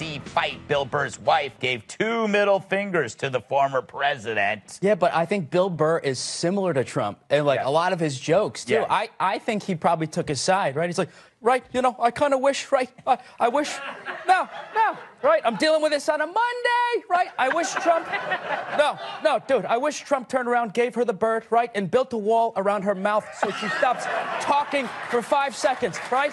[0.00, 4.78] UFC fight, Bill Burr's wife gave two middle fingers to the former president.
[4.80, 7.68] Yeah, but I think Bill Burr is similar to Trump and like Yeah.
[7.68, 8.74] a lot of his jokes too.
[8.74, 8.86] Yeah.
[8.88, 10.88] I, I think he probably took his side, right?
[10.88, 11.10] He's like,
[11.42, 12.90] right, you know, I kind of wish, right?
[13.06, 13.70] I, I wish,
[14.28, 15.42] no, no, right?
[15.44, 17.28] I'm dealing with this on a Monday, right?
[17.38, 18.06] I wish Trump,
[18.78, 22.12] no, no, dude, I wish Trump turned around, gave her the bird, right, and built
[22.12, 24.04] a wall around her mouth so she stops
[24.40, 26.32] talking for five seconds, right?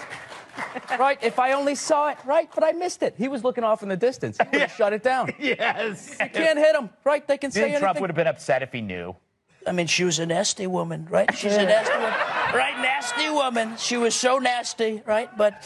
[0.98, 1.18] Right?
[1.22, 2.48] If I only saw it, right?
[2.54, 3.14] But I missed it.
[3.16, 4.38] He was looking off in the distance.
[4.38, 5.32] He would've shut it down.
[5.38, 6.16] Yes.
[6.20, 7.26] You can't hit him, right?
[7.26, 7.82] They can Do you say anything.
[7.82, 9.14] Trump would have been upset if he knew?
[9.66, 11.32] I mean, she was a nasty woman, right?
[11.36, 12.14] She's a nasty woman.
[12.54, 13.76] Right, nasty woman.
[13.76, 15.28] She was so nasty, right?
[15.36, 15.60] But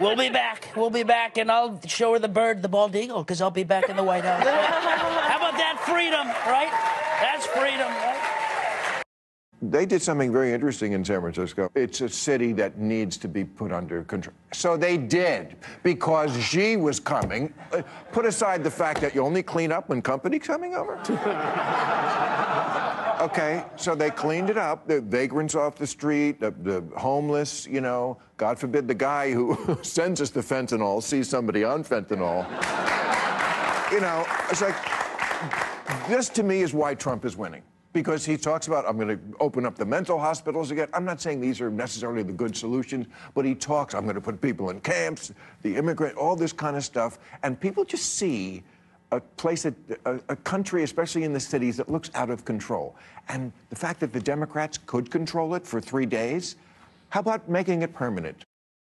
[0.00, 0.70] we'll be back.
[0.74, 3.64] We'll be back, and I'll show her the bird, the bald eagle, because I'll be
[3.64, 4.42] back in the White House.
[4.42, 6.72] How about that freedom, right?
[7.20, 8.15] That's freedom, right?
[9.70, 11.70] They did something very interesting in San Francisco.
[11.74, 14.34] It's a city that needs to be put under control.
[14.52, 17.52] So they did, because Xi was coming.
[17.72, 20.94] Uh, Put aside the fact that you only clean up when company coming over.
[23.20, 24.86] okay, so they cleaned it up.
[24.86, 28.18] The vagrants off the street, the, the homeless, you know.
[28.36, 32.46] God forbid the guy who sends us the fentanyl sees somebody on fentanyl.
[33.92, 34.76] you know, it's like
[36.08, 37.62] this to me is why Trump is winning.
[37.96, 40.88] Because he talks about, I'm going to open up the mental hospitals again.
[40.92, 44.20] I'm not saying these are necessarily the good solutions, but he talks, I'm going to
[44.20, 47.18] put people in camps, the immigrant, all this kind of stuff.
[47.42, 48.62] And people just see
[49.12, 49.74] a place, that,
[50.04, 52.94] a, a country, especially in the cities, that looks out of control.
[53.30, 56.56] And the fact that the Democrats could control it for three days,
[57.08, 58.44] how about making it permanent?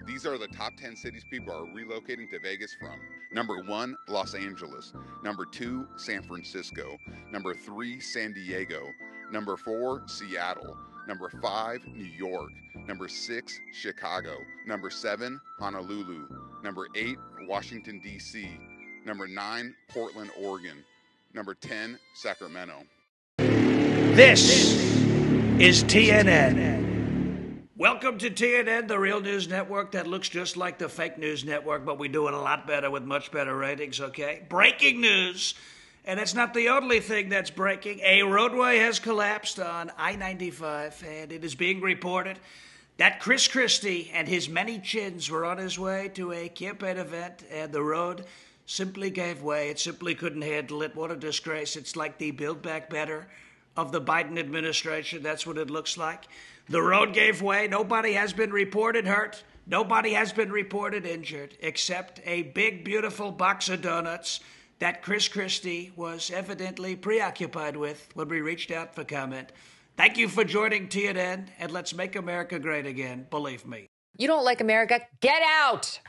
[0.09, 2.99] These are the top 10 cities people are relocating to Vegas from.
[3.31, 4.95] Number one, Los Angeles.
[5.23, 6.97] Number two, San Francisco.
[7.31, 8.89] Number three, San Diego.
[9.31, 10.79] Number four, Seattle.
[11.07, 12.51] Number five, New York.
[12.87, 14.35] Number six, Chicago.
[14.67, 16.27] Number seven, Honolulu.
[16.65, 18.59] Number eight, Washington, D.C.
[19.05, 20.85] Number nine, Portland, Oregon.
[21.35, 22.83] Number 10, Sacramento.
[23.37, 24.83] This
[25.61, 26.98] is TNN.
[27.79, 31.85] Welcome to TNN, the real news network that looks just like the fake news network,
[31.85, 34.43] but we do it a lot better with much better ratings, okay?
[34.49, 35.55] Breaking news.
[36.05, 38.01] And it's not the only thing that's breaking.
[38.01, 42.41] A roadway has collapsed on I 95, and it is being reported
[42.97, 47.45] that Chris Christie and his many chins were on his way to a campaign event,
[47.49, 48.25] and the road
[48.67, 49.71] simply gave way.
[49.71, 50.97] It simply couldn't handle it.
[50.97, 51.77] What a disgrace.
[51.77, 53.29] It's like the Build Back Better
[53.77, 55.23] of the Biden administration.
[55.23, 56.25] That's what it looks like.
[56.71, 57.67] The road gave way.
[57.67, 59.43] Nobody has been reported hurt.
[59.67, 64.41] Nobody has been reported injured, except a big, beautiful box of donuts
[64.79, 69.51] that Chris Christie was evidently preoccupied with when we reached out for comment.
[69.97, 73.27] Thank you for joining TNN, and let's make America great again.
[73.31, 73.87] Believe me.
[74.17, 75.01] You don't like America?
[75.21, 76.01] Get out.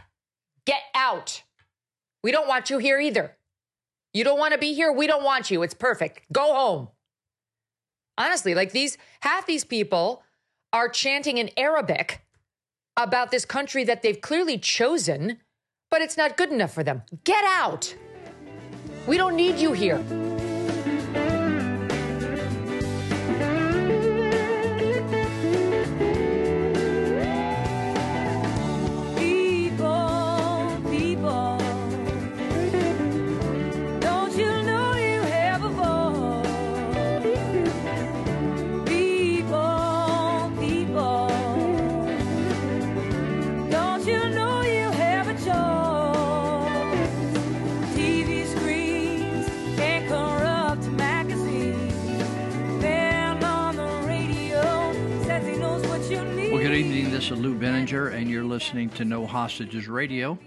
[0.66, 1.44] Get out.
[2.24, 3.36] We don't want you here either.
[4.14, 4.92] You don't want to be here?
[4.92, 5.64] We don't want you.
[5.64, 6.22] It's perfect.
[6.32, 6.90] Go home.
[8.18, 10.24] Honestly, like these, half these people
[10.72, 12.22] are chanting in Arabic
[12.98, 15.38] about this country that they've clearly chosen,
[15.90, 17.04] but it's not good enough for them.
[17.24, 17.94] Get out.
[19.08, 20.04] We don't need you here.
[57.50, 60.38] Lou Binninger, and you're listening to No Hostages Radio.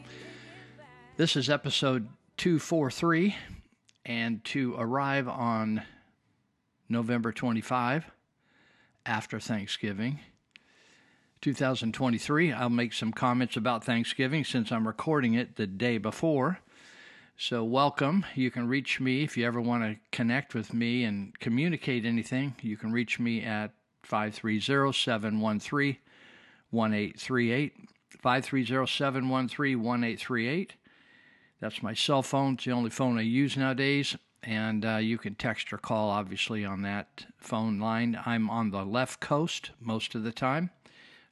[1.17, 2.07] This is episode
[2.37, 3.35] 243,
[4.07, 5.83] and to arrive on
[6.89, 8.09] November 25,
[9.05, 10.21] after Thanksgiving,
[11.41, 16.61] 2023, I'll make some comments about Thanksgiving since I'm recording it the day before.
[17.37, 18.25] So, welcome.
[18.37, 22.55] You can reach me if you ever want to connect with me and communicate anything.
[22.63, 23.73] You can reach me at
[24.05, 25.97] 530 713
[26.73, 27.89] 1838.
[28.21, 30.75] 530 713 1838.
[31.61, 32.53] That's my cell phone.
[32.55, 34.17] It's the only phone I use nowadays.
[34.43, 38.19] And uh, you can text or call, obviously, on that phone line.
[38.27, 40.71] I'm on the left coast most of the time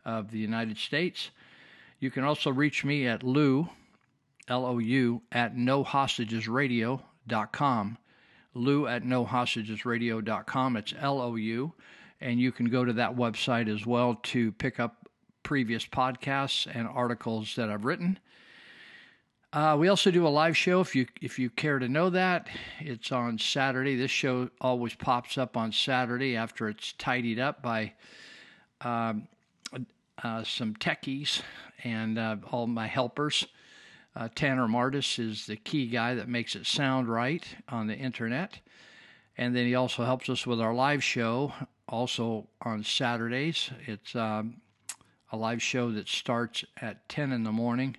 [0.05, 1.33] of the United States.
[1.99, 3.69] You can also reach me at Lou,
[4.49, 7.99] L O U, at nohostagesradio.com.
[8.55, 10.77] Lou at nohostagesradio.com.
[10.77, 11.75] It's L O U.
[12.21, 15.00] And you can go to that website as well to pick up
[15.43, 18.19] previous podcasts and articles that I've written.
[19.53, 22.49] Uh, we also do a live show if you if you care to know that.
[22.79, 23.97] It's on Saturday.
[23.97, 27.93] This show always pops up on Saturday after it's tidied up by
[28.81, 29.27] um,
[30.23, 31.43] uh, some techies
[31.83, 33.47] and uh, all my helpers.
[34.15, 38.61] Uh, Tanner Martis is the key guy that makes it sound right on the internet.
[39.37, 41.53] And then he also helps us with our live show,
[41.89, 43.71] also on Saturdays.
[43.87, 44.61] It's um,
[45.33, 47.97] a live show that starts at 10 in the morning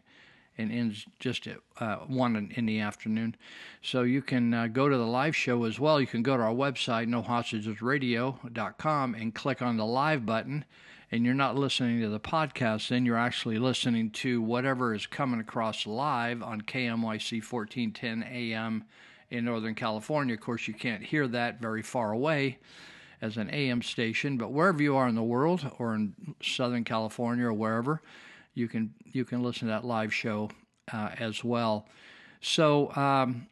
[0.57, 3.35] and ends just at uh, 1 in, the afternoon.
[3.81, 5.99] So you can uh, go to the live show as well.
[5.99, 10.65] You can go to our website, nohostagesradio.com, and click on the live button.
[11.13, 15.41] And you're not listening to the podcast, then you're actually listening to whatever is coming
[15.41, 18.85] across live on KMYC 1410 AM
[19.29, 20.35] in Northern California.
[20.35, 22.59] Of course, you can't hear that very far away
[23.21, 27.45] as an AM station, but wherever you are in the world or in Southern California
[27.45, 28.01] or wherever,
[28.53, 30.49] you can you can listen to that live show
[30.91, 31.87] uh, as well.
[32.41, 33.47] So um,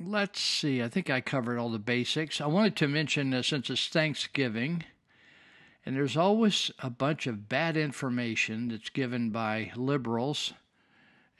[0.00, 0.82] let's see.
[0.82, 2.40] I think I covered all the basics.
[2.40, 4.84] I wanted to mention uh, since it's Thanksgiving,
[5.84, 10.54] and there's always a bunch of bad information that's given by liberals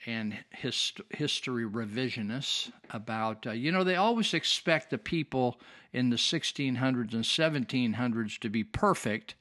[0.05, 5.59] and hist- history revisionists about, uh, you know, they always expect the people
[5.93, 9.35] in the 1600s and 1700s to be perfect,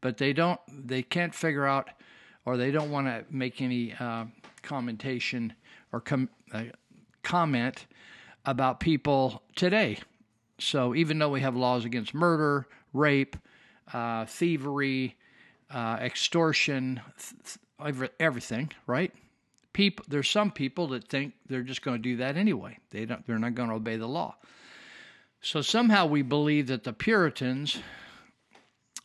[0.00, 1.90] but they don't, they can't figure out,
[2.44, 4.24] or they don't want to make any uh,
[4.62, 5.52] commentation
[5.92, 6.64] or com- uh,
[7.22, 7.86] comment
[8.44, 9.98] about people today.
[10.58, 13.36] So even though we have laws against murder, rape,
[13.92, 15.16] uh, thievery,
[15.70, 19.12] uh, extortion, th- every, everything, right?
[19.72, 22.78] People, there's some people that think they're just going to do that anyway.
[22.90, 23.24] They don't.
[23.26, 24.36] They're not going to obey the law.
[25.42, 27.78] So somehow we believe that the Puritans,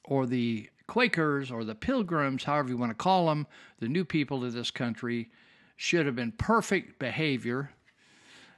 [0.03, 3.47] or the Quakers, or the Pilgrims, however you want to call them,
[3.79, 5.29] the new people to this country,
[5.77, 7.71] should have been perfect behavior.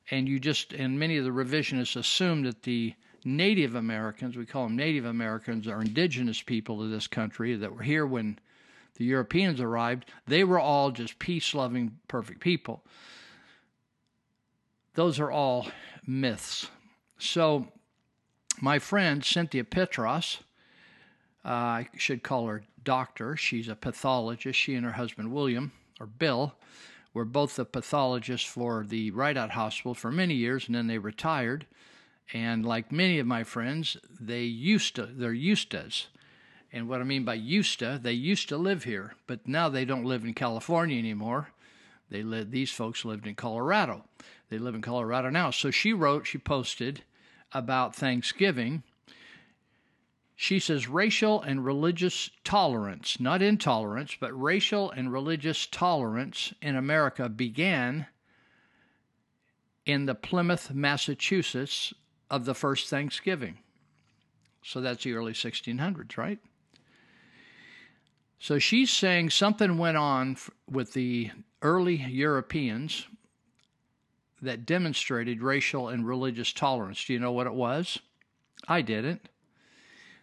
[0.10, 2.94] And you just, and many of the revisionists assume that the
[3.26, 7.84] Native Americans, we call them Native Americans, are indigenous people to this country that were
[7.84, 8.40] here when
[8.98, 10.06] the Europeans arrived.
[10.26, 12.84] They were all just peace loving, perfect people.
[14.96, 15.68] Those are all
[16.06, 16.68] myths.
[17.20, 17.68] So,
[18.60, 20.40] my friend Cynthia Petros,
[21.46, 24.58] uh, I should call her doctor, she's a pathologist.
[24.58, 26.56] She and her husband William, or Bill,
[27.14, 31.66] were both the pathologists for the Rideout Hospital for many years, and then they retired.
[32.34, 36.08] And like many of my friends, they used to, they're used Eustas.
[36.72, 39.86] And what I mean by used to, they used to live here, but now they
[39.86, 41.50] don't live in California anymore.
[42.10, 44.04] They live, these folks lived in Colorado.
[44.50, 45.52] They live in Colorado now.
[45.52, 47.04] So she wrote, she posted
[47.54, 48.84] about Thanksgiving.
[50.36, 57.28] She says racial and religious tolerance, not intolerance, but racial and religious tolerance in America
[57.28, 58.08] began
[59.86, 61.94] in the Plymouth, Massachusetts
[62.30, 63.58] of the first Thanksgiving.
[64.62, 66.40] So that's the early 1600s, right?
[68.40, 70.38] So she's saying something went on
[70.70, 71.32] with the
[71.62, 73.08] early Europeans
[74.42, 77.04] that demonstrated racial and religious tolerance.
[77.04, 78.00] Do you know what it was?
[78.68, 79.28] I didn't.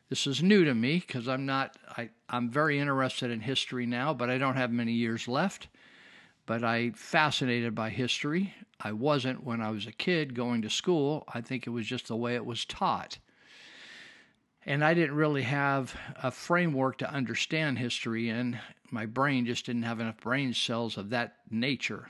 [0.08, 4.14] This is new to me because I'm not, I, I'm very interested in history now,
[4.14, 5.68] but I don't have many years left.
[6.46, 8.54] But I'm fascinated by history.
[8.78, 11.24] I wasn't when I was a kid going to school.
[11.32, 13.18] I think it was just the way it was taught.
[14.66, 18.59] And I didn't really have a framework to understand history, and
[18.90, 22.09] my brain just didn't have enough brain cells of that nature.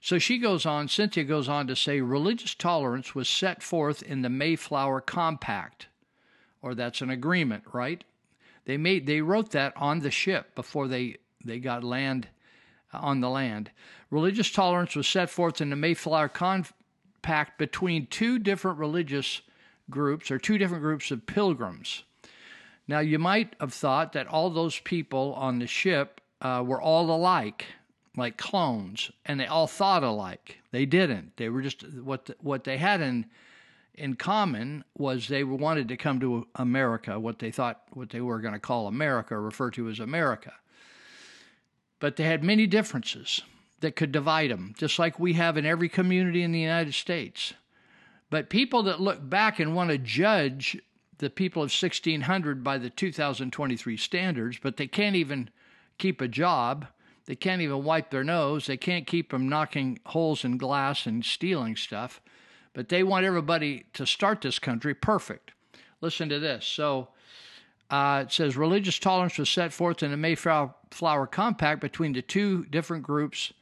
[0.00, 4.22] So she goes on, Cynthia goes on to say religious tolerance was set forth in
[4.22, 5.88] the Mayflower Compact,
[6.62, 8.04] or that's an agreement, right?
[8.64, 12.28] They made they wrote that on the ship before they they got land
[12.92, 13.70] uh, on the land.
[14.10, 19.40] Religious tolerance was set forth in the Mayflower Compact between two different religious
[19.90, 22.04] groups or two different groups of pilgrims.
[22.86, 27.10] Now, you might have thought that all those people on the ship uh, were all
[27.10, 27.66] alike,
[28.16, 30.58] like clones, and they all thought alike.
[30.70, 31.36] They didn't.
[31.36, 33.26] They were just what what they had in
[33.94, 38.40] in common was they wanted to come to America, what they thought what they were
[38.40, 40.52] going to call America, refer to as America.
[42.00, 43.42] But they had many differences
[43.80, 47.54] that could divide them, just like we have in every community in the United States.
[48.30, 50.76] But people that look back and want to judge
[51.18, 55.50] the people of 1600 by the 2023 standards, but they can't even
[55.98, 56.86] keep a job,
[57.26, 58.66] They can't even wipe their nose.
[58.66, 62.22] They can't keep from knocking holes in glass and stealing stuff.
[62.72, 65.52] But they want everybody to start this country perfect.
[66.00, 66.64] Listen to this.
[66.64, 67.08] So
[67.90, 72.64] uh, it says religious tolerance was set forth in the Mayflower Compact between the two
[72.66, 73.52] different groups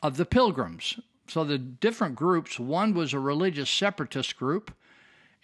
[0.00, 1.00] of the pilgrims.
[1.28, 4.74] So the different groups, one was a religious separatist group,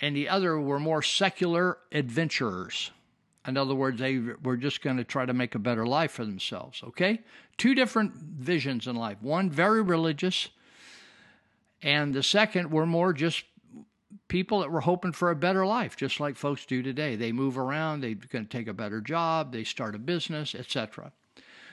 [0.01, 2.91] and the other were more secular adventurers.
[3.47, 6.25] In other words, they were just going to try to make a better life for
[6.25, 6.83] themselves.
[6.89, 7.21] Okay?
[7.57, 9.23] Two different visions in life.
[9.23, 10.49] One very religious,
[11.83, 13.45] and the second were more just
[14.29, 17.17] people that were hoping for a better life, just like folks do today.
[17.17, 21.13] They move around, they're going to take a better job, they start a business, etc.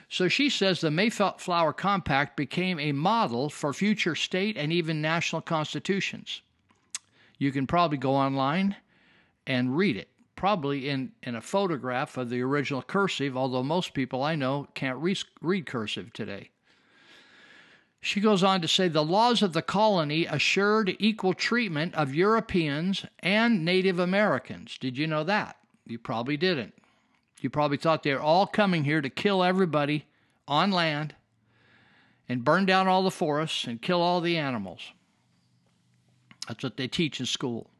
[0.08, 5.42] So she says the Mayflower Compact became a model for future state and even national
[5.42, 6.40] constitutions.
[7.36, 8.76] You can probably go online
[9.46, 14.22] and read it, probably in, in a photograph of the original cursive, although most people
[14.22, 16.50] I know can't re- read cursive today.
[18.00, 23.04] She goes on to say the laws of the colony assured equal treatment of Europeans
[23.18, 24.78] and Native Americans.
[24.78, 25.56] Did you know that?
[25.84, 26.74] You probably didn't.
[27.40, 30.06] You probably thought they were all coming here to kill everybody
[30.46, 31.14] on land
[32.28, 34.92] and burn down all the forests and kill all the animals.
[36.46, 37.70] That's what they teach in school.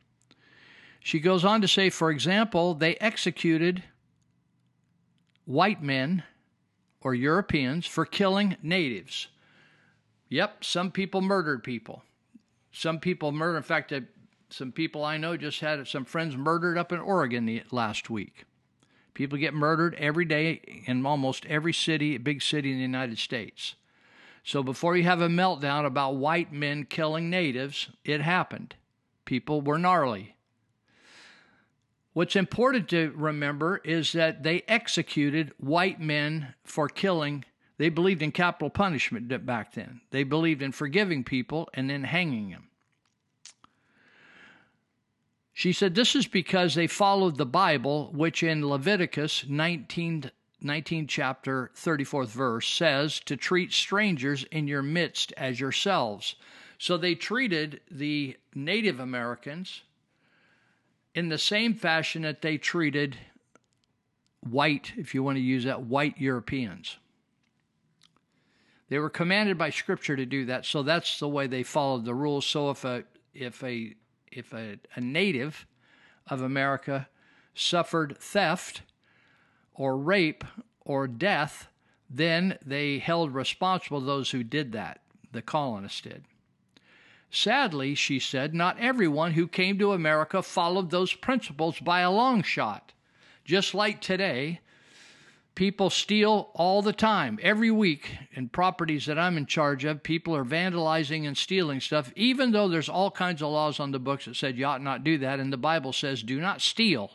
[1.01, 3.83] She goes on to say, for example, they executed
[5.45, 6.23] white men
[7.01, 9.29] or Europeans for killing natives.
[10.29, 12.03] Yep, some people murdered people.
[12.73, 13.57] Some people murdered.
[13.57, 14.01] In fact, uh,
[14.51, 18.45] some people I know just had some friends murdered up in Oregon the, last week.
[19.19, 23.75] People get murdered every day in almost every city, big city in the United States.
[24.45, 28.77] So before you have a meltdown about white men killing natives, it happened.
[29.25, 30.37] People were gnarly.
[32.13, 37.45] What's important to remember is that they executed white men for killing
[37.77, 40.01] they believed in capital punishment back then.
[40.11, 42.68] They believed in forgiving people and then hanging them.
[45.59, 51.73] She said this is because they followed the Bible, which in Leviticus 19, 19 chapter
[51.75, 56.37] 34th verse says to treat strangers in your midst as yourselves.
[56.79, 59.83] So they treated the Native Americans
[61.13, 63.19] in the same fashion that they treated
[64.49, 66.99] white, if you want to use that, white Europeans.
[68.91, 72.15] They were commanded by Scripture to do that, so that's the way they followed the
[72.15, 72.47] rules.
[72.47, 73.03] So if a
[73.35, 73.97] if a
[74.33, 75.67] if a, a native
[76.27, 77.09] of America
[77.55, 78.83] suffered theft
[79.75, 80.45] or rape
[80.81, 81.69] or death,
[82.09, 85.01] then they held responsible those who did that.
[85.33, 86.25] The colonists did.
[87.31, 92.43] Sadly, she said, not everyone who came to America followed those principles by a long
[92.43, 92.93] shot.
[93.45, 94.61] Just like today,
[95.59, 100.05] People steal all the time, every week, in properties that I'm in charge of.
[100.05, 103.99] People are vandalizing and stealing stuff, even though there's all kinds of laws on the
[103.99, 107.11] books that said you ought not do that, and the Bible says do not steal.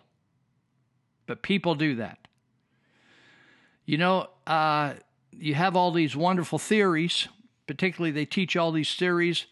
[1.25, 2.27] But people do that.
[3.85, 4.95] You know, uh,
[5.31, 7.29] you have all these wonderful theories,
[7.65, 9.45] particularly they teach all these theories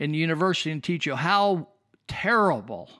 [0.00, 1.68] in the university and teach you how
[2.08, 2.90] terrible.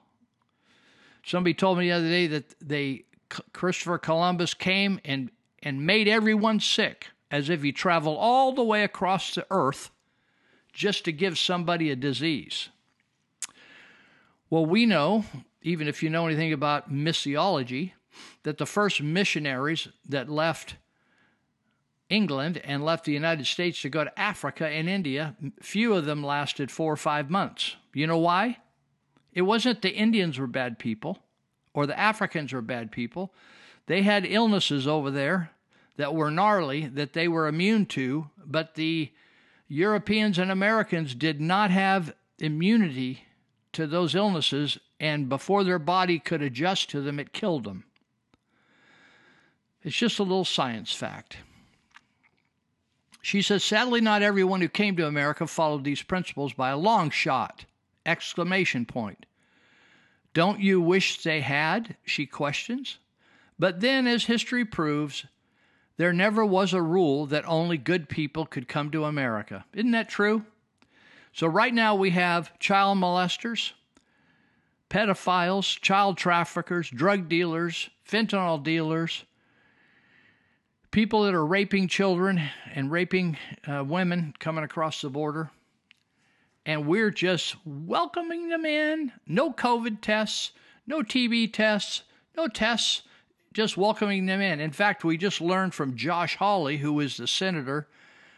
[1.25, 3.07] Somebody told me the other day that they
[3.53, 5.31] Christopher Columbus came and,
[5.63, 9.91] and made everyone sick as if he traveled all the way across the earth
[10.73, 12.69] just to give somebody a disease.
[14.51, 15.25] Well, we know,
[15.63, 17.93] even if you know anything about missiology,
[18.43, 20.77] that the first missionaries that left
[22.11, 26.23] England and left the United States to go to Africa and India, few of them
[26.23, 27.77] lasted four or five months.
[27.95, 28.59] You know why?
[29.33, 31.19] It wasn't the Indians were bad people
[31.75, 33.33] or the Africans are bad people.
[33.87, 35.51] They had illnesses over there
[35.97, 39.11] that were gnarly that they were immune to, but the
[39.69, 43.25] Europeans and Americans did not have immunity
[43.73, 47.85] to those illnesses, and before their body could adjust to them, it killed them.
[49.83, 51.39] It's just a little science fact.
[53.23, 57.11] She says, sadly, not everyone who came to America followed these principles by a long
[57.11, 57.65] shot!
[58.05, 59.27] Exclamation point.
[60.35, 61.97] Don't you wish they had?
[62.05, 62.99] She questions.
[63.59, 65.27] But then, as history proves,
[65.99, 69.65] there never was a rule that only good people could come to America.
[69.75, 70.45] Isn't that true?
[71.33, 73.73] So, right now, we have child molesters,
[74.91, 79.25] pedophiles, child traffickers, drug dealers, fentanyl dealers,
[80.91, 82.41] people that are raping children
[82.75, 83.37] and raping
[83.67, 85.51] uh, women coming across the border
[86.65, 89.13] and we're just welcoming them in.
[89.27, 90.53] No COVID tests,
[90.87, 92.03] no TB tests,
[92.37, 93.03] no tests
[93.53, 94.61] just welcoming them in.
[94.61, 97.89] In fact, we just learned from Josh Hawley, who is the senator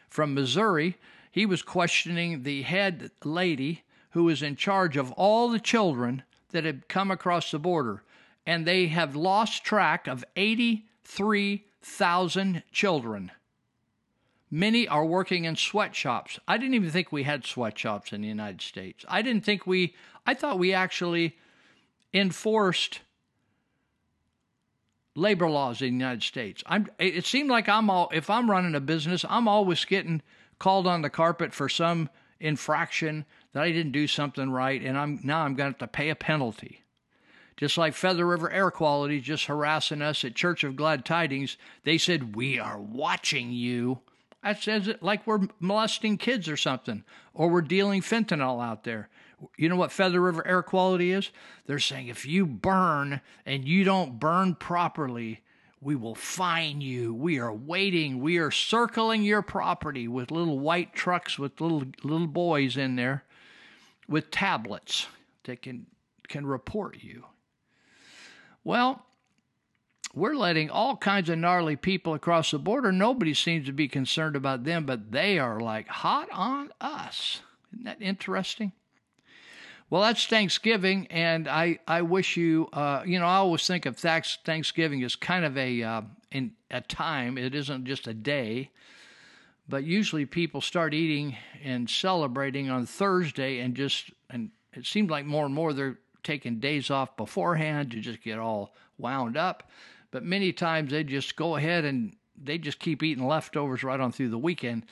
[0.09, 0.97] from Missouri,
[1.31, 6.63] he was questioning the head lady who is in charge of all the children that
[6.63, 8.05] had come across the border.
[8.47, 13.33] And they have lost track of 83,000 children.
[14.55, 16.39] Many are working in sweatshops.
[16.47, 19.05] I didn't even think we had sweatshops in the United States.
[19.09, 21.37] I didn't think we, I thought we actually
[22.13, 23.01] enforced
[25.17, 26.63] labor laws in the United States.
[26.67, 30.23] I'm, it seemed like I'm all, if I'm running a business, I'm always getting
[30.61, 32.09] called on the carpet for some
[32.39, 35.89] infraction that I didn't do something right, and I'm now I'm going to have to
[35.89, 36.85] pay a penalty.
[37.57, 41.99] Just like Feather River Air Quality just harassing us at Church of Glad Tidings, they
[41.99, 43.99] said we are watching you.
[44.45, 49.09] That says it like we're molesting kids or something, or we're dealing fentanyl out there.
[49.57, 51.31] You know what Feather River Air Quality is?
[51.67, 55.41] They're saying if you burn and you don't burn properly,
[55.81, 57.15] we will fine you.
[57.15, 58.21] We are waiting.
[58.21, 63.25] We are circling your property with little white trucks with little little boys in there
[64.07, 65.07] with tablets
[65.45, 65.87] that can
[66.29, 67.25] can report you.
[68.63, 69.07] Well,
[70.15, 72.93] we're letting all kinds of gnarly people across the border.
[72.93, 77.41] Nobody seems to be concerned about them, but they are like hot on us.
[77.73, 78.73] Isn't that interesting?
[79.91, 83.97] Well, that's Thanksgiving, and I, I wish you, uh, you know, I always think of
[83.97, 86.03] Thanksgiving as kind of a, uh,
[86.33, 87.37] in, a time.
[87.37, 88.71] It isn't just a day,
[89.69, 95.27] but usually people start eating and celebrating on Thursday, and just, and it seems like
[95.27, 99.71] more and more they're taking days off beforehand to just get all wound up.
[100.15, 104.13] But many times they just go ahead and they just keep eating leftovers right on
[104.13, 104.85] through the weekend.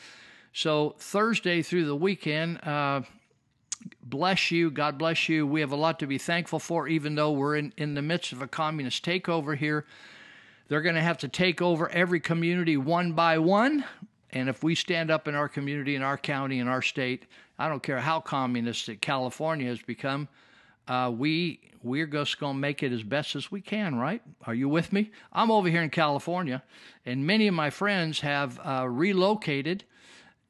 [0.53, 3.03] So Thursday through the weekend, uh,
[4.03, 4.69] bless you.
[4.69, 5.47] God bless you.
[5.47, 8.33] We have a lot to be thankful for, even though we're in, in the midst
[8.33, 9.87] of a communist takeover here.
[10.67, 13.85] They're going to have to take over every community one by one.
[14.31, 17.27] And if we stand up in our community, in our county, in our state,
[17.61, 20.27] I don't care how communistic California has become,
[20.89, 24.23] uh, we we're just going to make it as best as we can, right?
[24.47, 25.11] Are you with me?
[25.33, 26.63] I'm over here in California,
[27.05, 29.85] and many of my friends have uh, relocated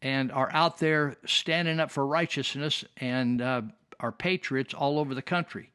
[0.02, 3.62] and are out there standing up for righteousness and uh,
[4.00, 5.70] are patriots all over the country.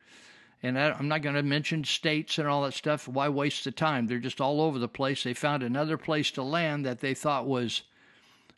[0.61, 3.07] And I, I'm not going to mention states and all that stuff.
[3.07, 4.05] Why waste the time?
[4.05, 5.23] They're just all over the place.
[5.23, 7.83] They found another place to land that they thought was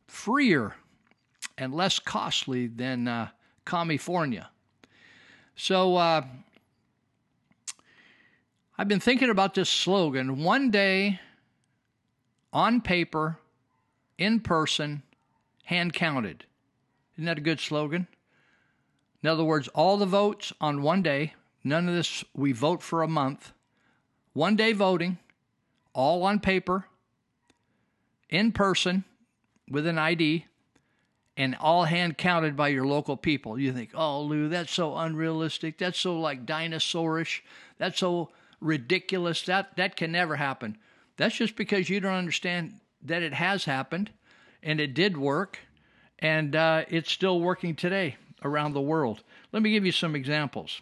[0.08, 0.76] freer
[1.58, 3.30] and less costly than uh,
[3.66, 4.50] California.
[5.62, 6.24] So uh,
[8.78, 11.20] I've been thinking about this slogan one day
[12.54, 13.40] on paper,
[14.18, 15.04] in person,
[15.66, 16.46] hand counted.
[17.16, 18.08] Isn't that a good slogan?
[19.22, 23.04] In other words, all the votes on one day, none of this, we vote for
[23.04, 23.52] a month,
[24.32, 25.18] one day voting,
[25.92, 26.86] all on paper,
[28.30, 29.04] in person,
[29.70, 30.46] with an ID,
[31.40, 33.58] and all hand counted by your local people.
[33.58, 35.78] You think, oh, Lou, that's so unrealistic.
[35.78, 37.40] That's so like dinosaurish.
[37.78, 39.44] That's so ridiculous.
[39.44, 40.78] That that can never happen.
[41.16, 44.12] That's just because you don't understand that it has happened,
[44.62, 45.60] and it did work,
[46.20, 49.24] and uh, it's still working today around the world.
[49.54, 50.82] Let me give you some examples.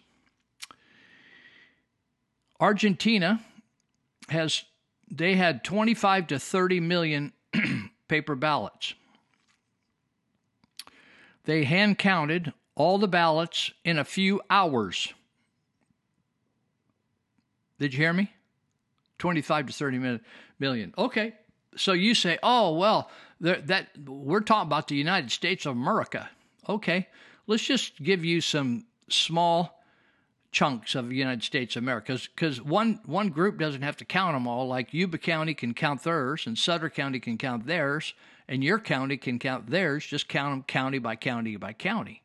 [2.60, 3.42] Argentina
[4.30, 4.64] has
[5.08, 7.34] they had 25 to 30 million
[8.08, 8.96] paper ballots.
[11.48, 15.14] They hand counted all the ballots in a few hours.
[17.80, 18.34] Did you hear me?
[19.18, 20.20] 25 to 30
[20.60, 20.94] million.
[20.98, 21.36] Okay.
[21.78, 26.30] So you say, oh, well, that we're talking about the United States of America.
[26.68, 27.08] Okay.
[27.48, 29.82] Let's just give you some small
[30.52, 34.36] chunks of the United States of America because one, one group doesn't have to count
[34.36, 34.68] them all.
[34.68, 38.14] Like Yuba County can count theirs, and Sutter County can count theirs,
[38.48, 40.06] and your county can count theirs.
[40.06, 42.24] Just count them county by county by county.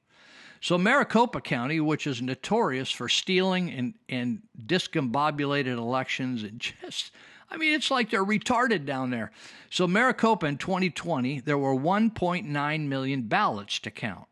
[0.61, 7.11] So Maricopa County, which is notorious for stealing and, and discombobulated elections and just
[7.53, 9.31] I mean, it's like they're retarded down there.
[9.69, 14.25] So, Maricopa in 2020, there were 1.9 million ballots to count.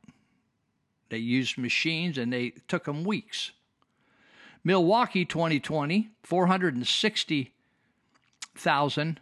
[1.10, 3.50] They used machines and they took them weeks.
[4.64, 9.20] Milwaukee 2020, 460,000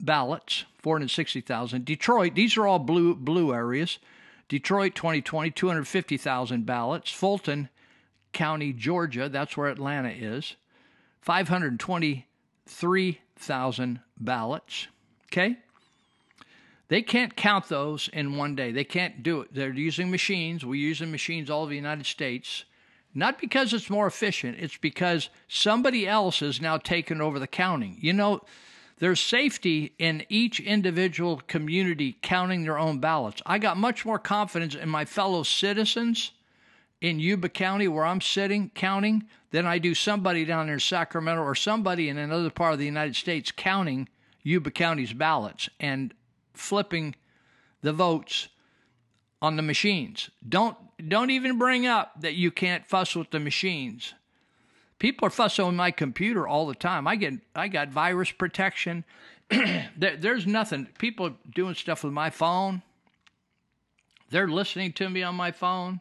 [0.00, 1.84] ballots, 460,000.
[1.84, 3.98] Detroit, these are all blue blue areas.
[4.48, 7.10] Detroit 2020, 250,000 ballots.
[7.10, 7.68] Fulton
[8.32, 10.56] County, Georgia, that's where Atlanta is.
[11.20, 14.88] 523,000 ballots.
[15.26, 15.58] Okay?
[16.88, 18.70] They can't count those in one day.
[18.72, 19.54] They can't do it.
[19.54, 20.66] They're using machines.
[20.66, 22.66] We're using machines all over the United States.
[23.14, 27.98] Not because it's more efficient, it's because somebody else has now taken over the counting.
[28.00, 28.40] You know,
[29.02, 33.42] there's safety in each individual community counting their own ballots.
[33.44, 36.30] I got much more confidence in my fellow citizens
[37.00, 41.42] in Yuba County, where I'm sitting counting, than I do somebody down there in Sacramento
[41.42, 44.08] or somebody in another part of the United States counting
[44.44, 46.14] Yuba County's ballots and
[46.54, 47.16] flipping
[47.80, 48.50] the votes
[49.42, 50.30] on the machines.
[50.48, 50.76] Don't
[51.08, 54.14] don't even bring up that you can't fuss with the machines.
[55.02, 57.08] People are fussing with my computer all the time.
[57.08, 59.04] I get I got virus protection.
[59.50, 60.86] there, there's nothing.
[60.96, 62.82] People doing stuff with my phone.
[64.30, 65.98] They're listening to me on my phone.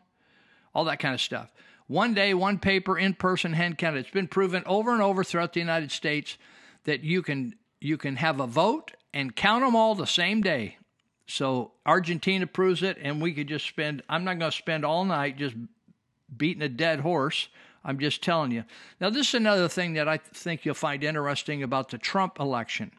[0.75, 1.51] All that kind of stuff.
[1.87, 4.01] One day, one paper, in person, hand counted.
[4.01, 6.37] It's been proven over and over throughout the United States
[6.83, 10.77] that you can you can have a vote and count them all the same day.
[11.25, 14.03] So Argentina proves it, and we could just spend.
[14.07, 15.55] I'm not going to spend all night just
[16.37, 17.47] beating a dead horse.
[17.83, 18.63] I'm just telling you.
[18.99, 22.91] Now, this is another thing that I think you'll find interesting about the Trump election.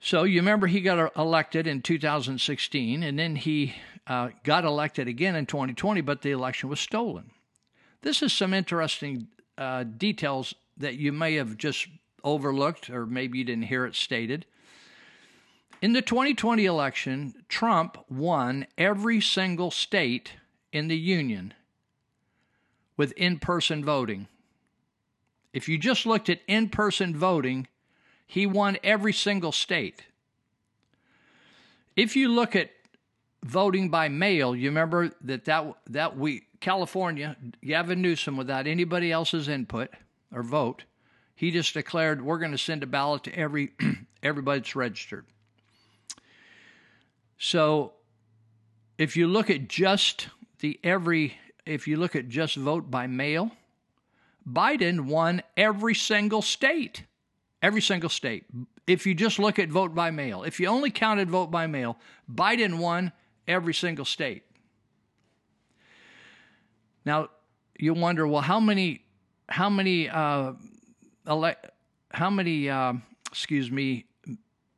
[0.00, 3.74] So you remember he got elected in 2016, and then he
[4.06, 7.30] uh, got elected again in 2020, but the election was stolen.
[8.02, 11.86] This is some interesting uh, details that you may have just
[12.24, 14.46] overlooked, or maybe you didn't hear it stated.
[15.82, 20.32] In the 2020 election, Trump won every single state
[20.72, 21.54] in the union
[23.00, 24.28] with in person voting.
[25.54, 27.66] If you just looked at in person voting,
[28.26, 30.02] he won every single state.
[31.96, 32.68] If you look at
[33.42, 39.48] voting by mail, you remember that that, that we California, Gavin Newsom, without anybody else's
[39.48, 39.88] input
[40.30, 40.84] or vote,
[41.34, 43.72] he just declared we're going to send a ballot to every
[44.22, 45.24] everybody that's registered.
[47.38, 47.94] So
[48.98, 53.52] if you look at just the every if you look at just vote by mail,
[54.48, 57.04] Biden won every single state.
[57.62, 58.46] Every single state.
[58.86, 61.98] If you just look at vote by mail, if you only counted vote by mail,
[62.32, 63.12] Biden won
[63.46, 64.44] every single state.
[67.04, 67.28] Now,
[67.78, 69.04] you wonder, well, how many,
[69.48, 70.52] how many, uh,
[71.26, 71.54] ele-
[72.12, 72.94] how many, uh,
[73.28, 74.06] excuse me,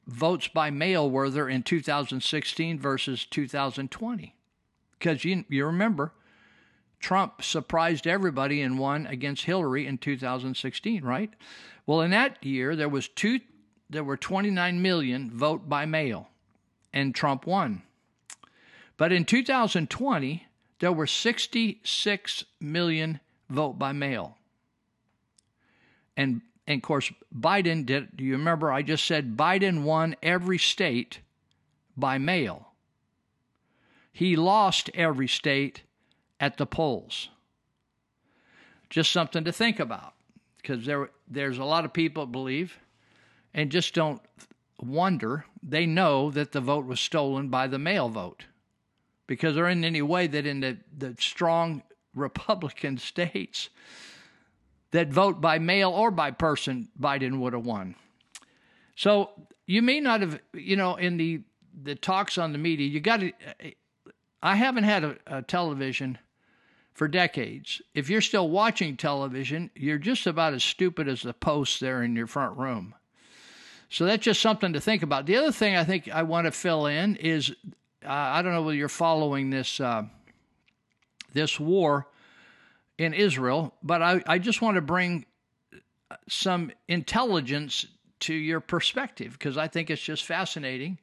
[0.07, 4.35] votes by mail were there in 2016 versus 2020?
[4.99, 6.13] Because you, you remember,
[7.03, 11.31] Trump surprised everybody and won against Hillary in 2016, right?
[11.85, 13.41] Well, in that year there was two
[13.91, 16.29] there were 29 million vote by mail
[16.95, 17.83] and Trump won.
[18.97, 20.47] But in 2020
[20.79, 24.39] there were 66 million vote by mail.
[26.17, 30.59] And, and of course Biden did do you remember I just said Biden won every
[30.59, 31.19] state
[31.97, 32.69] by mail.
[34.13, 35.83] He lost every state
[36.43, 37.31] at the polls.
[38.91, 40.13] Just something to think about
[40.59, 42.79] because there there's a lot of people believe
[43.55, 44.21] and just don't
[44.83, 45.47] wonder.
[45.63, 48.45] They know that the vote was stolen by the mail vote
[49.27, 51.83] because there isn't any way that in the, the strong
[52.15, 53.71] Republican states
[54.91, 57.95] that vote by mail or by person, Biden would have won.
[58.95, 59.31] So
[59.67, 61.43] you may not have, you know, in the
[61.83, 63.33] the talks on the media, you got to.
[64.43, 66.19] I haven't had a, a television
[66.93, 67.81] for decades.
[67.95, 72.15] If you're still watching television, you're just about as stupid as the post there in
[72.15, 72.95] your front room.
[73.89, 75.27] So that's just something to think about.
[75.27, 77.51] The other thing I think I want to fill in is
[78.05, 80.05] uh, I don't know whether you're following this uh,
[81.33, 82.09] this war
[82.99, 85.27] in Israel, but I, I just want to bring
[86.29, 87.87] some intelligence
[88.21, 90.99] to your perspective because I think it's just fascinating.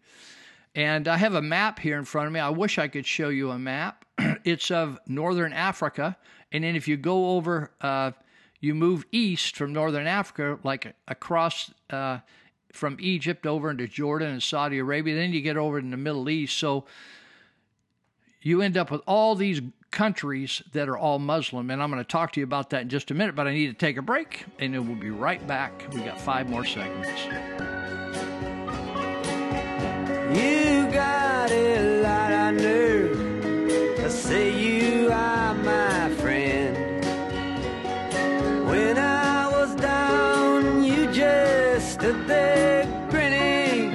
[0.75, 2.39] And I have a map here in front of me.
[2.39, 3.98] I wish I could show you a map.
[4.43, 6.17] it's of northern Africa.
[6.51, 8.11] And then if you go over, uh,
[8.59, 12.19] you move east from northern Africa, like across uh,
[12.73, 15.15] from Egypt over into Jordan and Saudi Arabia.
[15.15, 16.57] Then you get over in the Middle East.
[16.57, 16.85] So
[18.41, 21.69] you end up with all these countries that are all Muslim.
[21.71, 23.53] And I'm going to talk to you about that in just a minute, but I
[23.53, 25.87] need to take a break and then we'll be right back.
[25.93, 27.09] We got five more segments.
[30.37, 32.98] You got lot of nerve to
[34.29, 36.77] say you are my friend.
[38.69, 43.89] When I was down, you just stood there grinning.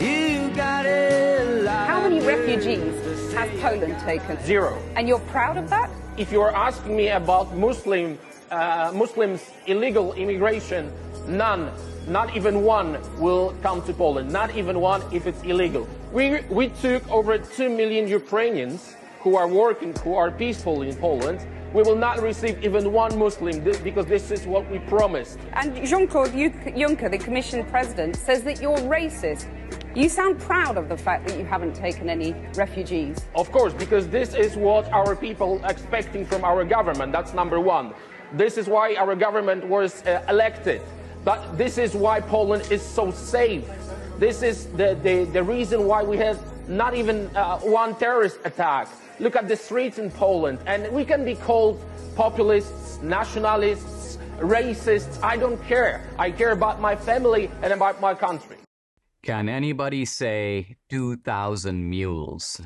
[0.00, 2.96] You got a lot How many refugees
[3.32, 4.36] has Poland taken?
[4.42, 4.82] Zero.
[4.96, 5.88] And you're proud of that?
[6.16, 8.18] If you're asking me about Muslim,
[8.50, 10.90] uh, Muslims' illegal immigration,
[11.28, 11.70] None,
[12.06, 14.30] not even one, will come to Poland.
[14.30, 15.88] Not even one if it's illegal.
[16.12, 21.44] We, we took over 2 million Ukrainians who are working, who are peaceful in Poland.
[21.74, 25.38] We will not receive even one Muslim because this is what we promised.
[25.52, 29.46] And Jean Claude Juncker, the Commission President, says that you're racist.
[29.96, 33.18] You sound proud of the fact that you haven't taken any refugees.
[33.34, 37.12] Of course, because this is what our people are expecting from our government.
[37.12, 37.94] That's number one.
[38.32, 40.82] This is why our government was uh, elected.
[41.26, 43.64] But this is why Poland is so safe.
[44.16, 48.86] This is the, the, the reason why we have not even uh, one terrorist attack.
[49.18, 51.82] Look at the streets in Poland, and we can be called
[52.14, 55.20] populists, nationalists, racists.
[55.20, 56.08] I don't care.
[56.16, 58.58] I care about my family and about my country.
[59.24, 62.60] Can anybody say 2,000 mules?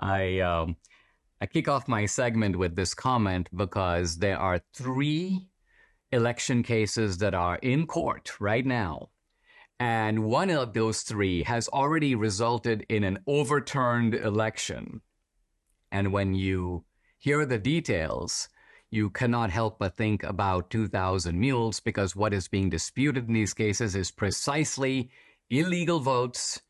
[0.00, 0.76] I, um,
[1.42, 5.50] I kick off my segment with this comment because there are three
[6.16, 9.10] election cases that are in court right now.
[9.78, 15.02] And one of those three has already resulted in an overturned election.
[15.92, 16.84] And when you
[17.18, 18.48] hear the details,
[18.90, 23.52] you cannot help but think about 2,000 mules because what is being disputed in these
[23.52, 25.10] cases is precisely
[25.50, 26.62] illegal votes,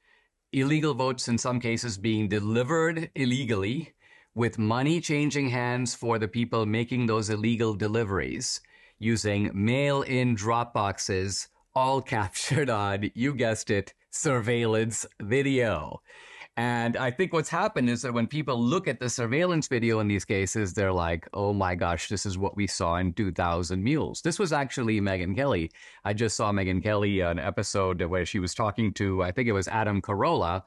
[0.53, 3.95] illegal votes in some cases being delivered illegally
[4.35, 8.61] with money changing hands for the people making those illegal deliveries
[8.99, 16.01] using mail in drop boxes, all captured on, you guessed it, surveillance video.
[16.59, 20.09] And I think what's happened is that when people look at the surveillance video in
[20.09, 24.23] these cases, they're like, oh my gosh, this is what we saw in 2000 Mules.
[24.23, 25.71] This was actually Megyn Kelly.
[26.03, 29.49] I just saw Megyn Kelly, on an episode where she was talking to, I think
[29.49, 30.63] it was Adam Carolla.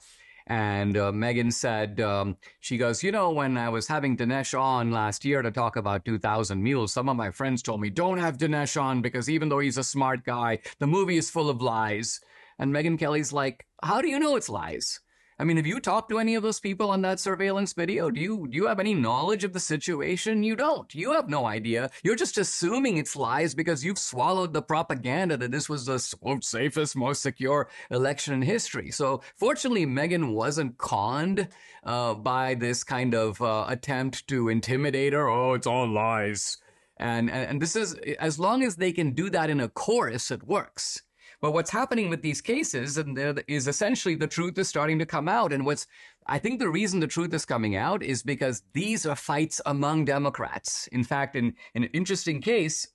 [0.49, 4.91] And uh, Megyn said, um, she goes, you know, when I was having Dinesh on
[4.91, 8.37] last year to talk about 2000 Mules, some of my friends told me, don't have
[8.37, 12.19] Dinesh on because even though he's a smart guy, the movie is full of lies.
[12.57, 14.99] And Megyn Kelly's like, how do you know it's lies?
[15.41, 18.11] I mean, have you talked to any of those people on that surveillance video?
[18.11, 20.43] Do you do you have any knowledge of the situation?
[20.43, 20.93] You don't.
[20.93, 21.91] You have no idea.
[22.03, 26.97] You're just assuming it's lies because you've swallowed the propaganda that this was the safest,
[26.97, 28.91] most secure election in history.
[28.91, 31.47] So, fortunately, Megyn wasn't conned
[31.85, 35.29] uh, by this kind of uh, attempt to intimidate her.
[35.29, 36.57] Oh, it's all lies.
[36.97, 40.31] And, and and this is as long as they can do that in a chorus,
[40.31, 41.01] it works.
[41.41, 45.29] But what's happening with these cases and is essentially the truth is starting to come
[45.29, 45.53] out.
[45.53, 45.87] And what's,
[46.27, 50.05] I think the reason the truth is coming out is because these are fights among
[50.05, 50.87] Democrats.
[50.87, 52.87] In fact, in, in an interesting case,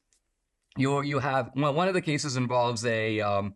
[0.77, 3.55] you you have well, one of the cases involves a um,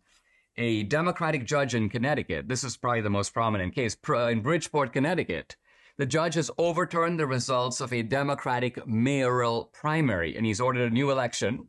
[0.57, 2.49] a Democratic judge in Connecticut.
[2.49, 5.57] This is probably the most prominent case in Bridgeport, Connecticut.
[5.99, 10.95] The judge has overturned the results of a Democratic mayoral primary, and he's ordered a
[10.95, 11.69] new election.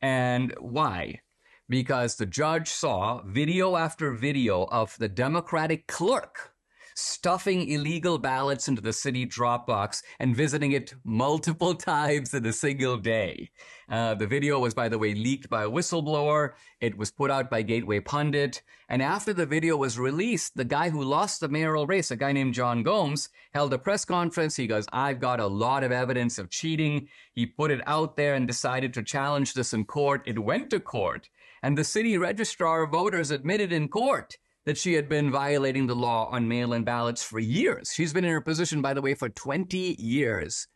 [0.00, 1.20] And why?
[1.68, 6.52] Because the judge saw video after video of the Democratic clerk
[6.96, 12.96] stuffing illegal ballots into the city Dropbox and visiting it multiple times in a single
[12.96, 13.50] day.
[13.88, 16.52] Uh, the video was, by the way, leaked by a whistleblower.
[16.80, 18.62] It was put out by Gateway Pundit.
[18.88, 22.32] And after the video was released, the guy who lost the mayoral race, a guy
[22.32, 24.56] named John Gomes, held a press conference.
[24.56, 27.08] He goes, I've got a lot of evidence of cheating.
[27.34, 30.22] He put it out there and decided to challenge this in court.
[30.24, 31.28] It went to court.
[31.62, 35.94] And the city registrar of voters admitted in court that she had been violating the
[35.94, 37.92] law on mail in ballots for years.
[37.94, 40.66] She's been in her position, by the way, for 20 years.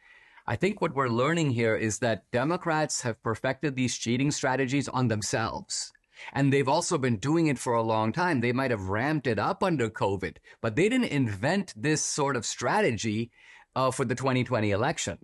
[0.46, 5.08] I think what we're learning here is that Democrats have perfected these cheating strategies on
[5.08, 5.92] themselves.
[6.32, 8.40] And they've also been doing it for a long time.
[8.40, 12.46] They might have ramped it up under COVID, but they didn't invent this sort of
[12.46, 13.30] strategy
[13.74, 15.18] uh, for the 2020 election.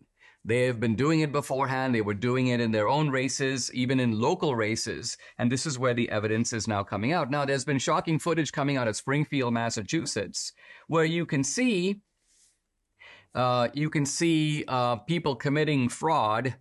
[0.47, 1.93] They have been doing it beforehand.
[1.93, 5.17] They were doing it in their own races, even in local races.
[5.39, 7.33] And this is where the evidence is now coming out.
[7.33, 10.53] Now, there's been shocking footage coming out of Springfield, Massachusetts,
[10.87, 12.01] where you can see,
[13.35, 16.55] uh, you can see uh, people committing fraud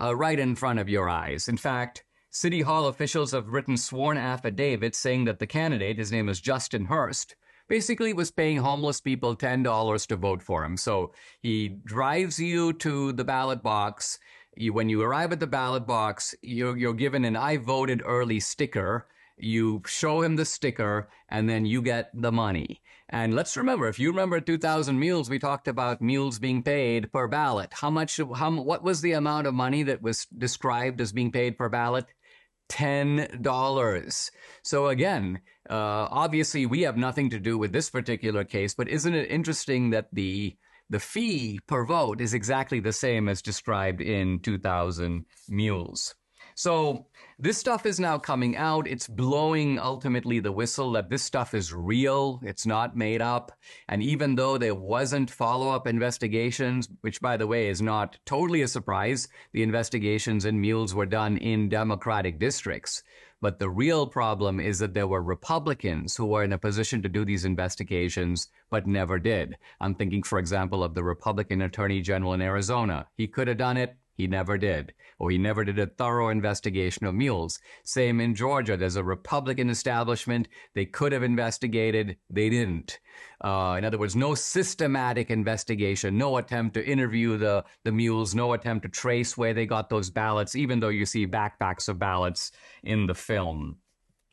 [0.00, 1.48] uh, right in front of your eyes.
[1.48, 6.28] In fact, City Hall officials have written sworn affidavits saying that the candidate, his name
[6.28, 7.34] is Justin Hurst,
[7.72, 10.76] basically was paying homeless people $10 to vote for him.
[10.76, 14.18] So he drives you to the ballot box.
[14.54, 18.40] You, when you arrive at the ballot box, you're, you're given an I voted early
[18.40, 19.06] sticker.
[19.38, 22.82] You show him the sticker and then you get the money.
[23.08, 27.26] And let's remember, if you remember 2000 mules, we talked about mules being paid per
[27.26, 27.72] ballot.
[27.72, 31.56] How much, how, what was the amount of money that was described as being paid
[31.56, 32.04] per ballot?
[32.68, 34.30] $10.
[34.62, 35.40] So again,
[35.72, 39.90] uh, obviously we have nothing to do with this particular case, but isn't it interesting
[39.90, 40.54] that the
[40.90, 46.14] the fee per vote is exactly the same as described in 2000 mules?
[46.54, 47.06] So
[47.38, 48.86] this stuff is now coming out.
[48.86, 52.40] It's blowing ultimately the whistle that this stuff is real.
[52.42, 53.52] It's not made up.
[53.88, 58.68] And even though there wasn't follow-up investigations, which by the way is not totally a
[58.68, 63.02] surprise, the investigations in Mules were done in Democratic districts.
[63.42, 67.08] But the real problem is that there were Republicans who were in a position to
[67.08, 69.56] do these investigations, but never did.
[69.80, 73.08] I'm thinking, for example, of the Republican Attorney General in Arizona.
[73.16, 73.96] He could have done it.
[74.22, 74.94] He never did.
[75.18, 77.58] Or he never did a thorough investigation of mules.
[77.82, 78.76] Same in Georgia.
[78.76, 80.46] There's a Republican establishment.
[80.76, 82.18] They could have investigated.
[82.30, 83.00] They didn't.
[83.40, 88.52] Uh, in other words, no systematic investigation, no attempt to interview the, the mules, no
[88.52, 92.52] attempt to trace where they got those ballots, even though you see backpacks of ballots
[92.84, 93.78] in the film.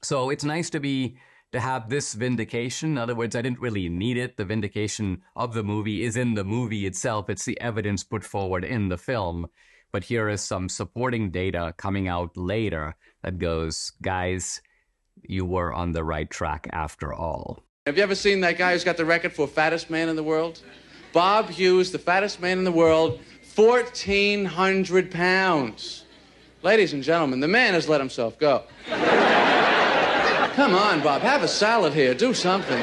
[0.04, 1.18] So it's nice to be
[1.52, 2.92] to have this vindication.
[2.92, 4.38] In other words, I didn't really need it.
[4.38, 7.28] The vindication of the movie is in the movie itself.
[7.28, 9.48] It's the evidence put forward in the film.
[9.92, 14.62] But here is some supporting data coming out later that goes, guys,
[15.24, 17.64] you were on the right track after all.
[17.86, 20.24] Have you ever seen that guy who's got the record for fattest man in the
[20.24, 20.62] world?
[21.12, 23.20] Bob Hughes, the fattest man in the world,
[23.56, 26.06] 1,400 pounds.
[26.62, 28.64] Ladies and gentlemen, the man has let himself go.
[28.88, 32.14] Come on, Bob, have a salad here.
[32.14, 32.80] Do something.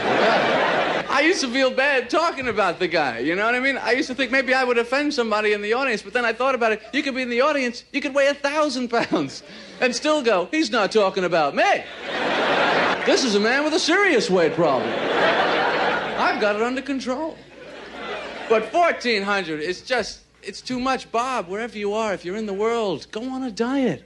[1.17, 3.79] I used to feel bad talking about the guy, you know what I mean?
[3.79, 6.35] I used to think maybe I would offend somebody in the audience, but then I
[6.35, 6.83] thought about it.
[6.93, 9.43] You could be in the audience, you could weigh a thousand pounds
[9.81, 11.85] and still go, he's not talking about me.
[13.07, 14.93] This is a man with a serious weight problem.
[16.19, 17.39] I've got it under control.
[18.51, 21.11] But 1,400 is just, it's too much.
[21.11, 24.05] Bob, wherever you are, if you're in the world, go on a diet.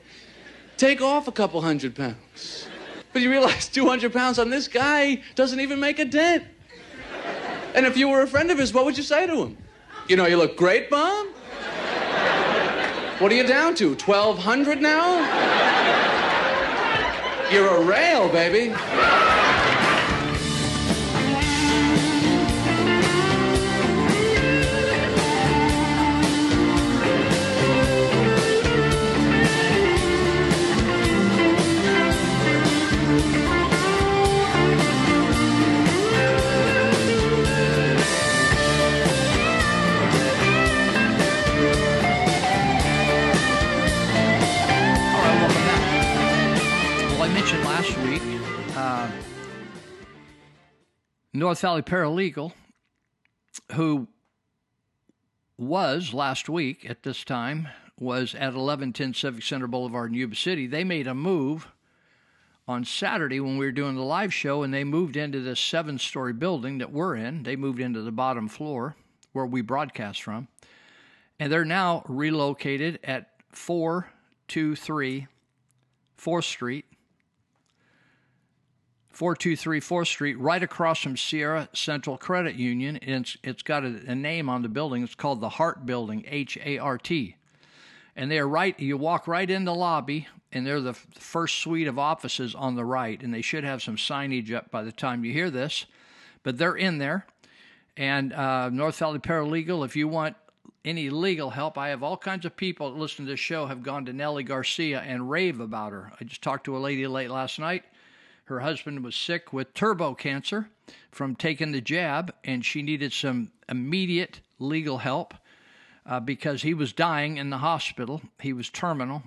[0.76, 2.68] Take off a couple hundred pounds.
[3.12, 6.44] But you realize 200 pounds on this guy doesn't even make a dent.
[7.74, 9.56] And if you were a friend of his, what would you say to him?
[10.08, 11.28] You know, you look great, Mom.
[13.18, 13.90] What are you down to?
[13.90, 15.18] 1,200 now?
[17.52, 18.74] You're a rail, baby.
[51.32, 52.52] North Valley Paralegal,
[53.72, 54.08] who
[55.56, 60.66] was last week at this time, was at 1110 Civic Center Boulevard in Yuba City.
[60.66, 61.68] They made a move
[62.66, 65.98] on Saturday when we were doing the live show, and they moved into this seven
[65.98, 67.44] story building that we're in.
[67.44, 68.96] They moved into the bottom floor
[69.32, 70.48] where we broadcast from.
[71.38, 75.28] And they're now relocated at 423
[76.18, 76.86] 4th Street.
[79.20, 82.98] 423 4th Street, right across from Sierra Central Credit Union.
[83.02, 85.02] It's, it's got a, a name on the building.
[85.02, 87.36] It's called the Hart Building, H A R T.
[88.16, 91.86] And they're right, you walk right in the lobby, and they're the f- first suite
[91.86, 93.22] of offices on the right.
[93.22, 95.84] And they should have some signage up by the time you hear this.
[96.42, 97.26] But they're in there.
[97.98, 100.34] And uh, North Valley Paralegal, if you want
[100.82, 103.82] any legal help, I have all kinds of people that listen to this show have
[103.82, 106.10] gone to Nellie Garcia and rave about her.
[106.18, 107.84] I just talked to a lady late last night.
[108.50, 110.70] Her husband was sick with turbo cancer
[111.12, 115.34] from taking the jab, and she needed some immediate legal help
[116.04, 118.22] uh, because he was dying in the hospital.
[118.40, 119.22] He was terminal,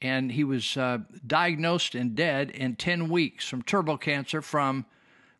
[0.00, 4.86] and he was uh, diagnosed and dead in 10 weeks from turbo cancer from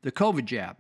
[0.03, 0.77] the COVID jab.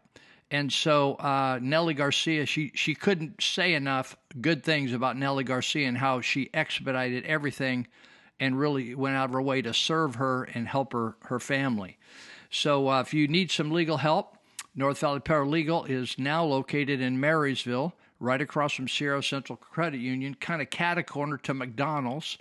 [0.50, 5.88] And so uh, Nellie Garcia, she she couldn't say enough good things about Nellie Garcia
[5.88, 7.86] and how she expedited everything,
[8.38, 11.98] and really went out of her way to serve her and help her her family.
[12.50, 14.36] So uh, if you need some legal help,
[14.74, 20.34] North Valley Paralegal is now located in Marysville, right across from Sierra Central Credit Union,
[20.34, 22.38] kind of cat a corner to McDonald's,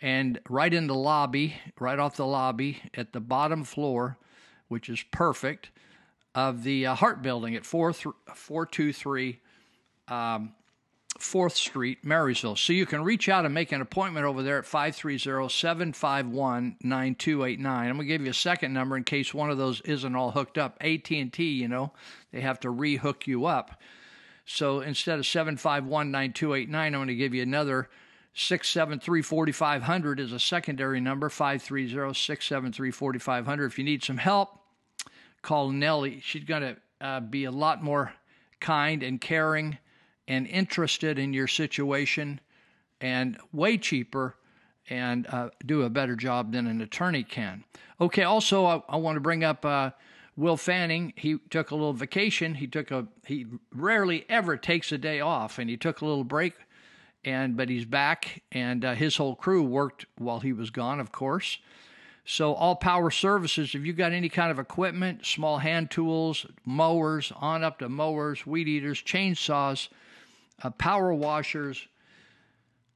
[0.00, 4.18] and right in the lobby, right off the lobby at the bottom floor,
[4.68, 5.70] which is perfect
[6.34, 9.40] of the uh, Building at 4 th- 423
[10.08, 10.54] um,
[11.18, 12.56] 4th Street, Marysville.
[12.56, 17.88] So you can reach out and make an appointment over there at 530 751 9289.
[17.88, 20.30] I'm going to give you a second number in case one of those isn't all
[20.30, 20.76] hooked up.
[20.80, 21.92] AT&T, you know,
[22.32, 23.80] they have to re-hook you up.
[24.44, 27.88] So instead of 751 9289, I'm going to give you another
[28.34, 33.64] 673 4500 is a secondary number 530 673 4500.
[33.64, 34.60] If you need some help,
[35.42, 36.20] call Nellie.
[36.22, 38.12] She's going to uh, be a lot more
[38.60, 39.78] kind and caring
[40.28, 42.40] and interested in your situation
[43.00, 44.36] and way cheaper
[44.88, 47.64] and uh, do a better job than an attorney can.
[48.00, 49.90] Okay, also, I, I want to bring up uh,
[50.36, 51.12] Will Fanning.
[51.16, 52.54] He took a little vacation.
[52.54, 56.24] He took a he rarely ever takes a day off, and he took a little
[56.24, 56.54] break.
[57.24, 61.10] And but he's back, and uh, his whole crew worked while he was gone, of
[61.10, 61.58] course.
[62.28, 67.32] So, all power services, if you've got any kind of equipment, small hand tools, mowers,
[67.36, 69.88] on up to mowers, weed eaters, chainsaws,
[70.62, 71.86] uh, power washers,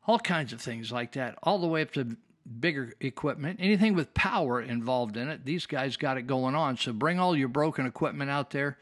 [0.07, 2.17] all kinds of things like that, all the way up to
[2.59, 6.77] bigger equipment, anything with power involved in it, these guys got it going on.
[6.77, 8.79] So, bring all your broken equipment out there,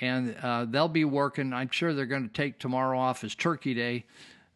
[0.00, 1.52] and uh, they'll be working.
[1.52, 4.04] I'm sure they're going to take tomorrow off as Turkey Day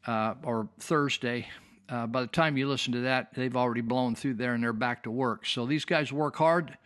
[0.07, 1.49] uh, or Thursday.
[1.89, 4.73] Uh, by the time you listen to that, they've already blown through there and they're
[4.73, 5.47] back to work.
[5.47, 6.77] So these guys work hard,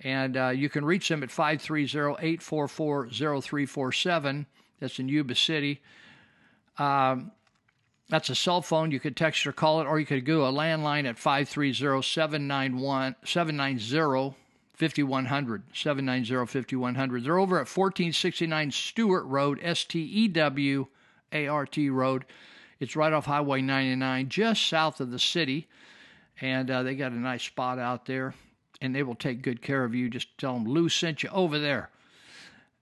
[0.00, 4.46] and uh, you can reach them at 530 844 0347.
[4.80, 5.80] That's in Yuba City.
[6.78, 7.32] Um,
[8.08, 8.90] that's a cell phone.
[8.90, 13.16] You could text or call it, or you could go a landline at 530 791
[13.24, 14.36] 790
[14.74, 15.62] 5100.
[15.72, 17.24] 790 5100.
[17.24, 20.86] They're over at 1469 Stewart Road, S T E W
[21.32, 22.24] A R T Road.
[22.80, 25.68] It's right off Highway 99, just south of the city.
[26.40, 28.34] And uh, they got a nice spot out there.
[28.80, 30.10] And they will take good care of you.
[30.10, 31.90] Just tell them Lou sent you over there.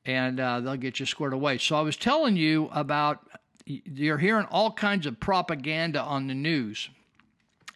[0.04, 1.58] And uh, they'll get you squared away.
[1.58, 3.28] So I was telling you about
[3.64, 6.88] you're hearing all kinds of propaganda on the news.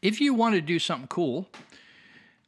[0.03, 1.49] If you want to do something cool,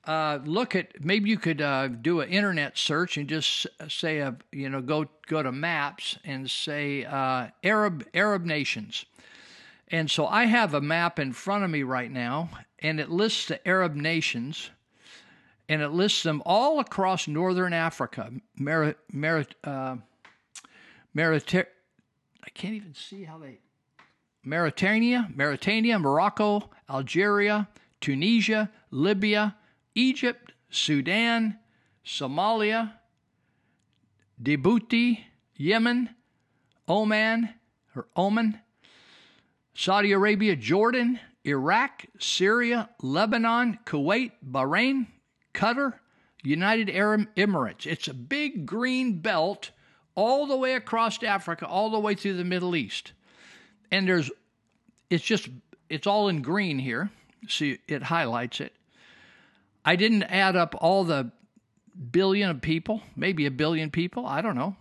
[0.05, 4.36] uh, look at maybe you could uh, do an internet search and just say a
[4.53, 9.05] you know go go to maps and say uh, Arab Arab nations,
[9.89, 13.49] and so I have a map in front of me right now, and it lists
[13.49, 14.70] the Arab nations,
[15.68, 19.97] and it lists them all across northern Africa, Meri, Meri, uh,
[21.14, 21.66] Merita-
[22.49, 23.59] I can't even see how they
[24.42, 27.68] Mauritania, Mauritania, Morocco, Algeria,
[28.01, 29.55] Tunisia, Libya,
[29.94, 31.59] Egypt, Sudan,
[32.07, 32.94] Somalia,
[34.42, 35.18] Djibouti,
[35.57, 36.09] Yemen,
[36.88, 37.51] Oman
[37.94, 38.59] or Oman,
[39.74, 45.07] Saudi Arabia, Jordan, Iraq, Syria, Lebanon, Kuwait, Bahrain,
[45.53, 45.99] Qatar,
[46.42, 47.84] United Arab Emirates.
[47.84, 49.70] It's a big green belt
[50.18, 53.12] all the way across Africa, all the way through the Middle East.
[53.92, 54.32] And there's,
[55.10, 55.48] it's just,
[55.88, 57.10] it's all in green here.
[57.46, 58.72] See, it highlights it.
[59.84, 61.30] I didn't add up all the
[62.10, 64.74] billion of people, maybe a billion people, I don't know.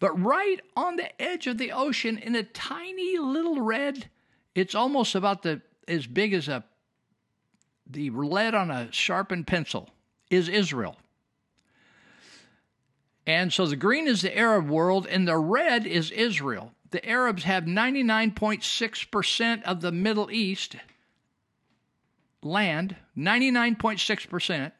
[0.00, 4.10] But right on the edge of the ocean in a tiny little red,
[4.54, 6.62] it's almost about the as big as a
[7.88, 9.88] the lead on a sharpened pencil
[10.28, 10.96] is Israel.
[13.26, 16.72] And so the green is the Arab world and the red is Israel.
[16.90, 20.76] The Arabs have 99.6% of the Middle East
[22.42, 24.72] land, 99.6%,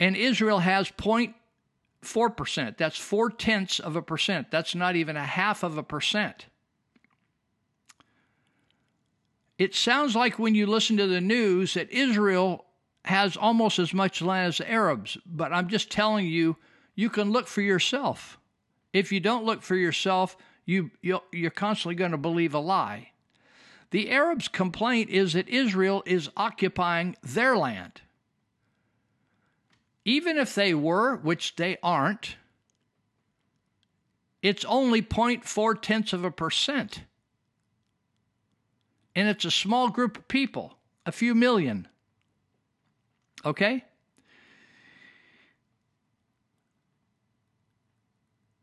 [0.00, 2.76] and Israel has 0.4%.
[2.76, 4.50] That's four tenths of a percent.
[4.50, 6.46] That's not even a half of a percent.
[9.58, 12.64] It sounds like when you listen to the news that Israel
[13.04, 16.56] has almost as much land as the Arabs, but I'm just telling you,
[16.98, 18.40] you can look for yourself.
[18.92, 20.36] If you don't look for yourself,
[20.66, 23.12] you, you're constantly going to believe a lie.
[23.92, 28.00] The Arabs' complaint is that Israel is occupying their land.
[30.04, 32.34] Even if they were, which they aren't,
[34.42, 37.04] it's only 0.4 tenths of a percent.
[39.14, 41.86] And it's a small group of people, a few million.
[43.44, 43.84] Okay?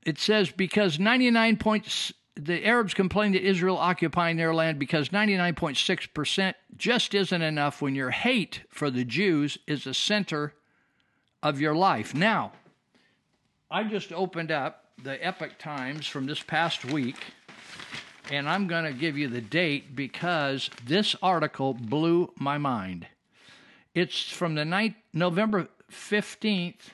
[0.06, 6.54] It says because 99 points the Arabs complain that Israel occupying their land because 99.6%
[6.76, 10.54] just isn't enough when your hate for the Jews is the center
[11.42, 12.14] of your life.
[12.14, 12.52] Now,
[13.72, 17.18] I just opened up the Epoch Times from this past week,
[18.30, 23.08] and I'm going to give you the date because this article blew my mind.
[23.94, 26.92] It's from the night, November 15th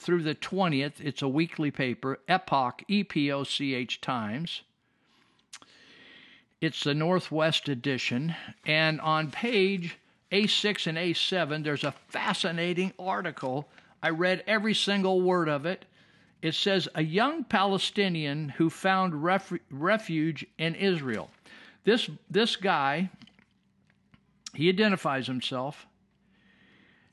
[0.00, 0.94] through the 20th.
[0.98, 4.62] It's a weekly paper, Epoch, E P O C H Times.
[6.60, 8.34] It's the Northwest edition.
[8.66, 9.98] And on page
[10.32, 13.68] A6 and A7, there's a fascinating article.
[14.02, 15.84] I read every single word of it.
[16.42, 21.30] It says a young Palestinian who found ref- refuge in Israel.
[21.84, 23.10] This, this guy,
[24.54, 25.86] he identifies himself.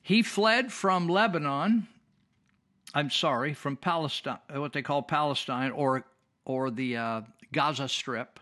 [0.01, 1.87] He fled from Lebanon.
[2.93, 6.05] I'm sorry, from Palestine, what they call Palestine or
[6.45, 7.21] or the uh,
[7.51, 8.39] Gaza Strip.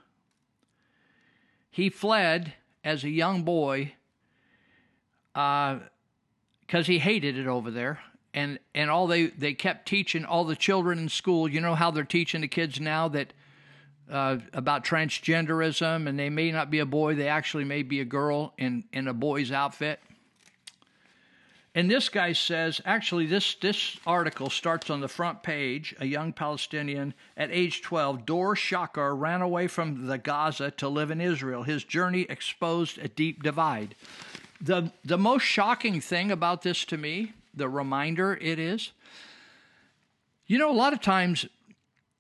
[1.72, 3.94] He fled as a young boy
[5.34, 8.00] because he hated it over there.
[8.34, 11.92] And, and all they, they kept teaching all the children in school, you know how
[11.92, 13.34] they're teaching the kids now that
[14.12, 18.06] uh, about transgenderism and they may not be a boy, they actually may be a
[18.06, 20.00] girl in, in a boy's outfit.
[21.78, 25.94] And this guy says, actually, this, this article starts on the front page.
[26.00, 31.12] A young Palestinian at age 12, Dor Shakar, ran away from the Gaza to live
[31.12, 31.64] in Israel.
[31.64, 33.94] His journey exposed a deep divide.
[34.62, 38.92] The, the most shocking thing about this to me, the reminder it is,
[40.48, 41.46] you know, a lot of times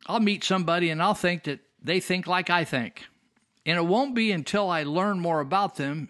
[0.05, 3.05] I'll meet somebody and I'll think that they think like I think.
[3.65, 6.09] And it won't be until I learn more about them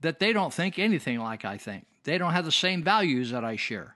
[0.00, 1.86] that they don't think anything like I think.
[2.08, 3.94] They don't have the same values that I share.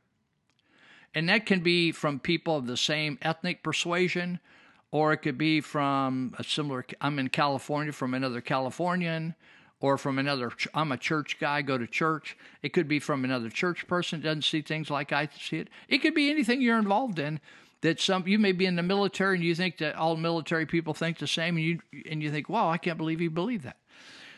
[1.15, 4.39] And that can be from people of the same ethnic persuasion,
[4.91, 9.35] or it could be from a similar, I'm in California from another Californian,
[9.81, 12.37] or from another, I'm a church guy, go to church.
[12.63, 15.69] It could be from another church person, doesn't see things like I see it.
[15.89, 17.41] It could be anything you're involved in
[17.81, 20.93] that some you may be in the military and you think that all military people
[20.93, 23.79] think the same and you and you think wow i can't believe you believe that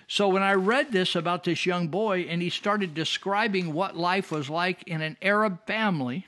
[0.07, 4.31] so when i read this about this young boy and he started describing what life
[4.31, 6.27] was like in an arab family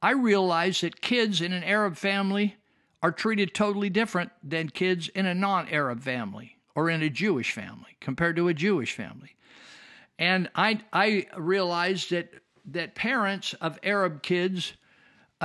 [0.00, 2.56] i realized that kids in an arab family
[3.02, 7.96] are treated totally different than kids in a non-arab family or in a jewish family
[8.00, 9.36] compared to a jewish family
[10.18, 12.28] and i i realized that
[12.64, 14.74] that parents of arab kids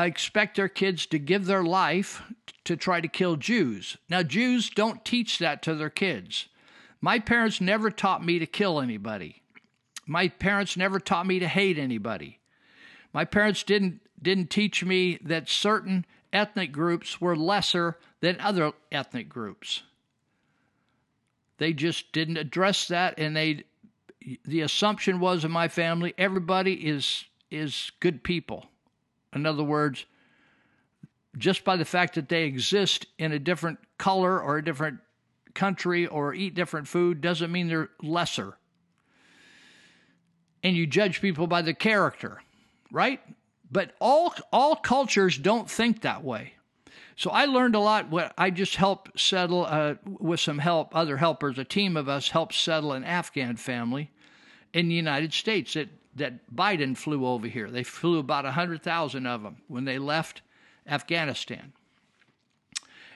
[0.05, 2.21] expect their kids to give their life
[2.63, 3.97] to try to kill Jews.
[4.09, 6.47] Now, Jews don't teach that to their kids.
[7.01, 9.41] My parents never taught me to kill anybody.
[10.05, 12.39] My parents never taught me to hate anybody.
[13.13, 19.29] My parents didn't didn't teach me that certain ethnic groups were lesser than other ethnic
[19.29, 19.83] groups.
[21.59, 23.63] They just didn't address that and they
[24.43, 28.65] the assumption was in my family everybody is is good people.
[29.33, 30.05] In other words,
[31.37, 34.99] just by the fact that they exist in a different color or a different
[35.57, 38.57] country or eat different food doesn't mean they're lesser.
[40.63, 42.41] And you judge people by the character,
[42.91, 43.19] right?
[43.69, 46.53] But all all cultures don't think that way.
[47.17, 48.09] So I learned a lot.
[48.09, 52.29] What I just helped settle uh, with some help, other helpers, a team of us
[52.29, 54.11] helped settle an Afghan family
[54.73, 57.69] in the United States that that Biden flew over here.
[57.69, 60.41] They flew about 100,000 of them when they left
[60.87, 61.73] Afghanistan.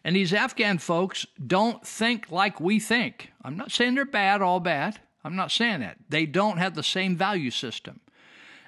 [0.03, 3.31] And these Afghan folks don't think like we think.
[3.43, 4.99] I'm not saying they're bad, all bad.
[5.23, 5.97] I'm not saying that.
[6.09, 7.99] They don't have the same value system.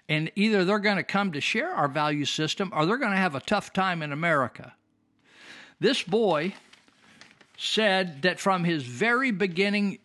[0.08, 3.18] And either they're going to come to share our value system or they're going to
[3.18, 4.76] have a tough time in America.
[5.80, 6.54] This boy
[7.58, 10.00] said that from his very beginning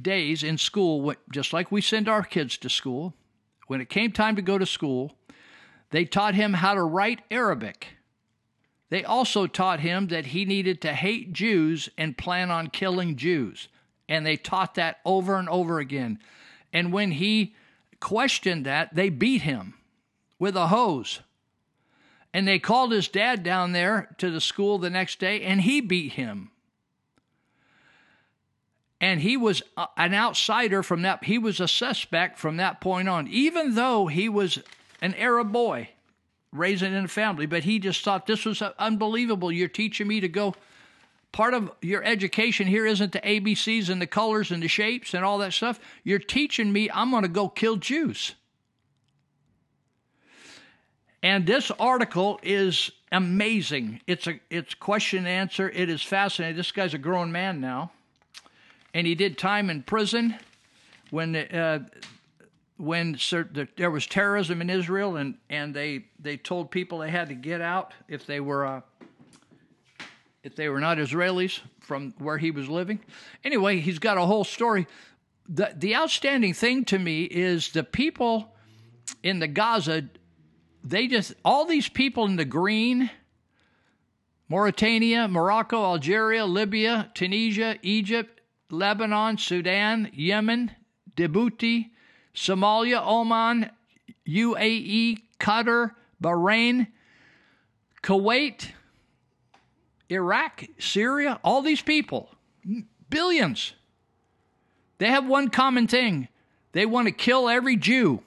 [0.00, 3.14] days in school, just like we send our kids to school,
[3.66, 5.16] when it came time to go to school,
[5.90, 7.95] they taught him how to write Arabic.
[8.88, 13.68] They also taught him that he needed to hate Jews and plan on killing Jews.
[14.08, 16.20] And they taught that over and over again.
[16.72, 17.54] And when he
[18.00, 19.74] questioned that, they beat him
[20.38, 21.20] with a hose.
[22.32, 25.80] And they called his dad down there to the school the next day, and he
[25.80, 26.50] beat him.
[29.00, 29.62] And he was
[29.96, 34.28] an outsider from that, he was a suspect from that point on, even though he
[34.28, 34.58] was
[35.02, 35.90] an Arab boy
[36.52, 37.46] raised in a family.
[37.46, 39.52] But he just thought this was unbelievable.
[39.52, 40.54] You're teaching me to go.
[41.32, 45.24] Part of your education here isn't the ABCs and the colors and the shapes and
[45.24, 45.78] all that stuff.
[46.02, 48.34] You're teaching me I'm going to go kill Jews.
[51.22, 54.00] And this article is amazing.
[54.06, 55.68] It's a it's question and answer.
[55.68, 56.56] It is fascinating.
[56.56, 57.90] This guy's a grown man now,
[58.94, 60.36] and he did time in prison
[61.10, 61.80] when uh,
[62.78, 63.18] when
[63.76, 67.60] there was terrorism in Israel, and, and they they told people they had to get
[67.60, 68.80] out if they were uh,
[70.42, 73.00] if they were not Israelis from where he was living.
[73.44, 74.86] Anyway, he's got a whole story.
[75.48, 78.54] the The outstanding thing to me is the people
[79.22, 80.08] in the Gaza.
[80.84, 83.10] They just all these people in the green.
[84.48, 90.70] Mauritania, Morocco, Algeria, Libya, Tunisia, Egypt, Lebanon, Sudan, Yemen,
[91.16, 91.90] Djibouti,
[92.36, 93.70] Somalia, Oman,
[94.28, 96.86] UAE, Qatar, Bahrain,
[98.02, 98.70] Kuwait,
[100.08, 102.28] Iraq, Syria, all these people,
[103.10, 103.72] billions.
[104.98, 106.28] They have one common thing
[106.72, 108.22] they want to kill every Jew.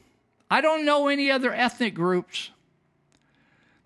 [0.51, 2.49] I don't know any other ethnic groups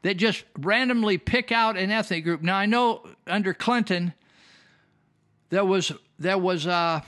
[0.04, 2.42] that just randomly pick out an ethnic group.
[2.42, 4.14] Now I know under Clinton
[5.50, 7.02] there was there was uh,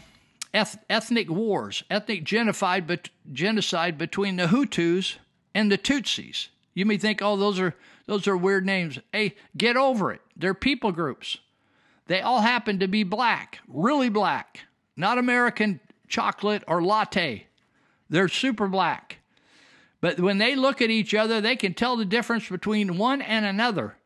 [0.56, 5.18] eth- ethnic wars, ethnic genocide, but genocide between the Hutus
[5.54, 6.48] and the Tutsis.
[6.74, 7.76] You may think, oh, those are
[8.08, 9.00] those are weird names.
[9.12, 10.22] Hey, get over it.
[10.36, 11.38] They're people groups.
[12.08, 14.62] They all happen to be black, really black,
[14.96, 17.48] not American chocolate or latte.
[18.10, 19.18] They're super black.
[20.02, 23.44] But when they look at each other, they can tell the difference between one and
[23.44, 23.98] another.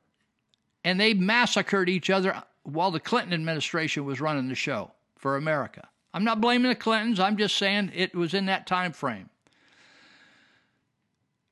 [0.85, 5.89] And they massacred each other while the Clinton administration was running the show for America.
[6.13, 9.29] I'm not blaming the Clintons, I'm just saying it was in that time frame.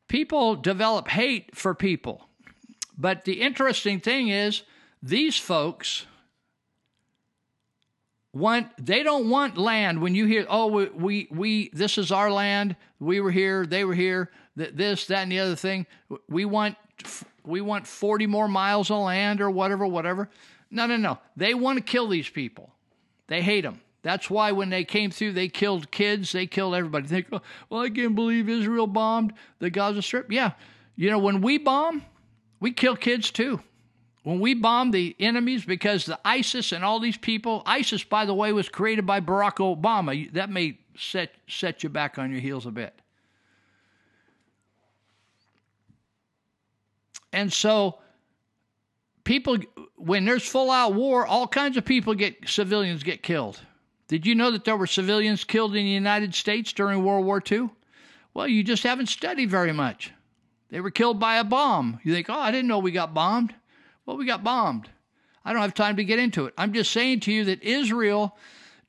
[0.07, 2.27] People develop hate for people.
[2.97, 4.63] But the interesting thing is,
[5.03, 6.05] these folks
[8.33, 10.01] want they don't want land.
[10.01, 12.75] When you hear oh we we, we this is our land.
[12.99, 15.85] We were here they were here th- this that and the other thing.
[16.27, 16.77] We want
[17.43, 20.29] we want 40 more miles of land or whatever whatever.
[20.71, 21.19] No no no.
[21.35, 22.71] They want to kill these people.
[23.27, 27.07] They hate them that's why when they came through they killed kids they killed everybody
[27.07, 30.51] they think oh, well i can't believe israel bombed the gaza strip yeah
[30.95, 32.03] you know when we bomb
[32.59, 33.59] we kill kids too
[34.27, 38.33] when we bomb the enemies because the ISIS and all these people, ISIS, by the
[38.33, 40.29] way, was created by Barack Obama.
[40.33, 42.93] That may set, set you back on your heels a bit.
[47.31, 47.99] And so,
[49.23, 49.59] people,
[49.95, 53.61] when there's full out war, all kinds of people get, civilians get killed.
[54.07, 57.41] Did you know that there were civilians killed in the United States during World War
[57.49, 57.69] II?
[58.33, 60.13] Well, you just haven't studied very much.
[60.69, 61.99] They were killed by a bomb.
[62.03, 63.53] You think, oh, I didn't know we got bombed.
[64.05, 64.89] Well, we got bombed.
[65.43, 66.53] I don't have time to get into it.
[66.57, 68.37] I'm just saying to you that Israel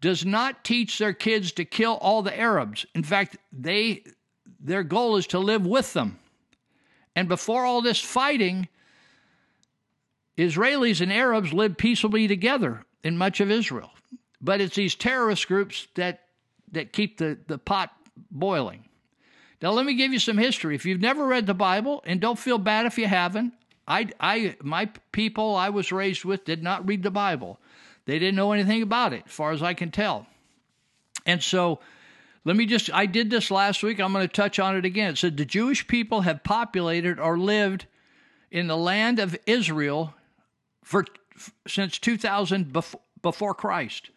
[0.00, 2.86] does not teach their kids to kill all the Arabs.
[2.94, 4.04] In fact, they
[4.60, 6.18] their goal is to live with them.
[7.14, 8.68] And before all this fighting,
[10.36, 13.90] Israelis and Arabs lived peaceably together in much of Israel.
[14.40, 16.20] But it's these terrorist groups that
[16.72, 17.90] that keep the, the pot
[18.30, 18.84] boiling.
[19.60, 20.74] Now let me give you some history.
[20.74, 23.54] If you've never read the Bible, and don't feel bad if you haven't,
[23.86, 27.58] I, I, my people I was raised with did not read the Bible.
[28.04, 30.26] They didn't know anything about it, as far as I can tell.
[31.26, 31.80] And so,
[32.44, 34.00] let me just, I did this last week.
[34.00, 35.12] I'm going to touch on it again.
[35.12, 37.86] It said the Jewish people have populated or lived
[38.50, 40.14] in the land of Israel
[40.82, 41.04] for
[41.66, 44.10] since 2000 before, before Christ.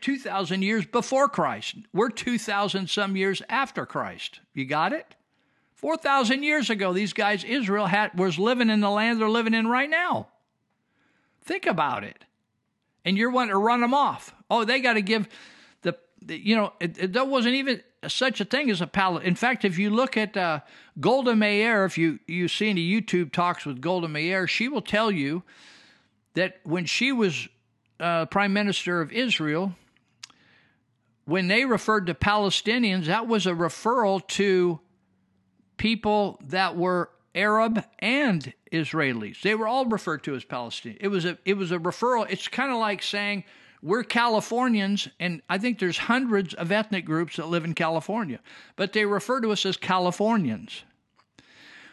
[0.00, 1.76] 2,000 years before Christ.
[1.92, 4.40] We're 2,000 some years after Christ.
[4.54, 5.14] You got it?
[5.74, 9.68] 4,000 years ago, these guys, Israel, had, was living in the land they're living in
[9.68, 10.28] right now.
[11.42, 12.24] Think about it.
[13.04, 14.34] And you're wanting to run them off.
[14.50, 15.28] Oh, they got to give
[15.82, 19.24] the, the, you know, it, it, there wasn't even such a thing as a palette.
[19.24, 20.60] In fact, if you look at uh,
[21.00, 25.10] Golda Meir, if you, you see any YouTube talks with Golda Meir, she will tell
[25.10, 25.42] you
[26.34, 27.48] that when she was
[28.00, 29.74] uh, prime minister of Israel,
[31.24, 34.80] when they referred to Palestinians, that was a referral to
[35.76, 39.42] people that were Arab and Israelis.
[39.42, 40.98] They were all referred to as Palestinians.
[41.00, 42.26] It was a it was a referral.
[42.30, 43.44] It's kind of like saying
[43.82, 48.40] we're Californians, and I think there's hundreds of ethnic groups that live in California,
[48.74, 50.82] but they refer to us as Californians.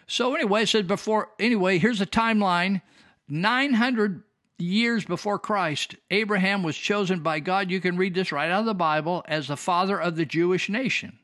[0.08, 1.30] So anyway, I said before.
[1.40, 2.82] Anyway, here's a timeline:
[3.30, 4.24] 900
[4.58, 7.70] years before Christ, Abraham was chosen by God.
[7.70, 10.70] You can read this right out of the Bible as the father of the Jewish
[10.70, 11.20] nation.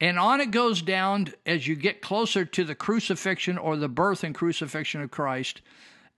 [0.00, 4.24] And on it goes down as you get closer to the crucifixion or the birth
[4.24, 5.62] and crucifixion of Christ.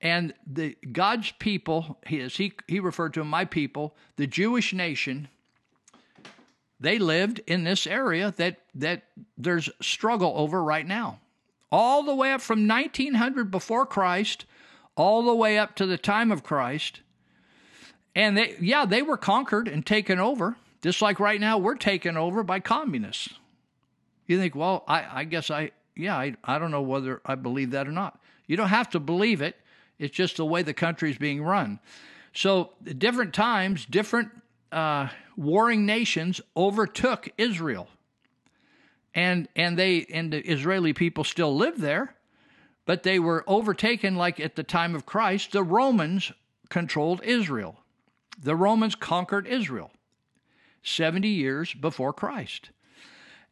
[0.00, 5.28] And the God's people, his, he, he referred to them, my people, the Jewish nation,
[6.80, 9.04] they lived in this area that, that
[9.36, 11.20] there's struggle over right now.
[11.70, 14.44] All the way up from 1900 before Christ,
[14.98, 17.00] all the way up to the time of Christ.
[18.14, 22.16] And they, yeah, they were conquered and taken over, just like right now we're taken
[22.16, 23.28] over by communists.
[24.26, 27.70] You think, well, I, I guess I, yeah, I, I don't know whether I believe
[27.70, 28.20] that or not.
[28.46, 29.56] You don't have to believe it.
[29.98, 31.78] It's just the way the country is being run.
[32.34, 34.30] So, different times, different
[34.70, 37.88] uh, warring nations overtook Israel,
[39.14, 42.14] and and they and the Israeli people still live there,
[42.88, 44.16] but they were overtaken.
[44.16, 46.32] Like at the time of Christ, the Romans
[46.70, 47.76] controlled Israel.
[48.42, 49.90] The Romans conquered Israel,
[50.82, 52.70] seventy years before Christ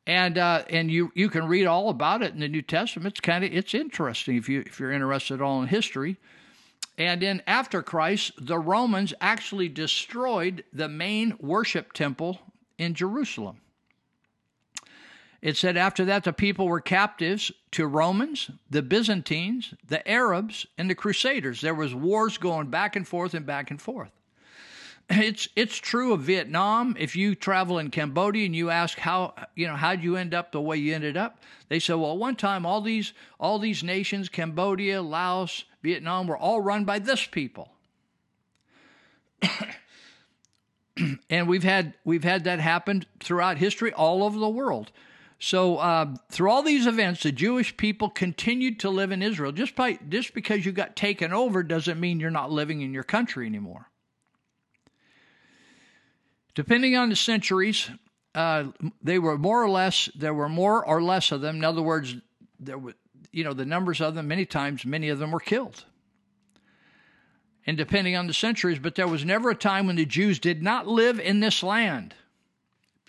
[0.07, 3.15] and uh, and you you can read all about it in the New Testament.
[3.15, 6.17] It's kind of it's interesting if you if you're interested at all in history.
[6.97, 12.41] And then after Christ, the Romans actually destroyed the main worship temple
[12.79, 13.61] in Jerusalem.
[15.43, 20.89] It said after that the people were captives to Romans, the Byzantines, the Arabs, and
[20.89, 21.61] the Crusaders.
[21.61, 24.11] There was wars going back and forth and back and forth.
[25.09, 26.97] It's it's true of Vietnam.
[26.99, 30.51] If you travel in Cambodia and you ask how you know how'd you end up
[30.51, 34.29] the way you ended up, they say, well, one time all these all these nations,
[34.29, 37.71] Cambodia, Laos, Vietnam, were all run by this people.
[41.31, 44.91] and we've had we've had that happen throughout history all over the world.
[45.39, 49.53] So uh, through all these events, the Jewish people continued to live in Israel.
[49.53, 53.03] Just by just because you got taken over doesn't mean you're not living in your
[53.03, 53.91] country anymore.
[56.55, 57.91] Depending on the centuries,
[58.35, 58.65] uh,
[59.03, 61.57] they were more or less there were more or less of them.
[61.57, 62.17] In other words,
[62.59, 62.95] there were
[63.31, 64.29] you know the numbers of them.
[64.29, 65.85] Many times, many of them were killed
[67.67, 70.63] and depending on the centuries, but there was never a time when the Jews did
[70.63, 72.15] not live in this land.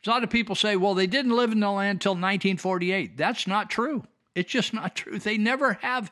[0.08, 3.18] A lot of people say, well, they didn't live in the land until 1948.
[3.18, 4.04] That's not true.
[4.36, 5.20] It's just not true.
[5.20, 6.12] They never have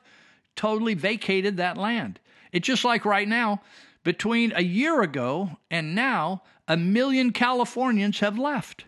[0.55, 2.19] totally vacated that land.
[2.51, 3.61] It's just like right now,
[4.03, 8.85] between a year ago and now, a million Californians have left.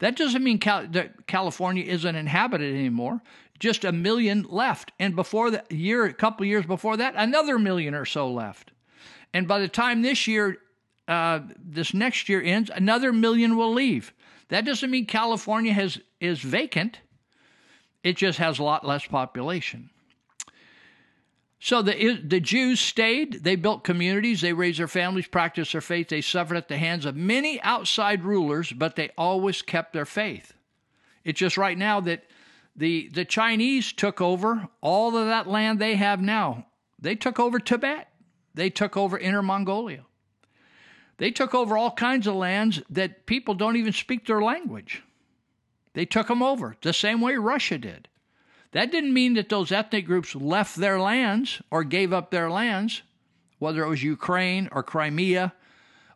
[0.00, 3.22] That doesn't mean Cal- that California isn't inhabited anymore.
[3.58, 7.94] Just a million left, and before the year, a couple years before that, another million
[7.94, 8.72] or so left.
[9.32, 10.58] And by the time this year,
[11.06, 14.12] uh, this next year ends, another million will leave.
[14.48, 17.00] That doesn't mean California has is vacant.
[18.02, 19.90] It just has a lot less population.
[21.60, 23.42] So the the Jews stayed.
[23.42, 24.42] They built communities.
[24.42, 26.08] They raised their families, practiced their faith.
[26.08, 30.52] They suffered at the hands of many outside rulers, but they always kept their faith.
[31.24, 32.24] It's just right now that
[32.76, 36.66] the the Chinese took over all of that land they have now.
[36.98, 38.08] They took over Tibet.
[38.54, 40.04] They took over Inner Mongolia.
[41.16, 45.02] They took over all kinds of lands that people don't even speak their language.
[45.92, 48.08] They took them over the same way Russia did.
[48.72, 53.02] That didn't mean that those ethnic groups left their lands or gave up their lands,
[53.60, 55.52] whether it was Ukraine or Crimea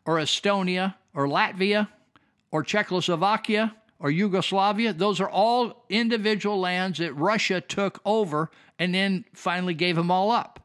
[0.04, 1.88] or Estonia or Latvia
[2.50, 4.92] or Czechoslovakia or Yugoslavia.
[4.92, 10.32] Those are all individual lands that Russia took over and then finally gave them all
[10.32, 10.58] up.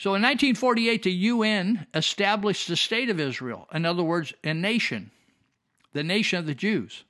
[0.00, 3.68] So in 1948, the UN established the state of Israel.
[3.70, 5.10] In other words, a nation,
[5.92, 7.04] the nation of the Jews.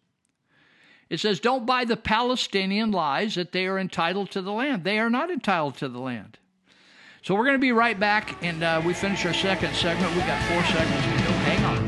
[1.08, 4.82] It says, don't buy the Palestinian lies that they are entitled to the land.
[4.82, 6.38] They are not entitled to the land.
[7.22, 10.12] So we're going to be right back, and uh, we finish our second segment.
[10.16, 11.38] We've got four segments to go.
[11.44, 11.79] Hang on.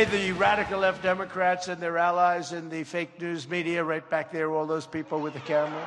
[0.00, 4.50] The radical left Democrats and their allies in the fake news media, right back there,
[4.50, 5.86] all those people with the camera.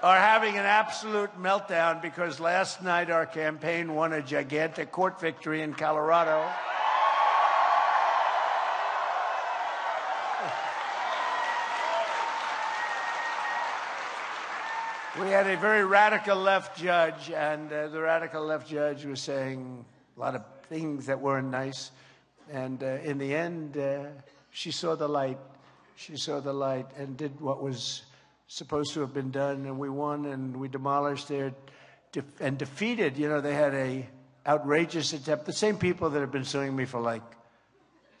[0.00, 5.60] Are having an absolute meltdown because last night our campaign won a gigantic court victory
[5.60, 6.48] in Colorado.
[15.20, 19.84] We had a very radical left judge, and uh, the radical left judge was saying
[20.16, 21.90] a lot of things that weren't nice.
[22.50, 24.04] And uh, in the end, uh,
[24.52, 25.36] she saw the light.
[25.96, 28.04] She saw the light and did what was
[28.46, 31.52] supposed to have been done, and we won, and we demolished their
[32.12, 33.18] de- and defeated.
[33.18, 34.08] You know, they had a
[34.46, 35.44] outrageous attempt.
[35.44, 37.22] The same people that have been suing me for like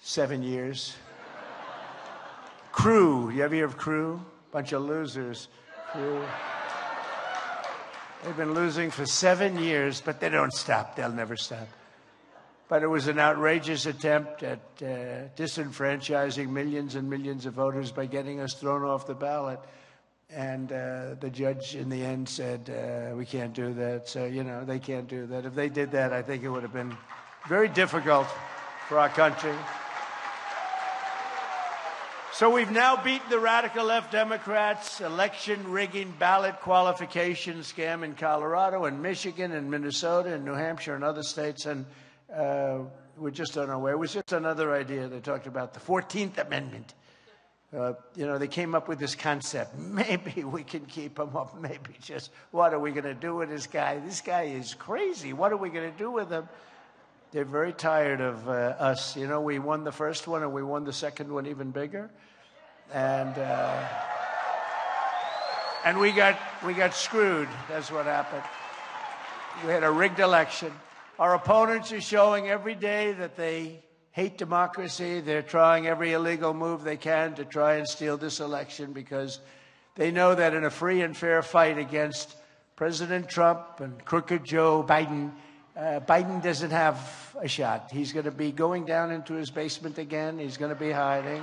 [0.02, 0.94] seven years.
[2.70, 4.22] Crew, you ever hear of Crew?
[4.50, 5.48] Bunch of losers.
[5.90, 6.22] Crew.
[8.22, 10.94] They've been losing for seven years, but they don't stop.
[10.94, 11.66] They'll never stop.
[12.68, 18.06] But it was an outrageous attempt at uh, disenfranchising millions and millions of voters by
[18.06, 19.58] getting us thrown off the ballot.
[20.30, 24.08] And uh, the judge, in the end, said, uh, We can't do that.
[24.08, 25.44] So, you know, they can't do that.
[25.44, 26.96] If they did that, I think it would have been
[27.48, 28.28] very difficult
[28.88, 29.54] for our country.
[32.42, 38.86] So we've now beaten the radical left Democrats' election rigging ballot qualification scam in Colorado
[38.86, 41.86] and Michigan and Minnesota and New Hampshire and other states, and
[42.34, 42.78] uh,
[43.16, 43.92] we're just on our way.
[43.92, 45.06] It was just another idea.
[45.06, 46.94] They talked about the 14th Amendment.
[47.72, 49.78] Uh, you know, they came up with this concept.
[49.78, 51.56] Maybe we can keep him up.
[51.60, 54.00] Maybe just what are we going to do with this guy?
[54.00, 55.32] This guy is crazy.
[55.32, 56.48] What are we going to do with him?
[57.30, 59.16] They're very tired of uh, us.
[59.16, 62.10] You know, we won the first one and we won the second one even bigger,
[62.92, 63.88] and uh,
[65.84, 67.48] and we got we got screwed.
[67.68, 68.42] That's what happened.
[69.64, 70.72] We had a rigged election.
[71.18, 73.82] Our opponents are showing every day that they
[74.12, 75.20] hate democracy.
[75.20, 79.40] They're trying every illegal move they can to try and steal this election because
[79.94, 82.36] they know that in a free and fair fight against
[82.76, 85.32] President Trump and crooked Joe Biden,
[85.76, 87.90] uh, Biden doesn't have a shot.
[87.92, 90.38] He's going to be going down into his basement again.
[90.38, 91.42] He's going to be hiding.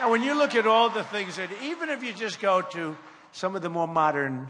[0.00, 2.96] Now, when you look at all the things that, even if you just go to
[3.32, 4.46] some of the more modern,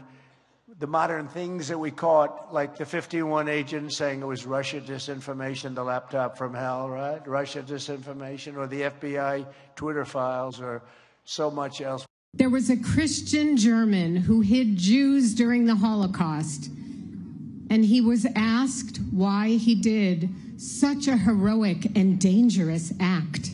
[0.77, 5.73] the modern things that we caught, like the 51 agent saying it was Russia disinformation,
[5.73, 7.27] the laptop from hell, right?
[7.27, 10.83] Russia disinformation, or the FBI Twitter files, or
[11.25, 12.05] so much else.
[12.35, 16.67] There was a Christian German who hid Jews during the Holocaust,
[17.71, 23.49] and he was asked why he did such a heroic and dangerous act.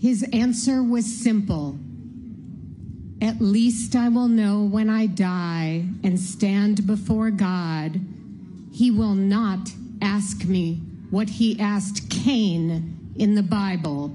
[0.00, 1.78] His answer was simple
[3.20, 8.00] At least I will know when I die and stand before God,
[8.72, 9.70] he will not
[10.00, 10.80] ask me
[11.10, 14.08] what he asked Cain in the Bible.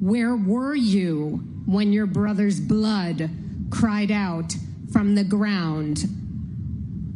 [0.00, 3.30] Where were you when your brother's blood
[3.70, 4.56] cried out
[4.92, 6.06] from the ground?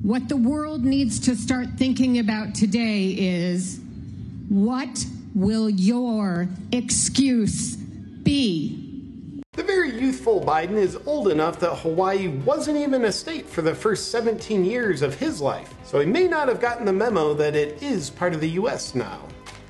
[0.02, 3.80] What the world needs to start thinking about today is
[4.48, 5.04] what
[5.34, 9.42] will your excuse be?
[9.52, 13.74] The very youthful Biden is old enough that Hawaii wasn't even a state for the
[13.74, 17.54] first 17 years of his life, so he may not have gotten the memo that
[17.54, 19.20] it is part of the US now.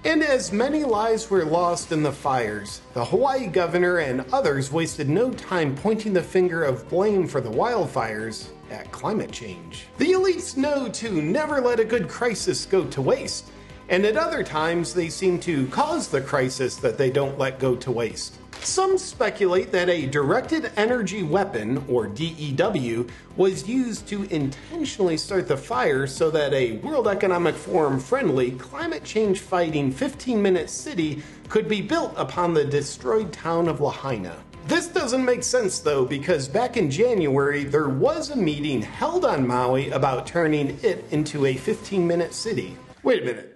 [0.04, 5.10] And as many lives were lost in the fires, the Hawaii governor and others wasted
[5.10, 9.86] no time pointing the finger of blame for the wildfires at climate change.
[9.98, 13.50] The elites know to never let a good crisis go to waste,
[13.90, 17.74] and at other times they seem to cause the crisis that they don't let go
[17.76, 18.38] to waste.
[18.62, 25.56] Some speculate that a directed energy weapon, or DEW, was used to intentionally start the
[25.56, 31.68] fire so that a World Economic Forum friendly, climate change fighting 15 minute city could
[31.68, 34.36] be built upon the destroyed town of Lahaina.
[34.66, 39.44] This doesn't make sense though, because back in January there was a meeting held on
[39.44, 42.76] Maui about turning it into a 15 minute city.
[43.02, 43.49] Wait a minute.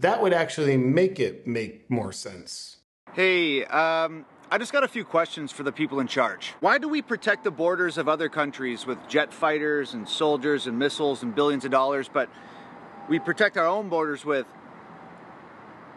[0.00, 2.76] That would actually make it make more sense.
[3.14, 6.54] Hey, um, I just got a few questions for the people in charge.
[6.60, 10.78] Why do we protect the borders of other countries with jet fighters and soldiers and
[10.78, 12.30] missiles and billions of dollars, but
[13.08, 14.46] we protect our own borders with,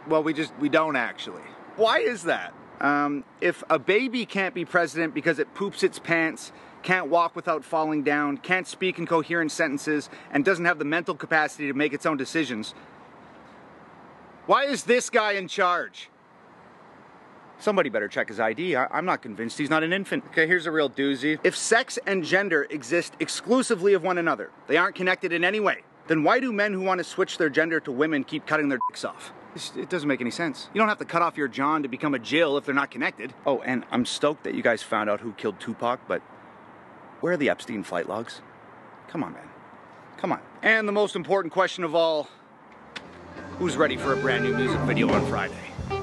[0.07, 1.43] well, we just, we don't actually.
[1.75, 2.55] Why is that?
[2.79, 7.63] Um, if a baby can't be president because it poops its pants, can't walk without
[7.63, 11.93] falling down, can't speak in coherent sentences, and doesn't have the mental capacity to make
[11.93, 12.73] its own decisions,
[14.51, 16.09] why is this guy in charge?
[17.57, 18.75] Somebody better check his ID.
[18.75, 20.25] I- am not convinced he's not an infant.
[20.31, 21.39] Okay, here's a real doozy.
[21.41, 25.83] If sex and gender exist exclusively of one another, they aren't connected in any way,
[26.07, 28.79] then why do men who want to switch their gender to women keep cutting their
[28.89, 29.31] dicks off?
[29.77, 30.69] It doesn't make any sense.
[30.73, 32.91] You don't have to cut off your John to become a Jill if they're not
[32.91, 33.33] connected.
[33.45, 36.21] Oh, and I'm stoked that you guys found out who killed Tupac, but
[37.21, 38.41] where are the Epstein flight logs?
[39.07, 39.47] Come on, man.
[40.17, 40.41] Come on.
[40.61, 42.27] And the most important question of all
[43.57, 46.00] who's ready for a brand new music video on Friday?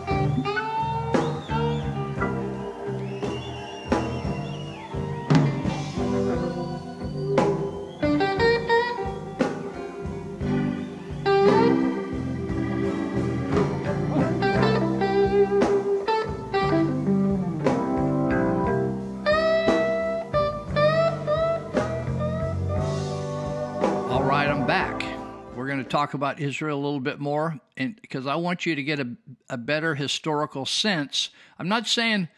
[25.89, 29.09] Talk about Israel a little bit more, and because I want you to get a,
[29.51, 31.31] a better historical sense.
[31.59, 32.29] I'm not saying,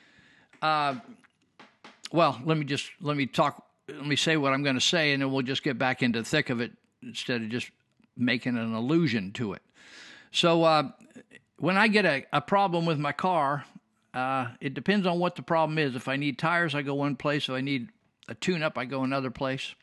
[0.62, 0.96] uh,
[2.12, 3.66] well, let me just let me talk.
[3.88, 6.20] Let me say what I'm going to say, and then we'll just get back into
[6.20, 6.72] the thick of it
[7.02, 7.70] instead of just
[8.16, 9.62] making an allusion to it.
[10.30, 10.90] So, uh,
[11.58, 13.64] when I get a, a problem with my car,
[14.14, 15.94] uh, it depends on what the problem is.
[15.96, 17.48] If I need tires, I go one place.
[17.48, 17.88] If I need
[18.28, 19.74] a tune up, I go another place.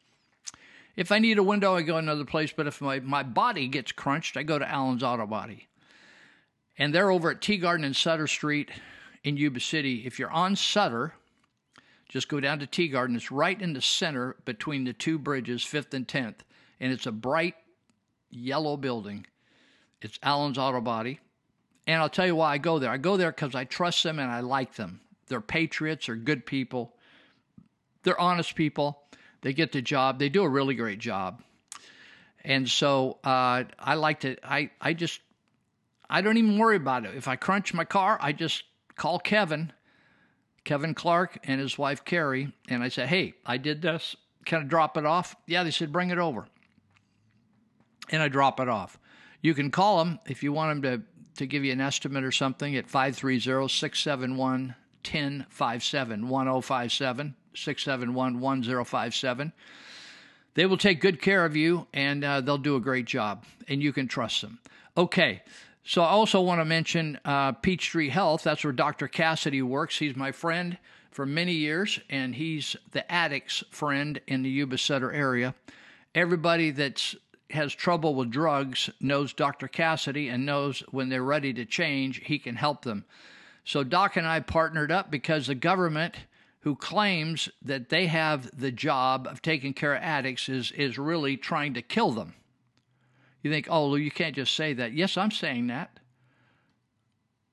[0.98, 2.52] If I need a window, I go another place.
[2.52, 5.68] But if my, my body gets crunched, I go to Allen's Auto Body.
[6.78, 8.72] And they're over at Teegarden and Sutter Street
[9.24, 10.04] in Yuba City.
[10.06, 11.14] If you're on Sutter,
[12.10, 13.16] just go down to Teegarden.
[13.16, 16.40] It's right in the center between the two bridges, 5th and 10th.
[16.80, 17.56] And it's a bright
[18.32, 19.28] yellow building.
[20.02, 21.20] It's Allen's Auto Body.
[21.86, 22.90] And I'll tell you why I go there.
[22.90, 25.02] I go there because I trust them and I like them.
[25.28, 26.96] They're patriots, they're good people,
[28.04, 29.07] they're honest people.
[29.42, 31.42] They get the job, they do a really great job.
[32.44, 35.20] And so uh, I like to, I, I just,
[36.10, 37.16] I don't even worry about it.
[37.16, 38.64] If I crunch my car, I just
[38.96, 39.74] call Kevin,
[40.64, 44.16] Kevin Clark, and his wife Carrie, and I say, hey, I did this.
[44.46, 45.36] Can I drop it off?
[45.46, 46.48] Yeah, they said, bring it over.
[48.10, 48.98] And I drop it off.
[49.42, 52.32] You can call them if you want them to, to give you an estimate or
[52.32, 59.54] something at 530 671 1057 1057 671 1057.
[60.54, 63.82] They will take good care of you and uh, they'll do a great job, and
[63.82, 64.60] you can trust them.
[64.98, 65.44] Okay,
[65.84, 68.44] so I also want to mention uh, Peach Tree Health.
[68.44, 69.08] That's where Dr.
[69.08, 69.98] Cassady works.
[69.98, 70.78] He's my friend
[71.12, 75.56] for many years, and he's the addict's friend in the Yuba Sutter area.
[76.14, 77.16] Everybody that's
[77.52, 79.68] has trouble with drugs knows Dr.
[79.68, 83.06] Cassady and knows when they're ready to change, he can help them.
[83.64, 86.16] So Doc and I partnered up because the government
[86.68, 91.38] who claims that they have the job of taking care of addicts is is really
[91.38, 92.34] trying to kill them.
[93.42, 96.02] You think, "Oh, you can't just say that." Yes, I'm saying that.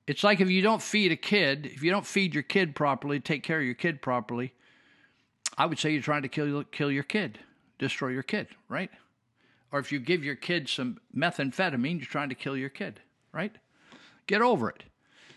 [0.05, 3.21] It's like if you don't feed a kid, if you don't feed your kid properly,
[3.21, 4.53] take care of your kid properly,
[5.57, 7.39] I would say you're trying to kill kill your kid,
[7.79, 8.91] destroy your kid, right?
[9.71, 12.99] Or if you give your kid some methamphetamine, you're trying to kill your kid,
[13.31, 13.55] right?
[14.27, 14.83] Get over it.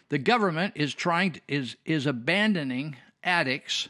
[0.08, 3.88] The government is trying to, is is abandoning addicts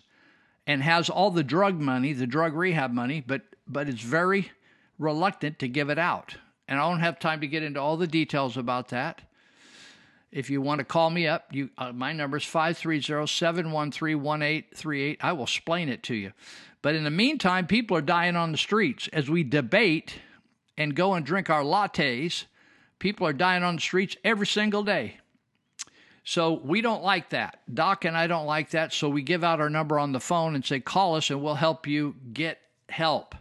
[0.66, 4.50] and has all the drug money, the drug rehab money, but but it's very
[4.98, 6.36] reluctant to give it out.
[6.66, 9.22] And I don't have time to get into all the details about that.
[10.30, 15.16] If you want to call me up, you uh, my number is 530-713-1838.
[15.20, 16.32] I will explain it to you.
[16.82, 20.16] But in the meantime, people are dying on the streets as we debate
[20.76, 22.44] and go and drink our lattes.
[22.98, 25.16] People are dying on the streets every single day.
[26.28, 27.60] So we don't like that.
[27.72, 28.92] Doc and I don't like that.
[28.92, 31.54] So we give out our number on the phone and say, call us and we'll
[31.54, 32.58] help you get
[32.90, 33.34] help.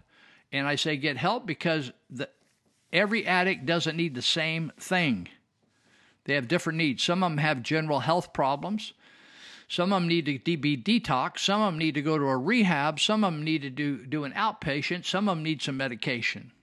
[0.53, 2.29] And I say get help because the,
[2.93, 5.27] every addict doesn't need the same thing.
[6.23, 7.03] They have different needs.
[7.03, 8.93] Some of them have general health problems.
[9.67, 11.39] Some of them need to be detox.
[11.39, 13.01] Some of them need to go to a rehab.
[13.01, 15.03] Some of them need to do, do an outpatient.
[15.03, 16.53] Some of them need some medication.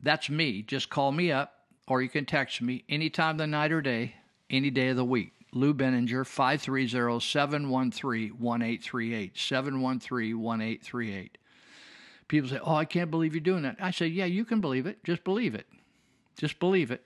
[0.02, 0.62] that's me.
[0.62, 1.54] Just call me up
[1.86, 4.14] or you can text me anytime of the night or day,
[4.48, 5.32] any day of the week.
[5.52, 9.36] Lou Binninger, 530 713 1838.
[9.36, 11.38] 713 1838
[12.30, 14.86] people say, "Oh, I can't believe you're doing that." I say, "Yeah, you can believe
[14.86, 15.04] it.
[15.04, 15.66] Just believe it.
[16.38, 17.04] Just believe it.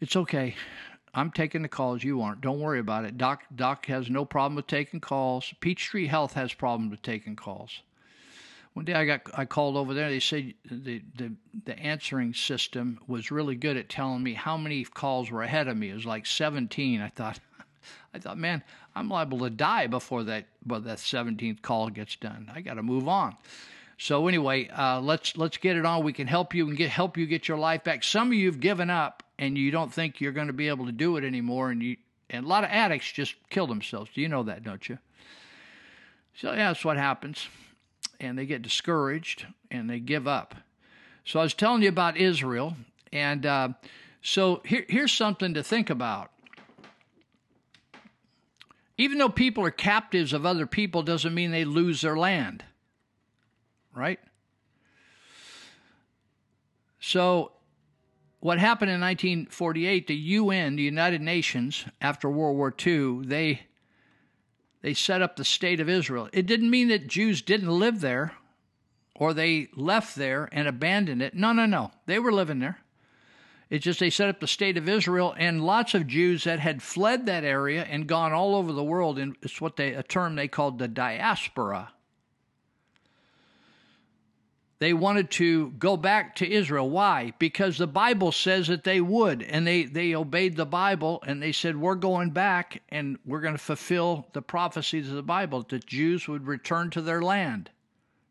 [0.00, 0.54] It's okay.
[1.14, 2.04] I'm taking the calls.
[2.04, 2.40] You aren't.
[2.40, 3.16] Don't worry about it.
[3.16, 5.54] Doc Doc has no problem with taking calls.
[5.60, 7.80] Peach Tree Health has problem with taking calls.
[8.74, 10.10] One day I got I called over there.
[10.10, 11.32] They said the the
[11.64, 15.76] the answering system was really good at telling me how many calls were ahead of
[15.76, 15.90] me.
[15.90, 17.00] It was like 17.
[17.00, 17.40] I thought.
[18.14, 18.62] I thought, man,
[18.94, 22.50] I'm liable to die before that, before that 17th call gets done.
[22.54, 23.36] I got to move on.
[23.96, 26.04] So anyway, uh, let's let's get it on.
[26.04, 28.02] We can help you and get help you get your life back.
[28.02, 30.92] Some of you've given up and you don't think you're going to be able to
[30.92, 31.96] do it anymore, and you
[32.30, 34.10] and a lot of addicts just kill themselves.
[34.14, 34.98] Do you know that, don't you?
[36.36, 37.48] So yeah, that's what happens,
[38.18, 40.54] and they get discouraged and they give up.
[41.24, 42.76] So I was telling you about Israel,
[43.12, 43.68] and uh,
[44.20, 46.30] so here, here's something to think about.
[48.96, 52.64] Even though people are captives of other people, doesn't mean they lose their land.
[53.94, 54.18] Right?
[57.00, 57.52] So,
[58.40, 63.66] what happened in 1948, the UN, the United Nations, after World War II, they
[64.82, 66.28] they set up the state of Israel.
[66.34, 68.34] It didn't mean that Jews didn't live there
[69.14, 71.34] or they left there and abandoned it.
[71.34, 71.92] No, no, no.
[72.04, 72.80] They were living there.
[73.70, 76.82] It's just they set up the state of Israel, and lots of Jews that had
[76.82, 79.18] fled that area and gone all over the world.
[79.18, 81.93] And it's what they a term they called the diaspora.
[84.84, 86.90] They wanted to go back to Israel.
[86.90, 87.32] Why?
[87.38, 91.52] Because the Bible says that they would, and they they obeyed the Bible, and they
[91.52, 95.86] said we're going back, and we're going to fulfill the prophecies of the Bible that
[95.86, 97.70] Jews would return to their land.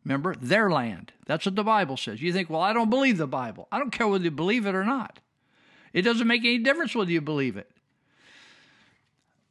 [0.06, 1.12] Remember, their land.
[1.26, 2.22] That's what the Bible says.
[2.22, 3.68] You think, well, I don't believe the Bible.
[3.72, 5.18] I don't care whether you believe it or not.
[5.92, 7.72] It doesn't make any difference whether you believe it.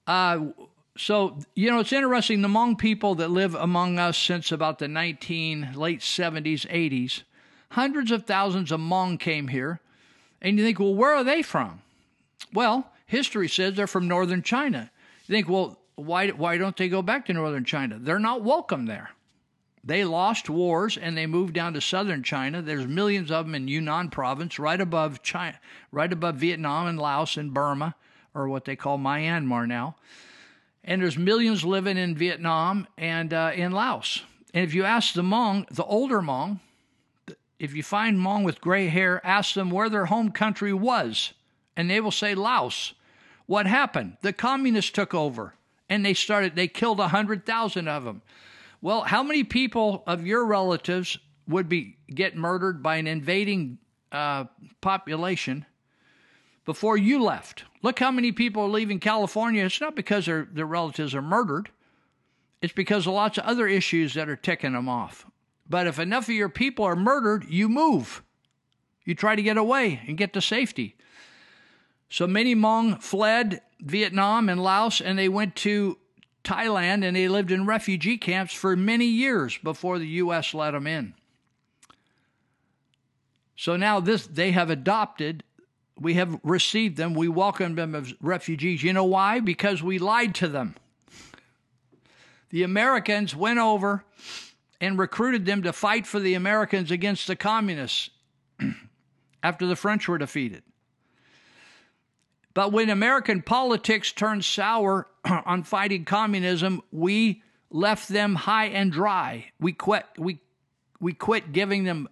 [0.07, 0.39] Uh,
[0.97, 2.43] so, you know, it's interesting.
[2.43, 7.23] The Hmong people that live among us since about the 19, late 70s, 80s,
[7.71, 9.81] hundreds of thousands of Hmong came here.
[10.43, 11.81] And you think, well, where are they from?
[12.53, 14.91] Well, history says they're from northern China.
[15.27, 17.99] You think, well, why, why don't they go back to northern China?
[17.99, 19.11] They're not welcome there.
[19.85, 22.61] They lost wars and they moved down to southern China.
[22.63, 25.59] There's millions of them in Yunnan province, right above China,
[25.91, 27.95] right above Vietnam and Laos and Burma,
[28.35, 29.97] or what they call Myanmar now.
[30.85, 34.23] And there's millions living in Vietnam and uh, in Laos.
[34.53, 36.61] And if you ask the Hmong, the older Hmong,
[37.59, 41.33] if you find Hmong with gray hair, ask them where their home country was,
[41.77, 42.95] and they will say Laos.
[43.47, 44.17] What happened?
[44.23, 45.55] The communists took over,
[45.89, 46.57] and they started.
[46.57, 48.23] They killed a hundred thousand of them.
[48.81, 53.79] Well, how many people of your relatives would be get murdered by an invading
[54.11, 54.45] uh,
[54.81, 55.65] population
[56.65, 57.65] before you left?
[57.83, 59.65] Look how many people are leaving California.
[59.65, 61.71] It's not because their, their relatives are murdered.
[62.61, 65.27] It's because of lots of other issues that are ticking them off.
[65.69, 68.23] But if enough of your people are murdered, you move.
[69.05, 70.97] You try to get away and get to safety.
[72.09, 75.99] So many Hmong fled Vietnam and Laos and they went to
[76.45, 80.55] Thailand and they lived in refugee camps for many years before the U.S.
[80.55, 81.15] let them in.
[83.57, 85.45] So now this they have adopted,
[85.99, 88.83] we have received them, we welcome them as refugees.
[88.83, 89.41] You know why?
[89.41, 90.75] Because we lied to them.
[92.51, 94.05] The Americans went over
[94.81, 98.11] and recruited them to fight for the Americans against the communists
[99.43, 100.63] after the French were defeated.
[102.55, 109.47] But when American politics turned sour on fighting communism, we left them high and dry.
[109.59, 110.05] We quit.
[110.19, 110.41] We
[111.01, 112.09] we quit giving them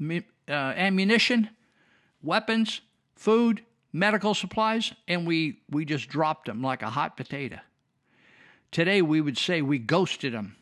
[0.00, 1.48] uh, ammunition,
[2.22, 2.82] weapons,
[3.16, 3.62] food,
[3.92, 7.58] medical supplies, and we we just dropped them like a hot potato.
[8.70, 10.56] Today we would say we ghosted them,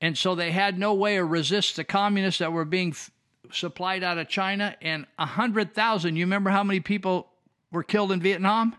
[0.00, 3.10] and so they had no way to resist the communists that were being f-
[3.52, 4.76] supplied out of China.
[4.82, 6.16] And a hundred thousand.
[6.16, 7.28] You remember how many people
[7.70, 8.74] were killed in Vietnam?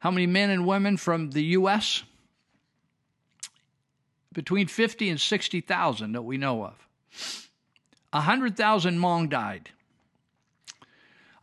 [0.00, 2.04] How many men and women from the U.S.?
[4.32, 6.88] Between 50 and 60,000 that we know of.
[8.12, 9.70] 100,000 Hmong died.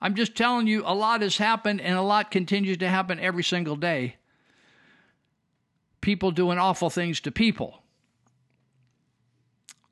[0.06, 3.43] I'm just telling you, a lot has happened and a lot continues to happen every
[3.43, 4.18] single day.
[5.99, 7.82] People doing awful things to people.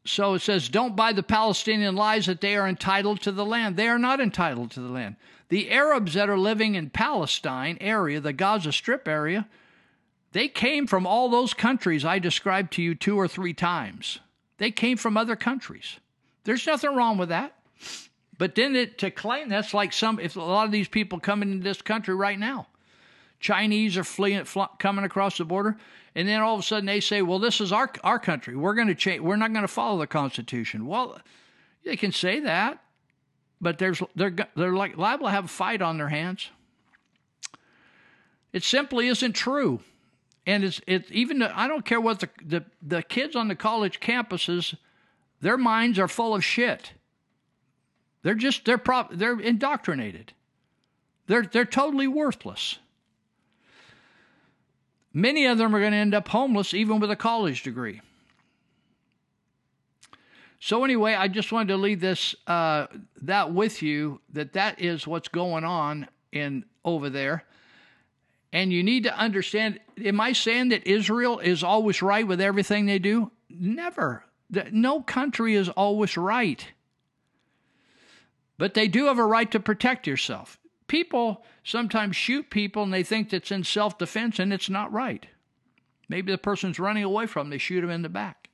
[0.06, 3.76] So it says, don't buy the Palestinian lies that they are entitled to the land.
[3.76, 5.16] They are not entitled to the land.
[5.50, 9.48] The Arabs that are living in Palestine area, the Gaza Strip area,
[10.32, 14.20] they came from all those countries I described to you two or three times.
[14.60, 15.98] They came from other countries.
[16.44, 17.56] There's nothing wrong with that.
[18.38, 21.52] But then it, to claim that's like some, if a lot of these people coming
[21.52, 22.68] into this country right now,
[23.40, 25.78] Chinese are fleeing, fl- coming across the border,
[26.16, 28.56] and then all of a sudden they say, "Well, this is our our country.
[28.56, 29.22] We're going to change.
[29.22, 31.20] We're not going to follow the Constitution." Well,
[31.84, 32.82] they can say that,
[33.60, 36.50] but there's they're they're like liable to have a fight on their hands.
[38.54, 39.82] It simply isn't true,
[40.46, 44.00] and it's it's even I don't care what the, the the kids on the college
[44.00, 44.76] campuses,
[45.42, 46.94] their minds are full of shit.
[48.24, 50.34] They're just they're prop they're indoctrinated.
[51.28, 52.80] They're they're totally worthless.
[55.14, 58.02] Many of them are going to end up homeless even with a college degree.
[60.60, 62.88] So anyway, I just wanted to leave this uh,
[63.22, 67.44] that with you that that is what's going on in over there,
[68.54, 69.82] and you need to understand.
[70.04, 73.30] Am I saying that Israel is always right with everything they do?
[73.50, 74.24] Never.
[74.72, 76.66] No country is always right,
[78.58, 80.60] but they do have a right to protect yourself.
[80.88, 85.26] People sometimes shoot people and they think that's in self defense, and it's not right.
[86.10, 88.50] Maybe the person's running away from them, they shoot them in the back.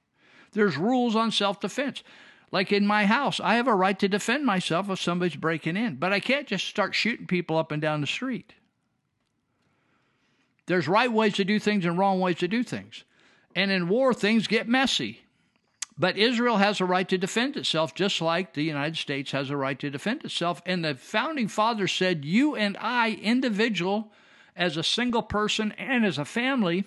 [0.52, 2.04] There's rules on self defense.
[2.52, 5.98] Like in my house, I have a right to defend myself if somebody's breaking in,
[5.98, 8.54] but I can't just start shooting people up and down the street.
[10.66, 13.04] There's right ways to do things and wrong ways to do things.
[13.56, 15.22] And in war, things get messy.
[16.00, 19.58] But Israel has a right to defend itself, just like the United States has a
[19.58, 20.62] right to defend itself.
[20.66, 24.14] And the founding fathers said, You and I, individual,
[24.56, 26.86] as a single person and as a family,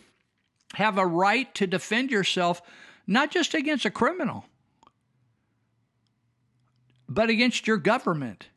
[0.75, 2.63] have a right to defend yourself,
[3.07, 4.47] not just against a criminal,
[7.07, 8.49] but against your government.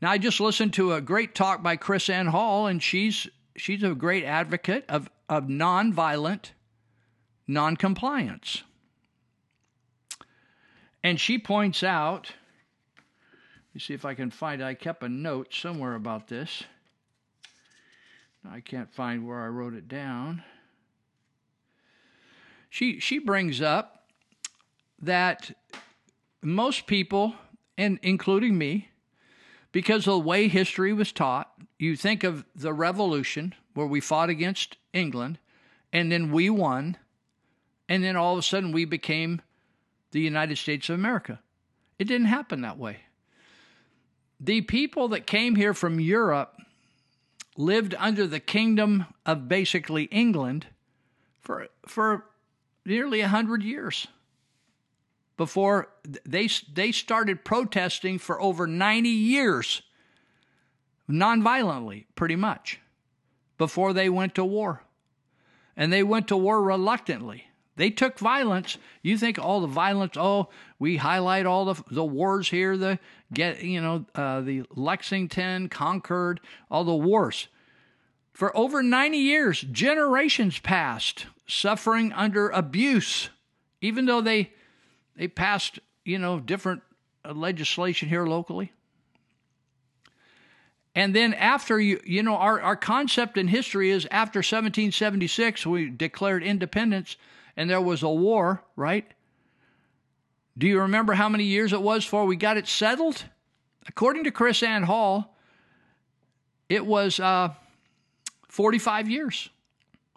[0.00, 3.26] Now, I just listened to a great talk by KrisAnne Hall, and she's
[3.56, 6.50] she's a great advocate of, of nonviolent
[7.48, 8.62] noncompliance.
[11.06, 12.32] And she points out,
[12.96, 14.60] let me see if I can find.
[14.60, 16.64] I kept a note somewhere about this.
[18.44, 20.42] I can't find where I wrote it down.
[22.68, 24.08] She she brings up
[25.00, 25.56] that
[26.42, 27.36] most people,
[27.78, 28.88] and including me,
[29.70, 34.28] because of the way history was taught, you think of the revolution where we fought
[34.28, 35.38] against England,
[35.92, 36.96] and then we won,
[37.88, 39.40] and then all of a sudden we became
[40.16, 41.40] the United States of America.
[41.98, 43.00] It didn't happen that way.
[44.40, 46.58] The people that came here from Europe
[47.58, 50.68] lived under the kingdom of basically England
[51.42, 52.24] for for
[52.86, 54.06] nearly a hundred years
[55.36, 55.88] before
[56.24, 59.82] they they started protesting for over 90 years
[61.10, 62.80] nonviolently pretty much
[63.58, 64.82] before they went to war
[65.76, 67.44] and they went to war reluctantly
[67.76, 68.78] they took violence.
[69.02, 70.48] You think all the violence oh
[70.78, 72.98] we highlight all the the wars here the
[73.32, 76.40] get you know uh, the lexington concord
[76.70, 77.48] all the wars.
[78.32, 83.30] For over 90 years generations passed suffering under abuse
[83.80, 84.50] even though they
[85.16, 86.82] they passed, you know, different
[87.24, 88.72] uh, legislation here locally.
[90.94, 95.90] And then after you, you know, our, our concept in history is after 1776, we
[95.90, 97.16] declared independence
[97.56, 99.06] and there was a war, right?
[100.58, 103.24] Do you remember how many years it was before we got it settled?
[103.86, 105.36] According to KrisAnne Hall,
[106.68, 107.50] it was uh,
[108.48, 109.50] 45 years.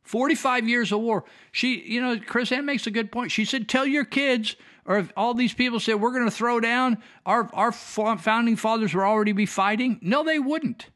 [0.03, 1.25] 45 years of war.
[1.51, 3.31] She, you know, KrisAnne makes a good point.
[3.31, 4.55] She said, Tell your kids
[4.89, 8.93] or if all these people said we're going to throw down, our our founding fathers
[8.93, 9.99] would already be fighting.
[10.01, 10.87] No, they wouldn't.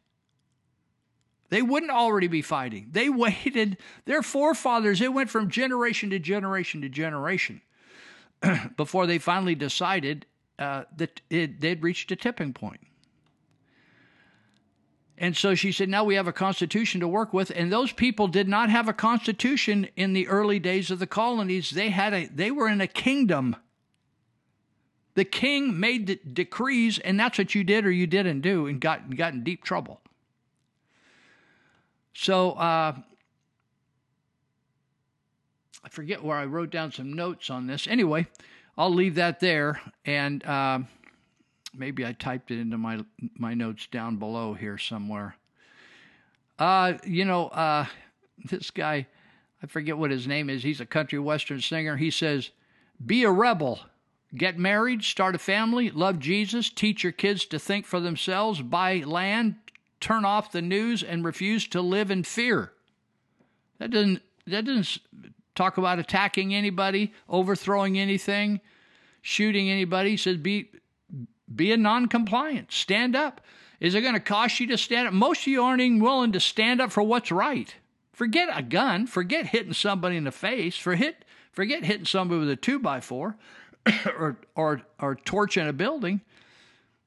[1.53, 2.87] They wouldn't already be fighting.
[2.93, 3.77] They waited.
[4.05, 7.61] Their forefathers, it went from generation to generation to generation
[8.75, 10.25] before they finally decided
[10.57, 12.81] uh, that it, they'd reached a tipping point.
[15.15, 17.51] And so she said, now we have a constitution to work with.
[17.55, 21.69] And those people did not have a constitution in the early days of the colonies.
[21.69, 23.55] They had a they were in a kingdom.
[25.13, 28.81] The king made the decrees, and that's what you did or you didn't do, and
[28.81, 30.01] got got in deep trouble.
[32.13, 32.95] So uh,
[35.83, 37.87] I forget where I wrote down some notes on this.
[37.87, 38.27] Anyway,
[38.77, 40.79] I'll leave that there, and uh,
[41.73, 43.03] maybe I typed it into my
[43.37, 45.35] my notes down below here somewhere.
[46.59, 47.85] Uh, you know, uh,
[48.45, 49.07] this guy,
[49.61, 50.63] I forget what his name is.
[50.63, 51.97] He's a country western singer.
[51.97, 52.51] He says,
[53.05, 53.79] "Be a rebel."
[54.35, 59.03] Get married, start a family, love Jesus, teach your kids to think for themselves, buy
[59.05, 59.57] land,
[60.03, 62.73] turn off the news, and refuse to live in fear.
[63.79, 64.99] That doesn't that doesn't
[65.55, 68.59] talk about attacking anybody, overthrowing anything,
[69.21, 70.17] shooting anybody.
[70.17, 70.69] Says be
[71.53, 72.71] be a non-compliant.
[72.71, 73.41] Stand up.
[73.79, 75.13] Is it going to cost you to stand up?
[75.13, 77.73] Most of you aren't even willing to stand up for what's right.
[78.13, 79.07] Forget a gun.
[79.07, 80.77] Forget hitting somebody in the face.
[80.77, 83.37] Forget forget hitting somebody with a two by four.
[84.17, 86.21] or, or, or torch in a building.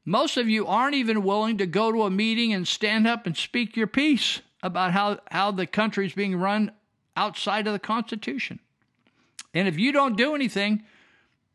[0.09, 3.37] Most of you aren't even willing to go to a meeting and stand up and
[3.37, 6.71] speak your piece about how, how the country is being run
[7.17, 8.61] outside of the Constitution.
[9.53, 10.85] And if you don't do anything,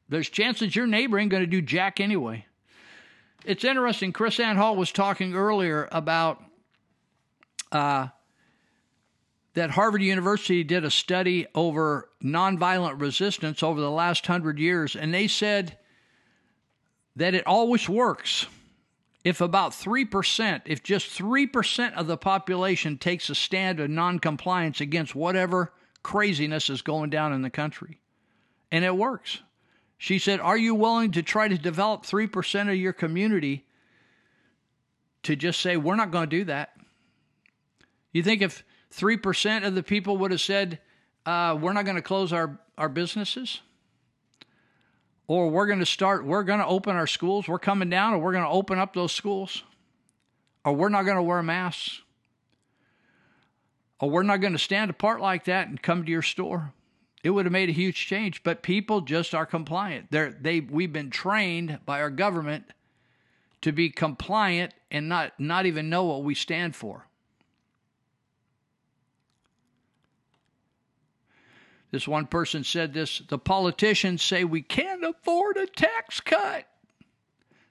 [0.10, 2.46] there's chances your neighbor ain't going to do jack anyway.
[3.46, 4.12] It's interesting.
[4.12, 6.44] KrisAnne Hall was talking earlier about
[7.72, 8.08] uh,
[9.54, 15.14] that Harvard University did a study over nonviolent resistance over the last hundred years, and
[15.14, 15.78] they said
[17.16, 18.48] that it always works
[19.24, 25.14] if about 3%, if just 3% of the population takes a stand of noncompliance against
[25.14, 25.72] whatever
[26.02, 28.00] craziness is going down in the country.
[28.72, 29.40] And it works.
[29.98, 33.66] She said, Are you willing to try to develop 3% of your community
[35.24, 36.72] to just say, We're not going to do that?
[38.12, 40.80] You think if 3% of the people would have said,
[41.26, 43.62] uh, we're not going to close our, our businesses?
[45.32, 48.18] Or we're going to start, we're going to open our schools, we're coming down, or
[48.18, 49.64] we're going to open up those schools?
[50.66, 52.02] Or we're not going to wear masks?
[54.02, 56.74] Or we're not going to stand apart like that and come to your store?
[57.24, 60.08] It would have made a huge change, but people just are compliant.
[60.12, 62.66] They're, they, we've been trained by our government
[63.62, 67.08] to be compliant and not, not even know what we stand for.
[71.92, 76.66] This one person said this the politicians say we can't afford a tax cut.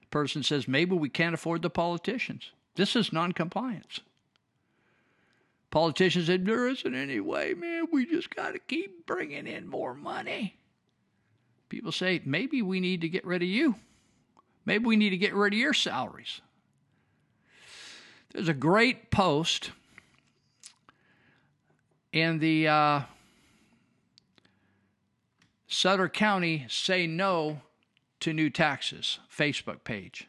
[0.01, 2.51] The person says maybe we can't afford the politicians.
[2.75, 3.99] This is noncompliance.
[5.71, 7.87] Politicians said there isn't any way, man.
[7.91, 10.57] We just got to keep bringing in more money.
[11.69, 13.75] People say maybe we need to get rid of you.
[14.65, 16.41] Maybe we need to get rid of your salaries.
[18.33, 19.71] There's a great post
[22.13, 23.01] in the uh,
[25.71, 27.61] Sutter County Say No
[28.19, 30.27] to New Taxes Facebook page.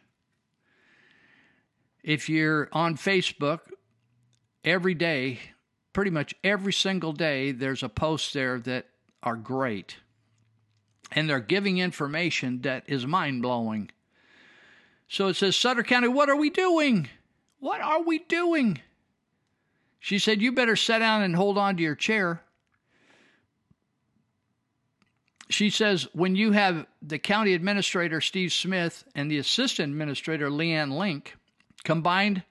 [2.05, 3.60] If you're on Facebook,
[4.64, 5.40] every day,
[5.93, 8.86] pretty much every single day, there's a post there that
[9.24, 9.97] are great.
[11.10, 13.90] And they're giving information that is mind blowing.
[15.09, 17.09] So it says, Sutter County, what are we doing?
[17.59, 18.81] What are we doing?
[19.98, 22.43] She said, You better sit down and hold on to your chair.
[25.52, 30.96] She says, When you have the county administrator, Steve Smith, and the assistant administrator, Leanne
[30.96, 31.36] Link,
[31.84, 32.42] combined,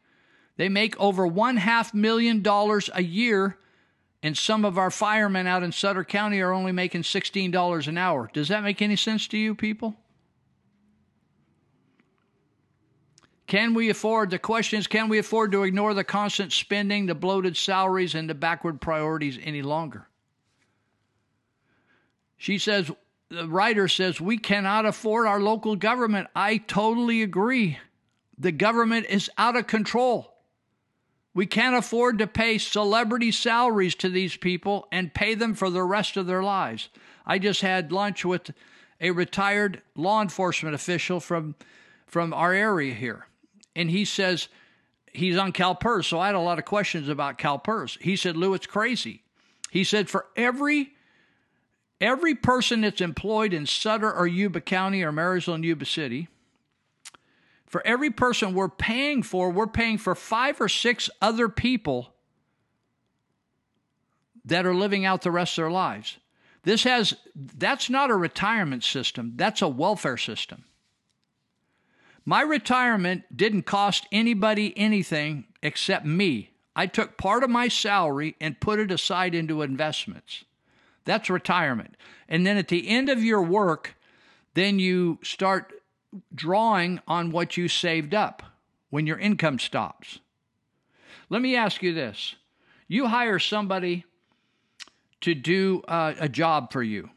[0.57, 3.57] they make over one half million dollars a year.
[4.23, 8.29] And some of our firemen out in Sutter County are only making $16 an hour.
[8.33, 9.95] Does that make any sense to you, people?
[13.47, 17.15] Can we afford, the question is, can we afford to ignore the constant spending, the
[17.15, 20.07] bloated salaries, and the backward priorities any longer?
[22.41, 22.89] She says,
[23.29, 26.27] the writer says, we cannot afford our local government.
[26.35, 27.77] I totally agree.
[28.35, 30.33] The government is out of control.
[31.35, 35.83] We can't afford to pay celebrity salaries to these people and pay them for the
[35.83, 36.89] rest of their lives.
[37.27, 38.49] I just had lunch with
[38.99, 41.53] a retired law enforcement official from
[42.07, 43.27] from our area here.
[43.75, 44.47] And he says
[45.13, 48.01] he's on CalPERS, so I had a lot of questions about CalPERS.
[48.01, 49.21] He said, "Lou, it's crazy."
[49.69, 50.95] He said for every
[52.01, 56.27] every person that's employed in Sutter or Yuba County or Marysville and Yuba City,
[57.67, 62.13] for every person we're paying for, we're paying for five or six other people
[64.43, 66.17] that are living out the rest of their lives.
[66.63, 70.65] This has, that's not a retirement system, that's a welfare system.
[72.25, 76.51] My retirement didn't cost anybody anything except me.
[76.75, 80.43] I took part of my salary and put it aside into investments.
[81.05, 81.95] That's retirement.
[82.27, 83.95] And then at the end of your work,
[84.53, 85.73] then you start
[86.33, 88.43] drawing on what you saved up
[88.89, 90.19] when your income stops.
[91.29, 92.35] Let me ask you this
[92.87, 94.05] you hire somebody
[95.21, 97.09] to do uh, a job for you,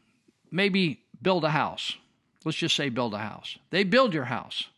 [0.51, 1.97] maybe build a house.
[2.45, 3.57] Let's just say build a house.
[3.71, 4.69] They build your house,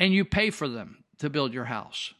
[0.00, 2.14] and you pay for them to build your house.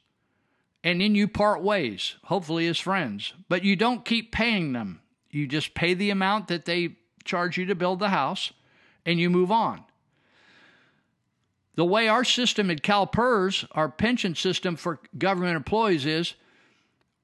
[0.85, 5.01] And then you part ways, hopefully as friends, but you don't keep paying them.
[5.30, 8.52] You just pay the amount that they charge you to build the house,
[9.05, 9.84] and you move on.
[11.74, 16.34] The way our system at CalPERS, our pension system for government employees is,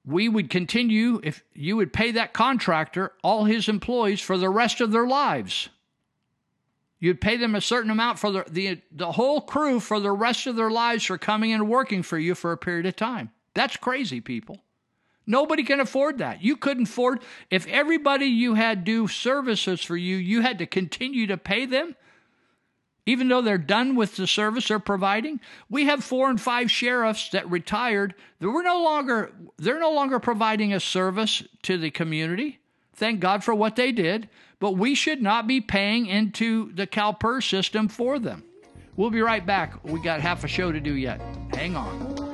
[0.06, 4.80] we would continue if you would pay that contractor all his employees for the rest
[4.80, 5.70] of their lives.
[7.00, 10.46] You'd pay them a certain amount for the, the, the whole crew for the rest
[10.46, 13.30] of their lives for coming and working for you for a period of time.
[13.54, 14.62] That's crazy, people.
[15.26, 16.42] Nobody can afford that.
[16.42, 21.26] You couldn't afford, if everybody you had do services for you, you had to continue
[21.28, 21.96] to pay them
[23.06, 25.40] even though they're done with the service they're providing.
[25.68, 28.14] We have four and five sheriffs that retired.
[28.40, 32.60] We're no longer they're no longer providing a service to the community.
[32.94, 34.28] Thank God for what they did,
[34.60, 38.44] but we should not be paying into the CalPERS system for them.
[38.96, 39.82] We'll be right back.
[39.84, 41.20] We got half a show to do yet.
[41.52, 42.33] Hang on.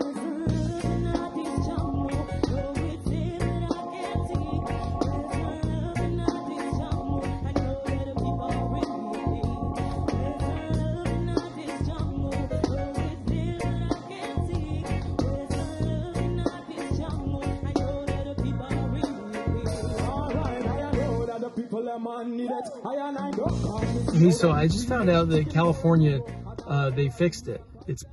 [24.32, 26.20] So I just found out that California,
[26.66, 27.62] uh, they fixed it.
[27.86, 28.04] It's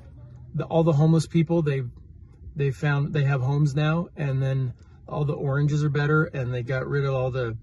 [0.54, 1.84] the, all the homeless people they
[2.56, 4.74] they found they have homes now, and then
[5.08, 7.58] all the oranges are better and they got rid of all the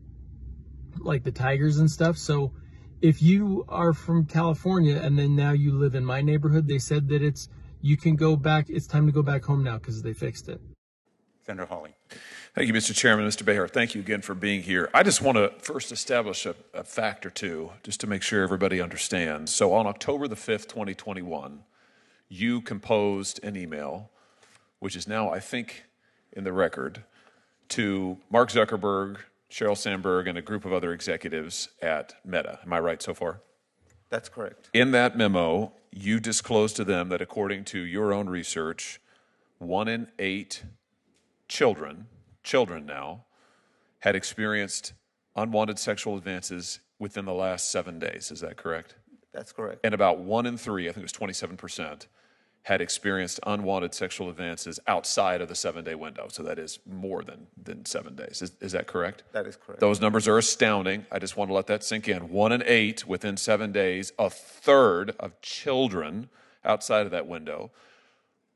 [0.98, 2.16] like the tigers and stuff.
[2.16, 2.52] So
[3.02, 7.08] if you are from California and then now you live in my neighborhood, they said
[7.08, 7.48] that it's
[7.80, 8.66] you can go back.
[8.68, 10.60] It's time to go back home now because they fixed it.
[11.44, 11.94] Senator Hawley.
[12.55, 12.94] Thank you, Mr.
[12.94, 13.26] Chairman.
[13.26, 13.43] Mr.
[13.43, 14.89] Béjar, thank you again for being here.
[14.94, 18.44] I just want to first establish a, a fact or two just to make sure
[18.44, 19.52] everybody understands.
[19.52, 21.64] So, on October the 5th, 2021,
[22.28, 24.09] you composed an email,
[24.78, 25.86] which is now, I think,
[26.32, 27.02] in the record,
[27.70, 29.16] to Mark Zuckerberg,
[29.51, 32.60] Sheryl Sandberg, and a group of other executives at Meta.
[32.64, 33.40] Am I right so far?
[34.10, 34.70] That's correct.
[34.72, 39.01] In that memo, you disclosed to them that according to your own research,
[39.59, 40.62] one in eight
[41.48, 42.06] children,
[42.44, 43.24] children now,
[44.00, 44.92] had experienced
[45.34, 48.30] unwanted sexual advances within the last seven days.
[48.30, 48.94] Is that correct?
[49.32, 49.80] That's correct.
[49.82, 52.06] And about one in three, I think it was 27%,
[52.62, 56.28] had experienced unwanted sexual advances outside of the seven day window.
[56.28, 58.40] So that is more than, than seven days.
[58.40, 59.24] Is, is that correct?
[59.32, 59.80] That is correct.
[59.80, 61.04] Those numbers are astounding.
[61.10, 62.30] I just want to let that sink in.
[62.30, 66.30] One in eight within seven days, a third of children
[66.64, 67.70] outside of that window.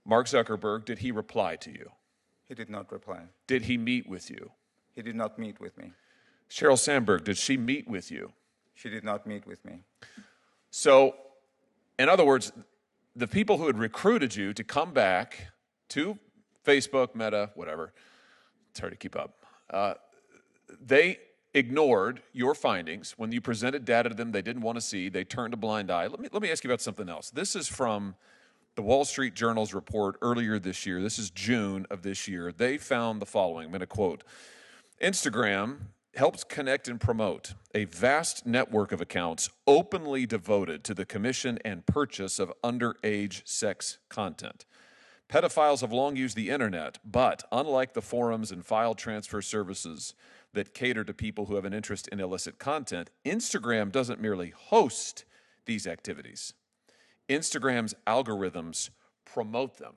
[0.07, 1.91] Mark Zuckerberg, did he reply to you?
[2.49, 3.21] He did not reply.
[3.47, 4.51] Did he meet with you?
[4.95, 5.93] He did not meet with me.
[6.51, 8.33] Sheryl Sandberg, did she meet with you?
[8.75, 9.83] She did not meet with me.
[10.71, 11.15] So,
[11.99, 12.53] in other words,
[13.15, 15.49] the people who had recruited you to come back
[15.91, 16.19] to
[16.65, 17.93] Facebook, Meta, whatever,
[18.71, 19.37] it's hard to keep up,
[19.71, 19.95] uh,
[20.81, 21.19] they
[21.55, 23.15] ignored your findings.
[23.19, 25.91] When you presented data to them they didn't want to see, they turned a blind
[25.91, 26.07] eye.
[26.07, 27.31] Let me, let me ask you about something else.
[27.31, 28.15] This is from
[28.79, 31.03] the Wall Street Journal's report earlier this year.
[31.03, 32.53] This is June of this year.
[32.53, 34.23] They found the following I'm going to quote
[35.03, 35.79] Instagram
[36.15, 41.87] helps connect and promote a vast network of accounts openly devoted to the commission and
[41.87, 44.65] purchase of underage sex content.
[45.29, 50.15] Pedophiles have long used the internet, but unlike the forums and file transfer services
[50.53, 55.25] that cater to people who have an interest in illicit content, Instagram doesn't merely host
[55.67, 56.55] these activities.
[57.29, 58.91] Instagram's algorithms
[59.25, 59.95] promote them.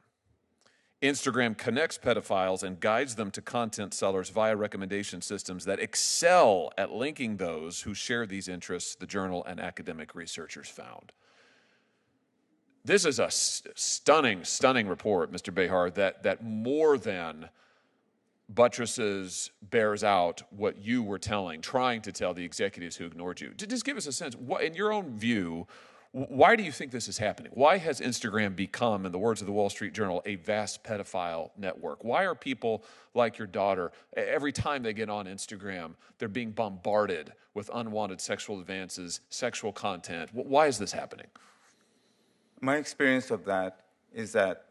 [1.01, 6.91] Instagram connects pedophiles and guides them to content sellers via recommendation systems that excel at
[6.91, 11.11] linking those who share these interests, the journal and academic researchers found.
[12.85, 15.51] This is a s- stunning, stunning report, Mr.
[15.51, 17.49] Béjar, that, that more than
[18.47, 23.51] buttresses, bears out what you were telling, trying to tell the executives who ignored you.
[23.55, 25.67] Just give us a sense, what, in your own view,
[26.13, 27.51] why do you think this is happening?
[27.55, 31.51] Why has Instagram become, in the words of the Wall Street Journal, a vast pedophile
[31.57, 32.03] network?
[32.03, 32.83] Why are people
[33.13, 38.59] like your daughter, every time they get on Instagram, they're being bombarded with unwanted sexual
[38.59, 40.29] advances, sexual content?
[40.33, 41.27] Why is this happening?
[42.59, 44.65] My experience of that is that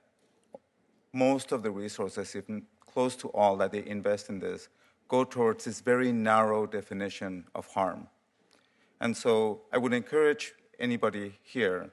[1.15, 2.45] most of the resources, if
[2.81, 4.69] close to all that they invest in this,
[5.09, 8.09] go towards this very narrow definition of harm.
[9.01, 11.90] And so I would encourage anybody here,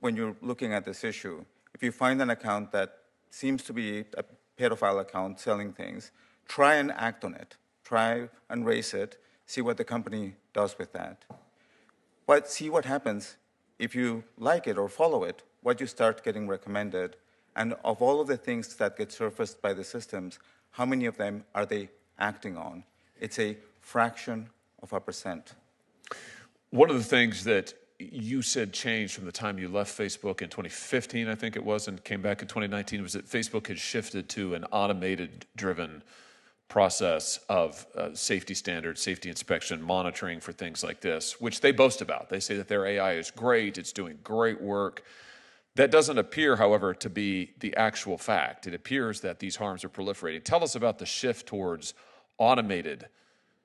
[0.00, 1.44] when you're looking at this issue,
[1.74, 2.98] if you find an account that
[3.30, 4.24] seems to be a
[4.58, 6.10] pedophile account selling things,
[6.48, 7.56] try and act on it.
[7.84, 11.24] Try and raise it, see what the company does with that.
[12.26, 13.36] But see what happens
[13.78, 17.16] if you like it or follow it, what you start getting recommended,
[17.56, 20.38] and of all of the things that get surfaced by the systems,
[20.70, 22.84] how many of them are they acting on?
[23.20, 24.48] It's a fraction
[24.82, 25.52] of a percent.
[26.70, 27.74] One of the things that
[28.12, 31.88] you said changed from the time you left Facebook in 2015, I think it was,
[31.88, 36.02] and came back in 2019 was that Facebook had shifted to an automated driven
[36.68, 42.00] process of uh, safety standards, safety inspection, monitoring for things like this, which they boast
[42.00, 42.30] about.
[42.30, 45.04] They say that their AI is great, it's doing great work.
[45.74, 48.66] That doesn't appear, however, to be the actual fact.
[48.66, 50.44] It appears that these harms are proliferating.
[50.44, 51.94] Tell us about the shift towards
[52.38, 53.08] automated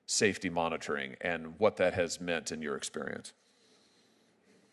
[0.04, 3.32] safety monitoring and what that has meant in your experience.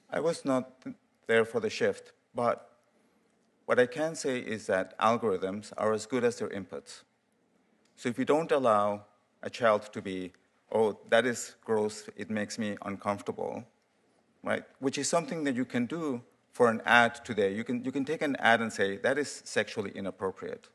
[0.09, 0.83] I was not
[1.27, 2.69] there for the shift, but
[3.65, 7.01] what I can say is that algorithms are as good as their inputs.
[7.95, 9.05] So if you don't allow
[9.41, 10.33] a child to be,
[10.71, 13.63] oh, that is gross, it makes me uncomfortable,
[14.43, 14.63] right?
[14.79, 16.21] Which is something that you can do
[16.51, 17.53] for an ad today.
[17.53, 20.69] You can, you can take an ad and say, that is sexually inappropriate.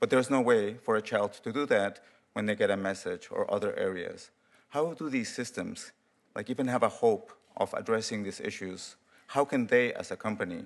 [0.00, 2.00] But there's no way for a child to do that
[2.32, 4.30] when they get a message or other areas.
[4.70, 5.92] How do these systems,
[6.34, 8.96] like even have a hope of addressing these issues?
[9.28, 10.64] How can they, as a company,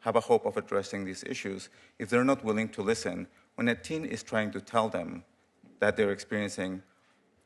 [0.00, 1.68] have a hope of addressing these issues
[1.98, 5.24] if they're not willing to listen when a teen is trying to tell them
[5.80, 6.82] that they're experiencing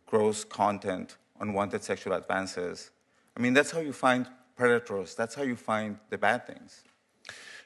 [0.07, 2.91] gross content, unwanted sexual advances?
[3.37, 6.83] I mean, that's how you find predators, that's how you find the bad things.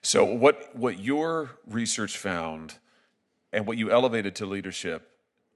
[0.02, 2.74] So, what, what your research found
[3.52, 5.09] and what you elevated to leadership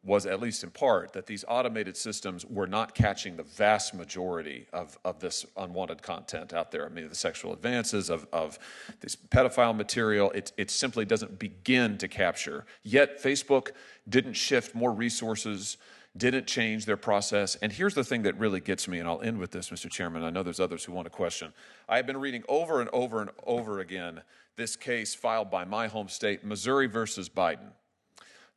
[0.05, 4.67] was, at least in part, that these automated systems were not catching the vast majority
[4.73, 6.85] of, of this unwanted content out there.
[6.85, 8.59] I mean, the sexual advances of, of
[9.01, 12.67] this pedophile material, it, it simply doesn't begin to capture.
[12.83, 13.71] Yet, Facebook
[14.07, 15.79] didn't shift more resources,
[16.17, 17.57] didn't change their process.
[17.57, 19.91] And here's the thing that really gets me, and I'll end with this, Mr.
[19.91, 20.23] Chairman.
[20.23, 21.53] I know there's others who want to question.
[21.89, 24.21] I have been reading over and over and over again
[24.57, 27.73] this case filed by my home state, Missouri versus Biden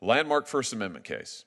[0.01, 1.45] landmark First Amendment case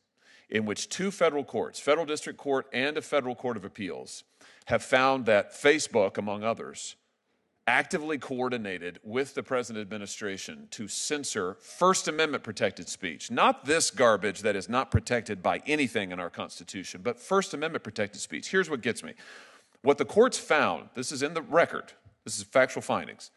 [0.49, 4.25] in which two federal courts, federal district court and a federal court of appeals,
[4.67, 6.97] have found that Facebook, among others,
[7.67, 13.31] actively coordinated with the present administration to censor First Amendment protected speech.
[13.31, 17.85] Not this garbage that is not protected by anything in our Constitution, but First Amendment
[17.85, 18.51] protected speech.
[18.51, 19.13] Here's what gets me.
[19.83, 21.93] What the courts found, this is in the record,
[22.25, 23.31] this is factual findings,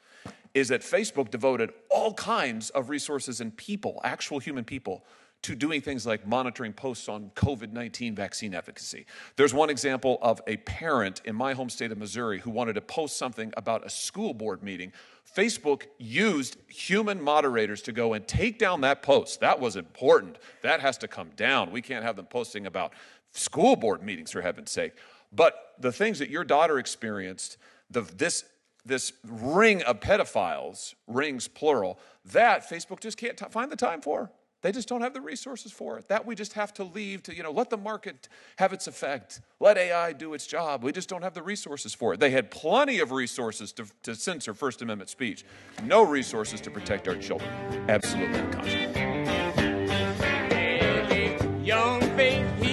[0.54, 5.04] is that Facebook devoted all kinds of resources and people, actual human people,
[5.44, 9.06] to doing things like monitoring posts on COVID 19 vaccine efficacy.
[9.36, 12.82] There's one example of a parent in my home state of Missouri who wanted to
[12.82, 14.94] post something about a school board meeting.
[15.36, 19.42] Facebook used human moderators to go and take down that post.
[19.42, 20.38] That was important.
[20.62, 21.72] That has to come down.
[21.72, 22.94] We can't have them posting about
[23.32, 24.94] school board meetings, for heaven's sake.
[25.34, 27.58] But the things that your daughter experienced,
[27.90, 28.46] the, this
[28.86, 34.32] this ring of pedophiles, rings plural, that Facebook just can't t- find the time for.
[34.64, 36.08] They just don't have the resources for it.
[36.08, 39.42] That we just have to leave to, you know, let the market have its effect.
[39.60, 40.84] Let AI do its job.
[40.84, 42.22] We just don't have the resources for it.
[42.22, 45.44] They had plenty of resources to, to censor First Amendment speech,
[45.84, 47.50] no resources to protect our children.
[47.90, 49.02] Absolutely unconscionable.
[51.62, 52.73] Young faith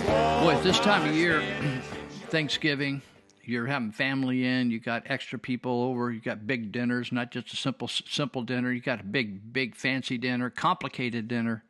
[0.00, 1.42] Boy, at this time of year,
[2.28, 3.02] Thanksgiving,
[3.44, 7.52] you're having family in, you got extra people over, you got big dinners, not just
[7.52, 8.72] a simple simple dinner.
[8.72, 11.64] You got a big, big fancy dinner, complicated dinner,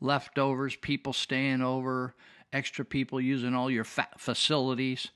[0.00, 2.14] leftovers, people staying over,
[2.52, 5.08] extra people using all your fa- facilities.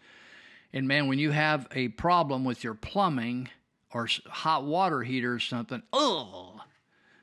[0.72, 3.48] And man, when you have a problem with your plumbing
[3.92, 6.60] or hot water heater or something, oh,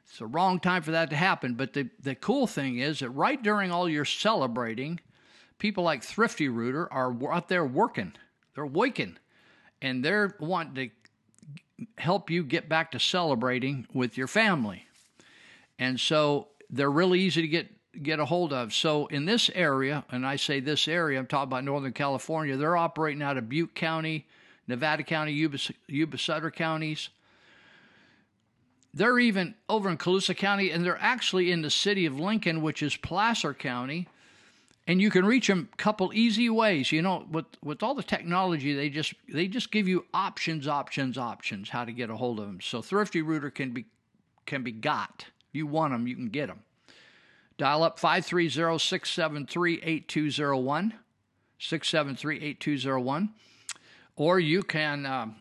[0.05, 1.53] it's the wrong time for that to happen.
[1.53, 4.99] But the, the cool thing is that right during all your celebrating,
[5.59, 8.13] people like Thrifty Rooter are out there working.
[8.55, 9.17] They're waking.
[9.81, 10.89] And they're wanting to
[12.01, 14.87] help you get back to celebrating with your family.
[15.77, 17.67] And so they're really easy to get
[18.03, 18.73] get a hold of.
[18.73, 22.77] So in this area, and I say this area, I'm talking about Northern California, they're
[22.77, 24.27] operating out of Butte County,
[24.67, 25.57] Nevada County, Yuba,
[25.87, 27.09] Yuba Sutter counties.
[28.93, 32.81] They're even over in Colusa County, and they're actually in the city of Lincoln, which
[32.81, 34.07] is Placer County.
[34.89, 36.91] And you can reach them a couple easy ways.
[36.91, 41.15] You know, with with all the technology, they just they just give you options, options,
[41.15, 42.59] options how to get a hold of them.
[42.59, 43.85] So Thrifty Rooter can be
[44.47, 45.27] can be got.
[45.51, 46.61] You want them, you can get them.
[47.59, 50.93] Dial up 530-673-8201,
[51.59, 53.29] 673-8201,
[54.15, 55.35] or you can um,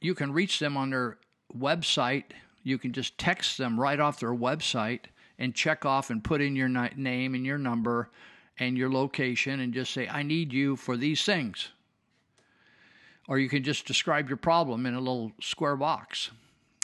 [0.00, 1.18] you can reach them on their
[1.56, 2.24] website.
[2.64, 5.02] You can just text them right off their website
[5.38, 8.10] and check off and put in your name and your number
[8.62, 11.70] and your location and just say, I need you for these things.
[13.26, 16.30] Or you can just describe your problem in a little square box.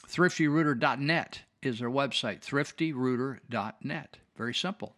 [0.09, 4.17] ThriftyRooter.net is their website, thriftyrooter.net.
[4.37, 4.97] Very simple.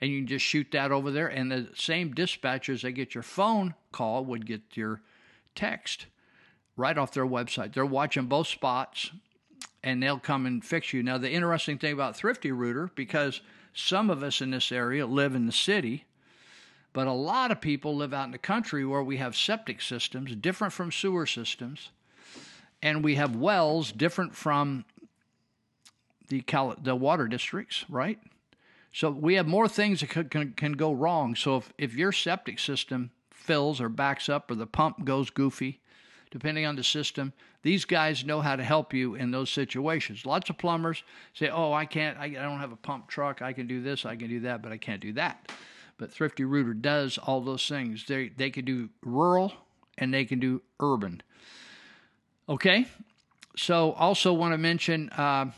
[0.00, 3.22] And you can just shoot that over there, and the same dispatchers that get your
[3.22, 5.00] phone call would get your
[5.54, 6.06] text
[6.76, 7.72] right off their website.
[7.72, 9.10] They're watching both spots
[9.82, 11.02] and they'll come and fix you.
[11.02, 13.40] Now, the interesting thing about Thrifty Rooter, because
[13.72, 16.04] some of us in this area live in the city,
[16.92, 20.34] but a lot of people live out in the country where we have septic systems
[20.34, 21.90] different from sewer systems,
[22.82, 24.84] and we have wells different from
[26.28, 28.18] the Cal- the water districts, right?
[28.92, 31.34] So we have more things that could, can, can go wrong.
[31.34, 35.80] So if, if your septic system fills or backs up or the pump goes goofy,
[36.30, 37.32] depending on the system,
[37.62, 40.24] these guys know how to help you in those situations.
[40.24, 41.02] Lots of plumbers
[41.34, 42.18] say, "Oh, I can't.
[42.18, 43.42] I, I don't have a pump truck.
[43.42, 44.06] I can do this.
[44.06, 45.50] I can do that, but I can't do that."
[45.98, 48.06] But Thrifty Rooter does all those things.
[48.06, 49.52] They they can do rural
[49.98, 51.22] and they can do urban.
[52.48, 52.86] Okay,
[53.56, 55.10] so also want to mention.
[55.10, 55.50] Uh,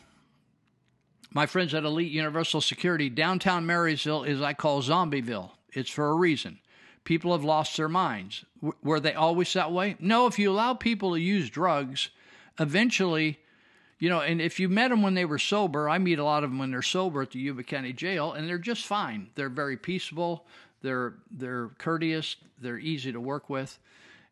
[1.33, 5.51] my friends at Elite Universal Security, downtown Marysville is I call Zombieville.
[5.73, 6.59] It's for a reason
[7.05, 8.45] people have lost their minds.
[8.57, 9.97] W- were they always that way?
[9.99, 12.11] No, if you allow people to use drugs,
[12.59, 13.39] eventually,
[14.01, 16.43] you know, and if you met them when they were sober, I meet a lot
[16.43, 19.29] of them when they're sober at the Yuba County Jail, and they're just fine.
[19.35, 20.47] They're very peaceable.
[20.81, 22.37] They're they're courteous.
[22.59, 23.79] They're easy to work with,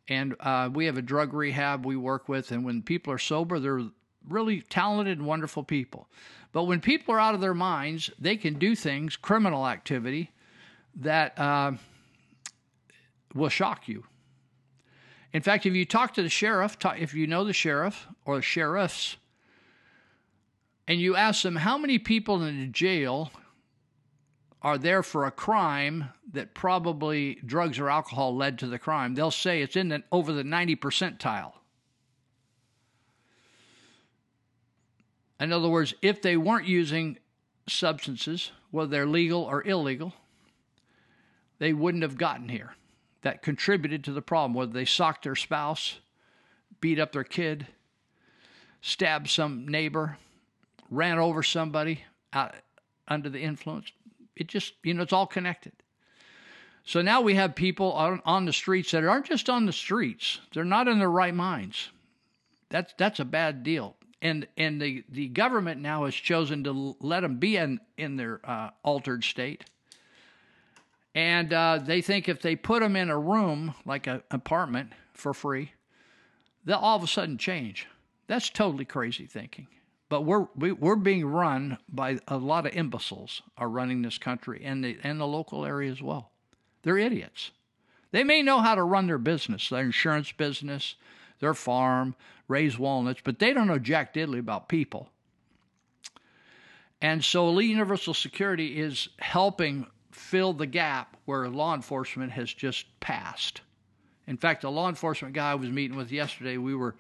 [0.09, 2.51] and uh, we have a drug rehab we work with.
[2.51, 3.83] And when people are sober, they're
[4.27, 6.09] really talented and wonderful people.
[6.53, 10.33] But when people are out of their minds, they can do things, criminal activity,
[10.97, 11.73] that uh,
[13.35, 14.05] will shock you.
[15.35, 18.43] In fact, if you talk to the sheriff, if you know the sheriff or the
[18.43, 19.19] sheriffs,
[20.89, 23.31] and you ask them how many people in the jail
[24.63, 29.31] are there for a crime that probably drugs or alcohol led to the crime, they'll
[29.31, 31.53] say it's in the, over the 90 percentile.
[35.39, 37.19] In other words, if they weren't using
[37.69, 40.15] substances, whether they're legal or illegal,
[41.59, 42.73] they wouldn't have gotten here.
[43.23, 45.99] That contributed to the problem, whether they socked their spouse,
[46.81, 47.67] beat up their kid,
[48.81, 50.17] stabbed some neighbor,
[50.91, 52.55] ran over somebody out,
[53.07, 53.93] under the influence.
[54.37, 55.73] It just, you know, it's all connected.
[56.85, 60.41] So now we have people on, on the streets that aren't just on the streets,
[60.55, 61.91] they're not in their right minds.
[62.71, 63.97] That's, that's a bad deal.
[64.21, 68.41] And, and the, the government now has chosen to let them be in, in their
[68.45, 69.65] uh, altered state.
[71.15, 75.35] And uh, they think if they put them in a room, like an apartment, for
[75.35, 75.73] free,
[76.65, 77.87] they'll all of a sudden change.
[78.29, 79.67] That's totally crazy thinking.
[80.09, 84.63] But we're we, we're being run by a lot of imbeciles are running this country
[84.65, 86.31] and the and the local area as well.
[86.83, 87.51] They're idiots.
[88.11, 90.95] They may know how to run their business, their insurance business,
[91.41, 92.15] their farm,
[92.49, 95.11] raise walnuts, but they don't know jack diddley about people.
[97.01, 102.87] And so Elite Universal Security is helping fill the gap where law enforcement has just
[103.01, 103.61] passed.
[104.27, 106.97] In fact, the law enforcement guy I was meeting with yesterday, we were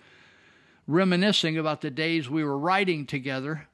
[0.88, 3.68] reminiscing about the days we were riding together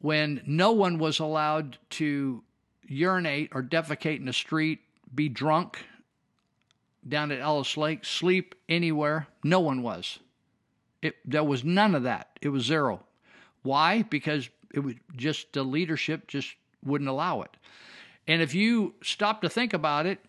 [0.00, 2.42] when no one was allowed to
[2.88, 4.80] urinate or defecate in the street,
[5.14, 5.84] be drunk
[7.06, 9.28] down at Ellis Lake, sleep anywhere.
[9.44, 10.18] No one was.
[11.02, 12.38] It, there was none of that.
[12.40, 13.04] It was zero.
[13.62, 14.02] Why?
[14.02, 17.50] Because it was just the leadership just wouldn't allow it.
[18.26, 20.20] And if you stop to think about it,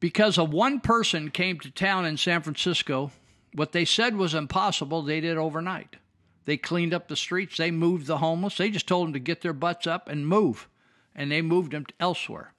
[0.00, 3.12] because a one person came to town in San Francisco,
[3.54, 5.96] what they said was impossible, they did overnight.
[6.44, 9.42] They cleaned up the streets, they moved the homeless, they just told them to get
[9.42, 10.68] their butts up and move,
[11.14, 12.52] and they moved them elsewhere.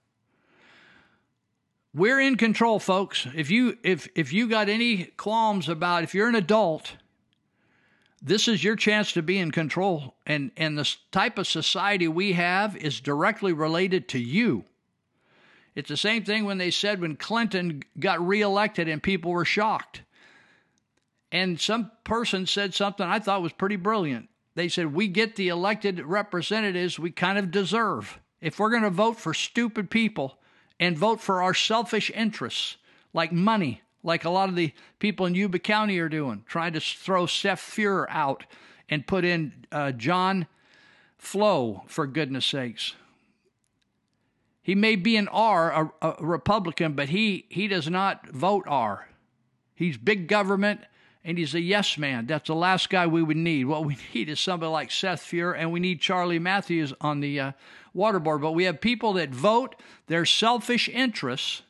[1.94, 3.28] We're in control, folks.
[3.36, 6.94] If you if if you got any qualms about if you're an adult,
[8.20, 10.16] this is your chance to be in control.
[10.26, 14.66] And and the type of society we have is directly related to you.
[15.76, 20.02] It's the same thing when they said when Clinton got reelected and people were shocked.
[21.34, 24.30] And some person said something I thought was pretty brilliant.
[24.54, 28.20] They said, We get the elected representatives we kind of deserve.
[28.40, 30.38] If we're going to vote for stupid people
[30.80, 32.78] and vote for our selfish interests,
[33.14, 36.80] like money, like a lot of the people in Yuba County are doing, trying to
[36.80, 38.46] throw Seth Fuhrer out
[38.88, 40.46] and put in uh, John
[41.18, 42.94] Flo, for goodness sakes.
[44.62, 49.08] He may be an R, a, a Republican, but he, he does not vote R.
[49.74, 50.82] He's big government
[51.26, 52.26] and he's a yes man.
[52.26, 53.66] That's the last guy we would need.
[53.66, 57.40] What we need is somebody like Seth Fuhrer, and we need Charlie Matthews on the
[57.40, 57.52] uh,
[57.94, 58.42] water board.
[58.42, 59.76] But we have people that vote
[60.08, 61.62] their selfish interests,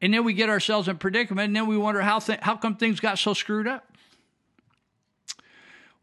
[0.00, 2.76] and then we get ourselves in predicament, and then we wonder how th- how come
[2.76, 3.92] things got so screwed up.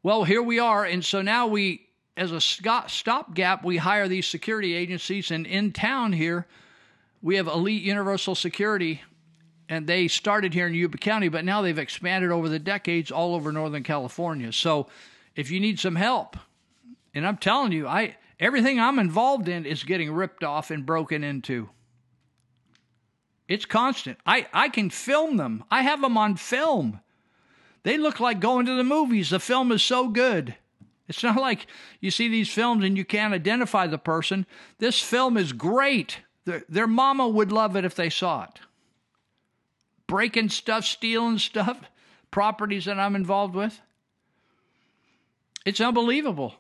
[0.03, 4.73] Well, here we are, and so now we, as a stopgap, we hire these security
[4.73, 6.45] agencies, and in town here,
[7.21, 9.01] we have Elite Universal Security
[9.73, 13.33] and they started here in Yuba County, but now they've expanded over the decades all
[13.33, 14.53] over Northern California.
[14.53, 14.85] So
[15.35, 16.37] if you need some help,
[17.15, 21.23] and I'm telling you, I everything I'm involved in is getting ripped off and broken
[21.23, 21.69] into.
[23.47, 24.19] It's constant.
[24.27, 25.63] I, I can film them.
[25.71, 26.99] I have them on film.
[27.81, 29.31] They look like going to the movies.
[29.31, 30.55] The film is so good.
[31.07, 31.65] It's not like
[31.99, 34.45] you see these films and you can't identify the person.
[34.77, 36.19] This film is great.
[36.45, 38.59] Their, their mama would love it if they saw it
[40.07, 41.80] breaking stuff, stealing stuff,
[42.31, 43.80] properties that I'm involved with.
[45.65, 46.55] It's unbelievable.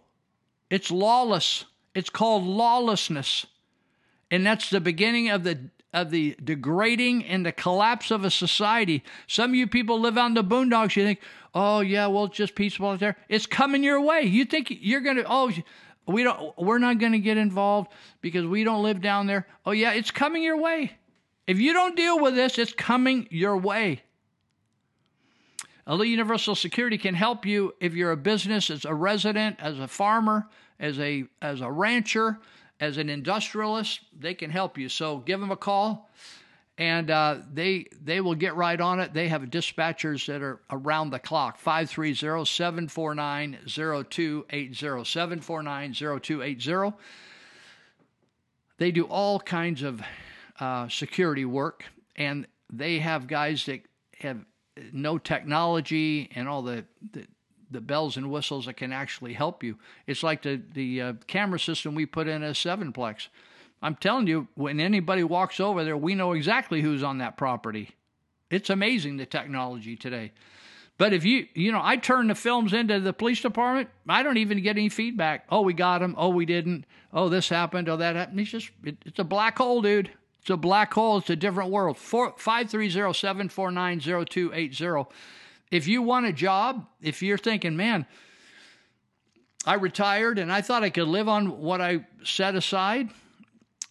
[0.69, 1.65] It's lawless.
[1.93, 3.45] It's called lawlessness.
[4.31, 9.03] And that's the beginning of the of the degrading and the collapse of a society.
[9.27, 10.95] Some of you people live on the boondocks.
[10.95, 11.19] You think,
[11.53, 13.15] oh yeah, well, it's just peaceful out there.
[13.29, 14.21] It's coming your way.
[14.21, 15.51] You think you're gonna oh
[16.07, 16.57] We don't.
[16.57, 17.91] We're not to get involved
[18.21, 19.47] because we don't live down there.
[19.65, 20.97] Oh yeah, it's coming your way.
[21.45, 24.01] If you don't deal with this, it's coming your way.
[25.85, 29.87] Elite Universal Security can help you if you're a business, as a resident, as a
[29.87, 30.47] farmer,
[30.79, 32.39] as a as a rancher,
[32.79, 33.99] as an industrialist.
[34.17, 34.87] They can help you.
[34.87, 36.09] So give them a call,
[36.77, 39.13] and uh, they they will get right on it.
[39.13, 41.61] They have dispatchers that are around the clock.
[41.61, 44.47] 530-749-0280.
[44.47, 46.93] 749-0280.
[48.77, 50.01] They do all kinds of
[50.59, 51.85] uh, security work,
[52.15, 53.81] and they have guys that
[54.19, 54.45] have
[54.91, 57.25] no technology and all the, the
[57.71, 59.77] the bells and whistles that can actually help you.
[60.07, 63.27] It's like the the uh, camera system we put in a sevenplex.
[63.81, 67.89] I'm telling you, when anybody walks over there, we know exactly who's on that property.
[68.49, 70.31] It's amazing the technology today.
[70.97, 74.37] But if you, you know, I turn the films into the police department, I don't
[74.37, 75.45] even get any feedback.
[75.49, 76.15] Oh, we got him.
[76.17, 76.85] Oh, we didn't.
[77.11, 77.89] Oh, this happened.
[77.89, 78.39] Oh, that happened.
[78.39, 80.11] It's just, it, it's a black hole, dude.
[80.43, 81.19] It's a black hole.
[81.19, 81.97] It's a different world.
[81.97, 85.09] 530 749 0280.
[85.71, 88.05] If you want a job, if you're thinking, man,
[89.65, 93.09] I retired and I thought I could live on what I set aside,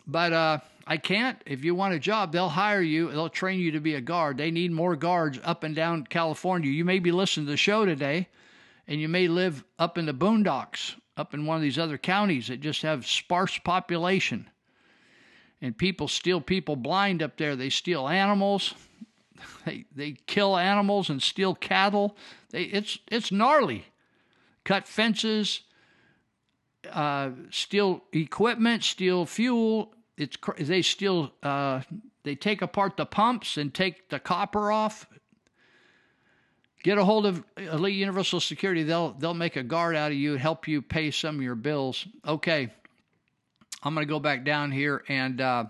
[0.07, 1.41] but uh, I can't.
[1.47, 3.11] If you want a job, they'll hire you.
[3.11, 4.37] They'll train you to be a guard.
[4.37, 6.71] They need more guards up and down California.
[6.71, 8.29] You may be listening to the show today,
[8.87, 12.49] and you may live up in the boondocks, up in one of these other counties
[12.49, 14.51] that just have sparse population.
[15.63, 17.57] And people steal people blind up there.
[17.57, 18.75] They steal animals.
[19.65, 22.17] They they kill animals and steal cattle.
[22.51, 23.87] They it's it's gnarly.
[24.63, 25.63] Cut fences,
[26.93, 29.95] uh, steal equipment, steal fuel.
[30.17, 31.33] It's they steal.
[31.43, 31.81] Uh,
[32.23, 35.09] they take apart the pumps and take the copper off.
[36.83, 38.83] Get a hold of Elite Universal Security.
[38.83, 42.07] They'll they'll make a guard out of you help you pay some of your bills.
[42.27, 42.71] Okay,
[43.83, 45.65] I'm going to go back down here and uh,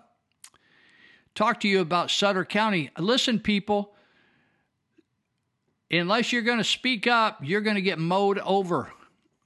[1.35, 2.91] talk to you about Sutter County.
[2.99, 3.95] Listen, people.
[5.91, 8.93] Unless you're going to speak up, you're going to get mowed over.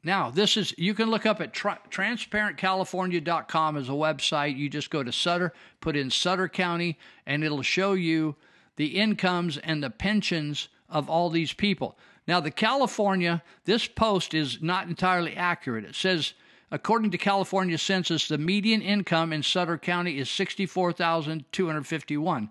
[0.05, 4.57] Now, this is, you can look up at tra- transparentcalifornia.com as a website.
[4.57, 8.37] You just go to Sutter, put in Sutter County, and it'll show you
[8.77, 11.99] the incomes and the pensions of all these people.
[12.29, 15.85] Now, the California, this post is not entirely accurate.
[15.85, 16.35] It says,
[16.71, 22.51] according to California census, the median income in Sutter County is 64,251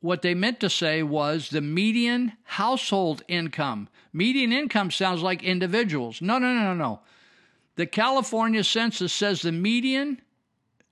[0.00, 3.88] what they meant to say was the median household income.
[4.12, 6.22] Median income sounds like individuals.
[6.22, 7.00] No, no, no, no, no.
[7.76, 10.20] The California census says the median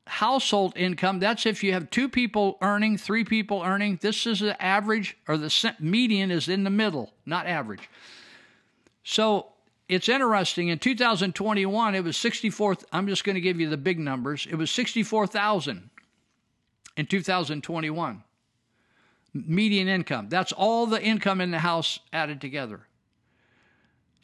[0.06, 3.98] household income, that's if you have two people earning, three people earning.
[4.00, 7.88] This is the average, or the median is in the middle, not average.
[9.02, 9.48] So
[9.88, 10.68] it's interesting.
[10.68, 12.76] In 2021, it was 64.
[12.92, 14.46] I'm just going to give you the big numbers.
[14.50, 15.90] It was 64,000
[16.96, 18.22] in 2021
[19.46, 20.28] median income.
[20.28, 22.86] That's all the income in the house added together.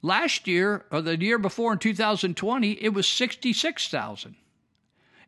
[0.01, 4.35] Last year, or the year before in 2020, it was 66,000.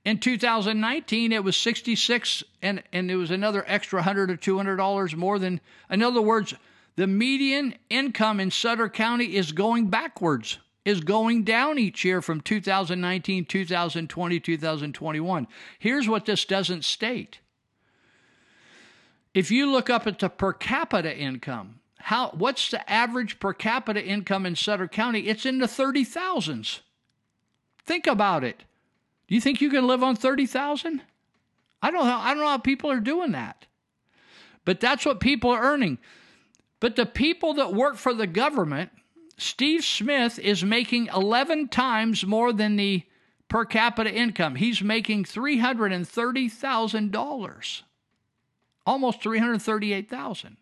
[0.05, 5.15] In 2019, it was 66, and, and it was another extra 100 or 200 dollars
[5.15, 5.61] more than.
[5.89, 6.55] In other words,
[6.97, 12.41] the median income in Sutter County is going backwards, is going down each year from
[12.41, 15.47] 2019, 2020, 2021.
[15.79, 17.41] Here's what this doesn't state
[19.35, 24.03] if you look up at the per capita income, how what's the average per capita
[24.03, 25.27] income in Sutter County?
[25.27, 26.81] It's in the thirty thousands.
[27.85, 28.63] Think about it.
[29.27, 31.03] Do you think you can live on thirty thousand?
[31.83, 32.17] I don't know.
[32.17, 33.67] I don't know how people are doing that.
[34.65, 35.99] But that's what people are earning.
[36.85, 38.91] But the people that work for the government,
[39.39, 43.05] Steve Smith is making 11 times more than the
[43.49, 44.57] per capita income.
[44.57, 47.83] He's making $330,000
[48.85, 50.59] almost 338,000.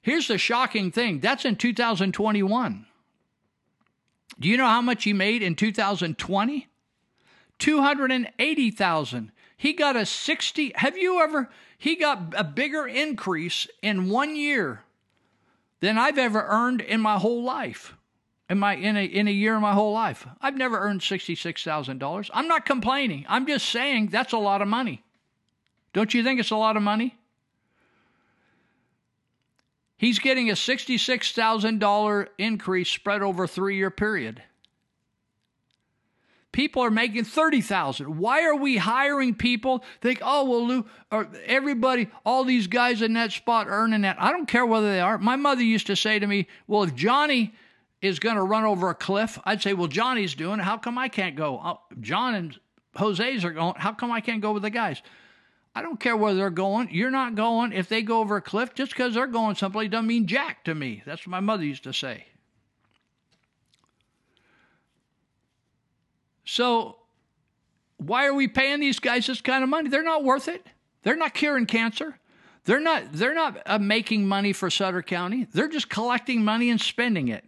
[0.00, 2.86] Here's the shocking thing that's in 2021.
[4.38, 6.68] Do you know how much he made in 2020?
[7.58, 9.32] 280,000.
[9.58, 11.50] He got a 60 Have you ever
[11.80, 14.82] he got a bigger increase in 1 year
[15.80, 17.94] than I've ever earned in my whole life.
[18.50, 20.26] In my in a in a year in my whole life.
[20.42, 22.30] I've never earned $66,000.
[22.34, 23.24] I'm not complaining.
[23.30, 25.02] I'm just saying that's a lot of money.
[25.94, 27.16] Don't you think it's a lot of money?
[29.96, 34.42] He's getting a $66,000 increase spread over a three year period.
[36.52, 38.18] People are making 30,000.
[38.18, 39.84] Why are we hiring people?
[40.00, 44.20] Think, oh, well, Lou, or everybody, all these guys in that spot earning that.
[44.20, 45.16] I don't care whether they are.
[45.16, 47.54] My mother used to say to me, well, if Johnny
[48.02, 50.64] is going to run over a cliff, I'd say, well, Johnny's doing it.
[50.64, 51.60] How come I can't go?
[51.62, 52.58] Oh, John and
[52.96, 53.74] Jose's are going.
[53.76, 55.02] How come I can't go with the guys?
[55.74, 56.88] I don't care where they're going.
[56.90, 57.72] You're not going.
[57.72, 60.74] If they go over a cliff, just because they're going someplace doesn't mean jack to
[60.74, 61.02] me.
[61.06, 62.26] That's what my mother used to say.
[66.52, 66.96] So,
[67.98, 69.88] why are we paying these guys this kind of money?
[69.88, 70.66] They're not worth it.
[71.04, 72.18] They're not curing cancer.
[72.64, 73.12] They're not.
[73.12, 75.46] They're not uh, making money for Sutter County.
[75.52, 77.44] They're just collecting money and spending it.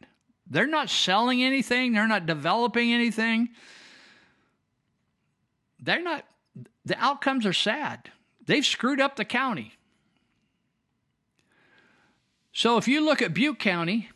[0.48, 1.94] They're not selling anything.
[1.94, 3.48] They're not developing anything.
[5.80, 6.24] They're not.
[6.84, 8.08] The outcomes are sad.
[8.46, 9.72] They've screwed up the county.
[12.52, 14.10] So if you look at Butte County,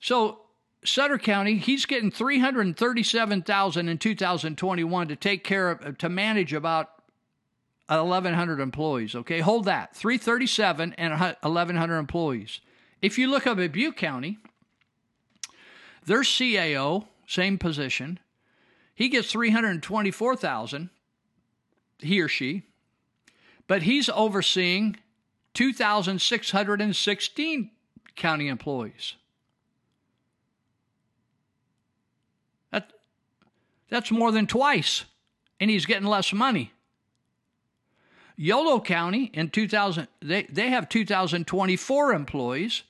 [0.00, 0.43] so
[0.84, 6.90] Sutter County, he's getting 337,000 in 2021 to take care of to manage about
[7.86, 9.40] 1100 employees, okay?
[9.40, 9.96] Hold that.
[9.96, 12.60] 337 and 1100 employees.
[13.00, 14.38] If you look up at Butte County,
[16.04, 18.20] their CAO, same position,
[18.94, 20.90] he gets 324,000
[21.98, 22.62] he or she,
[23.66, 24.96] but he's overseeing
[25.54, 27.70] 2,616
[28.16, 29.14] county employees.
[32.70, 32.92] That,
[33.94, 35.04] that's more than twice,
[35.60, 36.72] and he's getting less money.
[38.34, 42.82] Yolo County in 2000, they, they have 2,024 employees,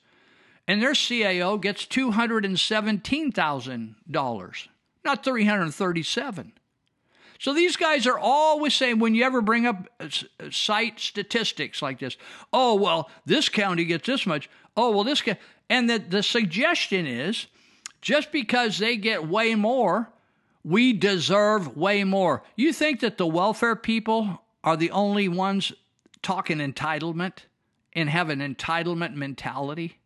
[0.67, 4.67] and their CAO gets $217,000,
[5.05, 6.53] not 337.
[7.37, 10.07] So these guys are always saying when you ever bring up uh,
[10.39, 12.17] uh, site statistics like this,
[12.51, 14.49] oh well, this county gets this much.
[14.75, 15.37] Oh well, this guy,
[15.69, 17.45] and the the suggestion is
[18.01, 20.09] just because they get way more,
[20.65, 22.41] we deserve way more.
[22.55, 25.71] You think that the welfare people are the only ones
[26.23, 27.45] talking entitlement
[27.93, 29.99] and have an entitlement mentality?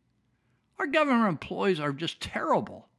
[0.78, 2.90] Our government employees are just terrible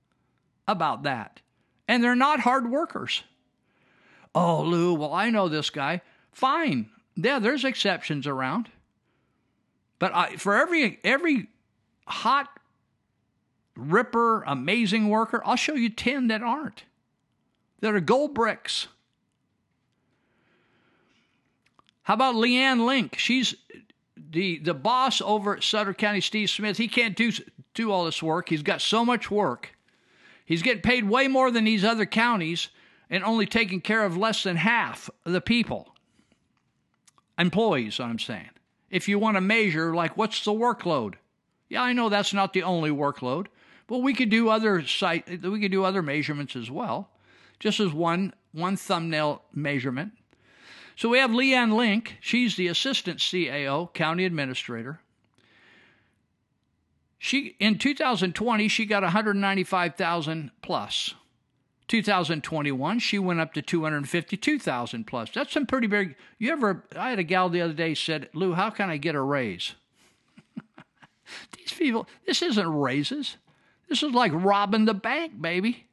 [0.66, 1.42] about that.
[1.86, 3.24] And they're not hard workers.
[4.34, 6.00] Oh, Lou, well, I know this guy.
[6.32, 6.88] Fine.
[7.14, 8.70] Yeah, there's exceptions around.
[9.98, 11.48] But I, for every every
[12.06, 12.48] hot
[13.76, 16.84] ripper, amazing worker, I'll show you 10 that aren't.
[17.80, 18.88] That are gold bricks.
[22.02, 23.16] How about Leanne Link?
[23.18, 23.54] She's
[24.16, 26.76] the the boss over at Sutter County, Steve Smith.
[26.76, 27.32] He can't do
[27.74, 28.48] do all this work.
[28.48, 29.76] He's got so much work.
[30.44, 32.68] He's getting paid way more than these other counties
[33.08, 35.94] and only taking care of less than half of the people.
[37.38, 38.50] Employees, I'm saying.
[38.90, 41.14] If you want to measure, like, what's the workload?
[41.68, 43.46] Yeah, I know that's not the only workload,
[43.86, 47.08] but we could do other site, we could do other measurements as well,
[47.60, 50.12] just as one one thumbnail measurement.
[50.96, 52.16] So we have Leanne Link.
[52.20, 55.00] She's the assistant CAO, county administrator.
[57.18, 61.14] She in 2020 she got 195,000 plus.
[61.86, 65.30] 2021, she went up to 252,000 plus.
[65.32, 66.14] That's some pretty big.
[66.38, 66.84] You ever?
[66.94, 69.74] I had a gal the other day said, "Lou, how can I get a raise?"
[71.58, 73.36] These people, this isn't raises.
[73.88, 75.88] This is like robbing the bank, baby.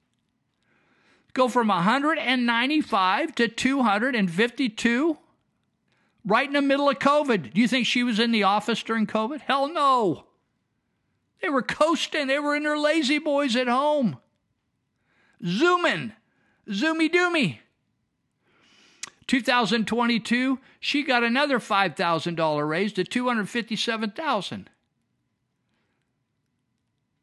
[1.38, 5.18] Go from 195 to 252
[6.26, 7.54] right in the middle of COVID.
[7.54, 9.42] Do you think she was in the office during COVID?
[9.42, 10.24] Hell no.
[11.40, 12.26] They were coasting.
[12.26, 14.18] They were in their lazy boys at home.
[15.46, 16.14] Zooming,
[16.72, 17.60] zoomy doomy.
[19.28, 24.72] 2022, she got another $5,000 raise to 257,000.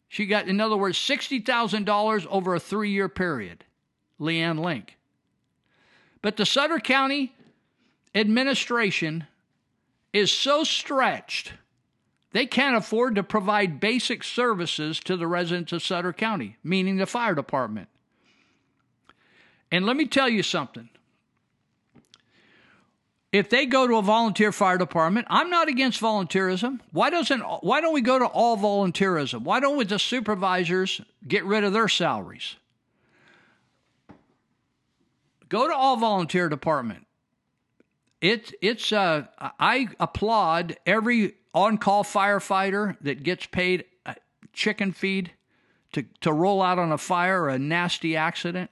[0.07, 3.64] She got, in other words, $60,000 over a three year period.
[4.21, 4.97] Leanne Link.
[6.23, 7.35] But the Sutter County
[8.15, 9.27] administration
[10.13, 11.53] is so stretched,
[12.33, 17.07] they can't afford to provide basic services to the residents of Sutter County, meaning the
[17.07, 17.89] fire department.
[19.71, 20.89] And let me tell you something.
[23.33, 26.79] If they go to a volunteer fire department, I'm not against volunteerism.
[26.93, 29.43] Why doesn't why don't we go to all volunteerism?
[29.43, 32.55] Why don't we the supervisors get rid of their salaries?
[35.55, 37.07] Go to all volunteer department.
[38.21, 43.85] It, it's uh, I applaud every on-call firefighter that gets paid
[44.53, 45.31] chicken feed
[45.93, 48.69] to, to roll out on a fire or a nasty accident.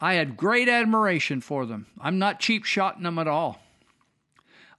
[0.00, 1.88] I had great admiration for them.
[2.00, 3.60] I'm not cheap shotting them at all.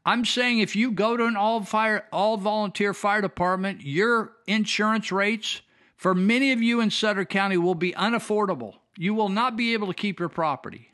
[0.04, 5.12] I'm saying if you go to an all fire all volunteer fire department, your insurance
[5.12, 5.62] rates
[5.96, 8.78] for many of you in Sutter County will be unaffordable.
[8.98, 10.92] You will not be able to keep your property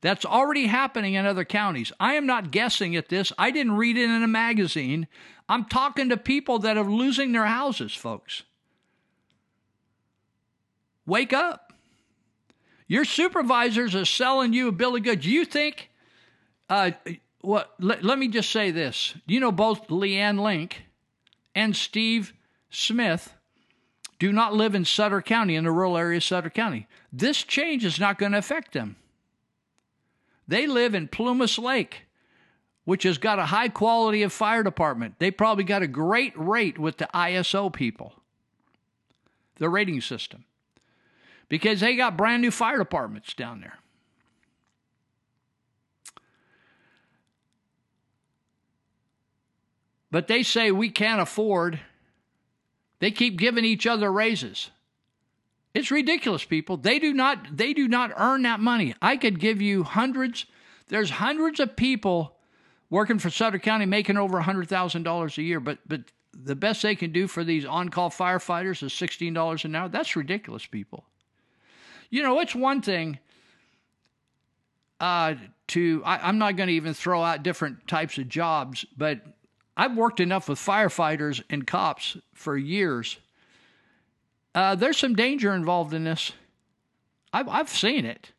[0.00, 1.92] That's already happening in other counties.
[2.00, 3.32] I am not guessing at this.
[3.38, 5.06] I didn't read it in a magazine.
[5.48, 8.42] I'm talking to people that are losing their houses, folks.
[11.06, 11.72] Wake up.
[12.86, 15.26] Your supervisors are selling you a bill of goods.
[15.26, 15.90] You think,
[16.68, 16.92] uh,
[17.40, 17.74] what?
[17.78, 19.14] Let, let me just say this.
[19.26, 20.84] You know, both Leanne Link
[21.54, 22.32] and Steve
[22.70, 23.34] Smith
[24.18, 26.86] do not live in Sutter County, in the rural area of Sutter County.
[27.12, 28.96] This change is not going to affect them.
[30.46, 32.06] They live in Plumas Lake,
[32.84, 35.14] which has got a high quality of fire department.
[35.18, 38.14] They probably got a great rate with the ISO people,
[39.58, 40.44] the rating system,
[41.48, 43.78] because they got brand new fire departments down there.
[50.10, 51.80] But they say we can't afford.
[52.98, 54.70] They keep giving each other raises.
[55.72, 56.76] It's ridiculous, people.
[56.76, 58.94] They do not they do not earn that money.
[59.00, 60.46] I could give you hundreds.
[60.88, 62.36] There's hundreds of people
[62.88, 66.00] working for Sutter County making over hundred thousand dollars a year, but but
[66.32, 69.88] the best they can do for these on-call firefighters is sixteen dollars an hour.
[69.88, 71.04] That's ridiculous, people.
[72.10, 73.20] You know, it's one thing
[74.98, 75.34] uh,
[75.68, 79.20] to I, I'm not going to even throw out different types of jobs, but
[79.76, 83.18] I've worked enough with firefighters and cops for years.
[84.54, 86.32] Uh, there's some danger involved in this.
[87.32, 88.32] I've, I've seen it.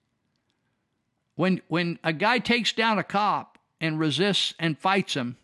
[1.35, 5.37] When when a guy takes down a cop and resists and fights him,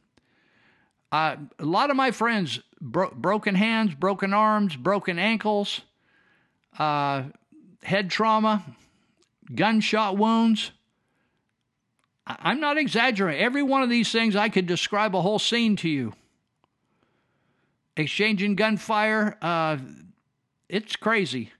[1.11, 5.81] uh, a lot of my friends bro- broken hands, broken arms, broken ankles,
[6.77, 7.23] uh,
[7.83, 8.63] head trauma,
[9.55, 10.71] gunshot wounds.
[12.27, 13.41] I- I'm not exaggerating.
[13.41, 16.13] Every one of these things, I could describe a whole scene to you.
[17.95, 19.77] Exchanging gunfire, uh,
[20.69, 21.51] it's crazy.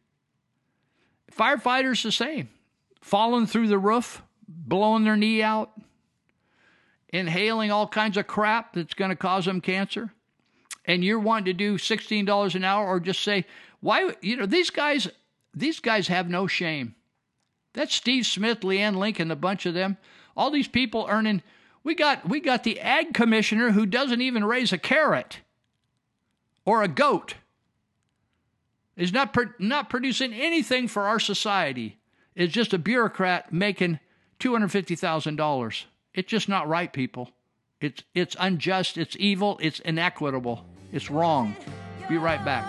[1.31, 2.49] Firefighters the same.
[3.01, 5.71] Falling through the roof, blowing their knee out,
[7.09, 10.11] inhaling all kinds of crap that's going to cause them cancer.
[10.85, 13.45] And you're wanting to do $16 an hour or just say,
[13.79, 15.07] why, you know, these guys,
[15.53, 16.95] these guys have no shame.
[17.73, 19.97] That's Steve Smith, Leanne Lincoln, a bunch of them.
[20.35, 21.43] All these people earning,
[21.83, 25.39] we got, we got the ag commissioner who doesn't even raise a carrot
[26.65, 27.35] or a goat
[28.97, 31.99] is not pro- not producing anything for our society.
[32.35, 33.99] Is just a bureaucrat making
[34.39, 35.85] two hundred fifty thousand dollars.
[36.13, 37.31] It's just not right, people.
[37.79, 38.97] It's it's unjust.
[38.97, 39.59] It's evil.
[39.61, 40.65] It's inequitable.
[40.91, 41.55] It's wrong.
[42.09, 42.65] Be right back.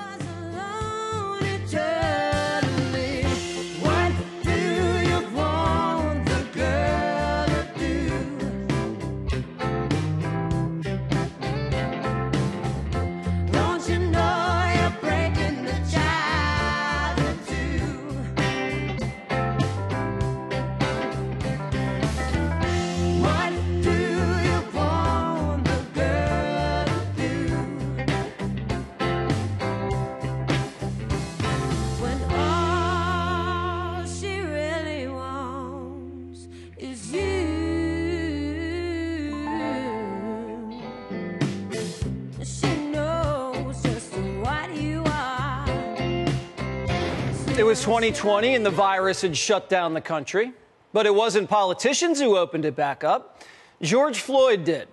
[47.58, 50.52] It was 2020 and the virus had shut down the country,
[50.92, 53.42] but it wasn't politicians who opened it back up.
[53.82, 54.86] George Floyd did.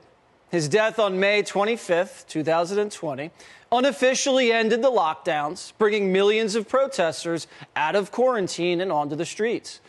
[0.49, 3.29] His death on May 25th, 2020,
[3.71, 7.45] unofficially ended the lockdowns, bringing millions of protesters
[7.75, 9.81] out of quarantine and onto the streets.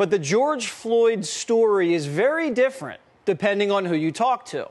[0.00, 4.70] But the George Floyd story is very different depending on who you talk to.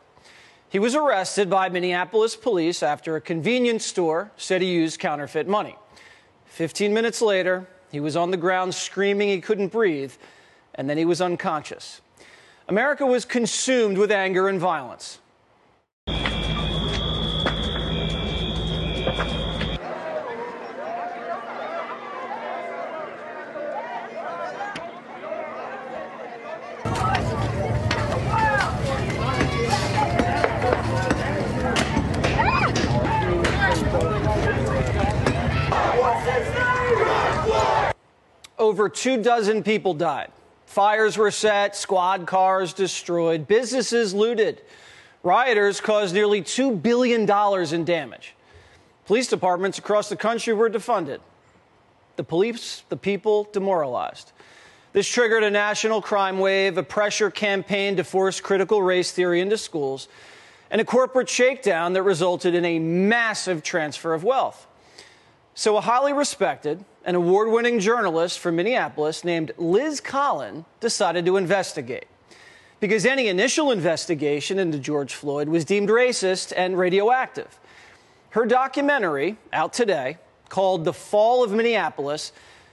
[0.70, 5.76] He was arrested by Minneapolis police after a convenience store said he used counterfeit money.
[6.46, 10.14] 15 minutes later, he was on the ground screaming he couldn't breathe,
[10.74, 12.02] and then he was unconscious.
[12.68, 15.20] America was consumed with anger and violence.
[38.60, 40.32] Over two dozen people died.
[40.66, 44.62] Fires were set, squad cars destroyed, businesses looted.
[45.24, 47.22] Rioters caused nearly $2 billion
[47.74, 48.36] in damage.
[49.08, 51.20] Police departments across the country were defunded.
[52.18, 54.32] The police, the people, demoralized.
[54.94, 59.58] This triggered a national crime wave, a pressure campaign to force critical race theory into
[59.58, 60.08] schools,
[60.70, 64.68] and a corporate shakedown that resulted in a massive transfer of wealth.
[65.56, 71.38] So, a highly respected and award winning journalist from Minneapolis named Liz Collin decided to
[71.38, 72.06] investigate.
[72.80, 77.60] Because any initial investigation into George Floyd was deemed racist and radioactive.
[78.32, 80.18] Her documentary, out today,
[80.50, 82.32] called The Fall of Minneapolis,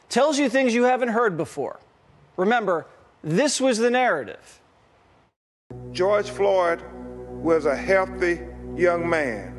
[0.08, 1.80] tells you things you haven't heard before.
[2.36, 2.86] Remember,
[3.24, 4.60] this was the narrative.
[5.92, 6.82] George Floyd
[7.42, 8.40] was a healthy
[8.76, 9.55] young man.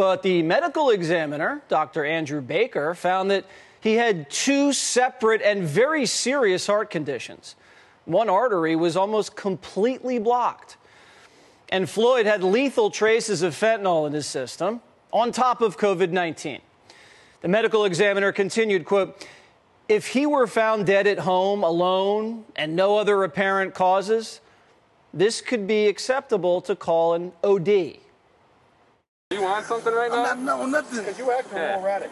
[0.00, 2.06] But the medical examiner, Dr.
[2.06, 3.44] Andrew Baker, found that
[3.82, 7.54] he had two separate and very serious heart conditions.
[8.06, 10.78] One artery was almost completely blocked.
[11.68, 14.80] And Floyd had lethal traces of fentanyl in his system,
[15.12, 16.62] on top of COVID 19.
[17.42, 19.22] The medical examiner continued, quote,
[19.86, 24.40] if he were found dead at home alone and no other apparent causes,
[25.12, 27.98] this could be acceptable to call an OD.
[29.32, 30.34] You want something right now?
[30.34, 30.98] no, nothing.
[31.04, 31.80] Because you act Yeah.
[31.80, 32.10] erratic.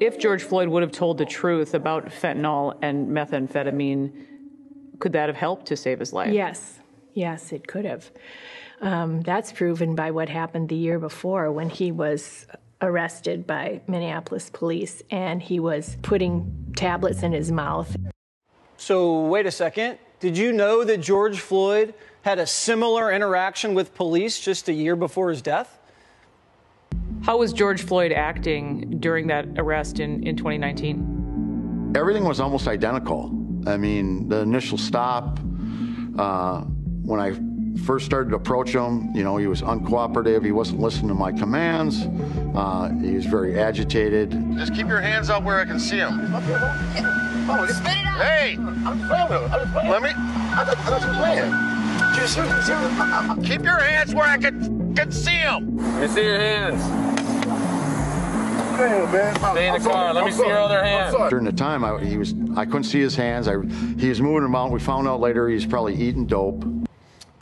[0.00, 4.10] If George Floyd would have told the truth about fentanyl and methamphetamine,
[5.00, 6.32] could that have helped to save his life?
[6.32, 6.78] Yes,
[7.12, 8.10] yes, it could have.
[8.80, 12.46] Um, that's proven by what happened the year before when he was
[12.80, 17.94] arrested by Minneapolis police and he was putting tablets in his mouth.
[18.78, 19.98] So, wait a second.
[20.20, 21.92] Did you know that George Floyd
[22.22, 25.80] had a similar interaction with police just a year before his death?
[27.24, 31.94] How was George Floyd acting during that arrest in, in 2019?
[31.96, 33.30] Everything was almost identical.
[33.66, 35.40] I mean, the initial stop,
[36.18, 37.32] uh, when I
[37.86, 40.44] first started to approach him, you know, he was uncooperative.
[40.44, 42.02] He wasn't listening to my commands.
[42.54, 44.30] Uh, he was very agitated.
[44.58, 46.18] Just keep your hands up where I can see them.
[48.20, 48.56] Hey!
[48.58, 51.73] i'm just trying Let me.
[53.44, 55.76] Keep your hands where I can, can see them.
[55.76, 56.82] Let me see your hands.
[58.78, 59.36] Damn, man.
[59.36, 60.14] Stay in the car.
[60.14, 61.14] Let me see your other hand.
[61.30, 63.46] During the time, I, he was, I couldn't see his hands.
[63.46, 63.60] I,
[63.98, 64.72] he was moving about.
[64.72, 66.64] We found out later he's probably eating dope.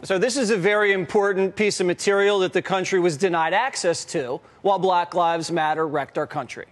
[0.03, 4.05] So, this is a very important piece of material that the country was denied access
[4.07, 6.67] to while Black Lives Matter wrecked our country.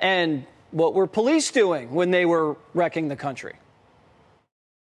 [0.00, 3.54] And what were police doing when they were wrecking the country?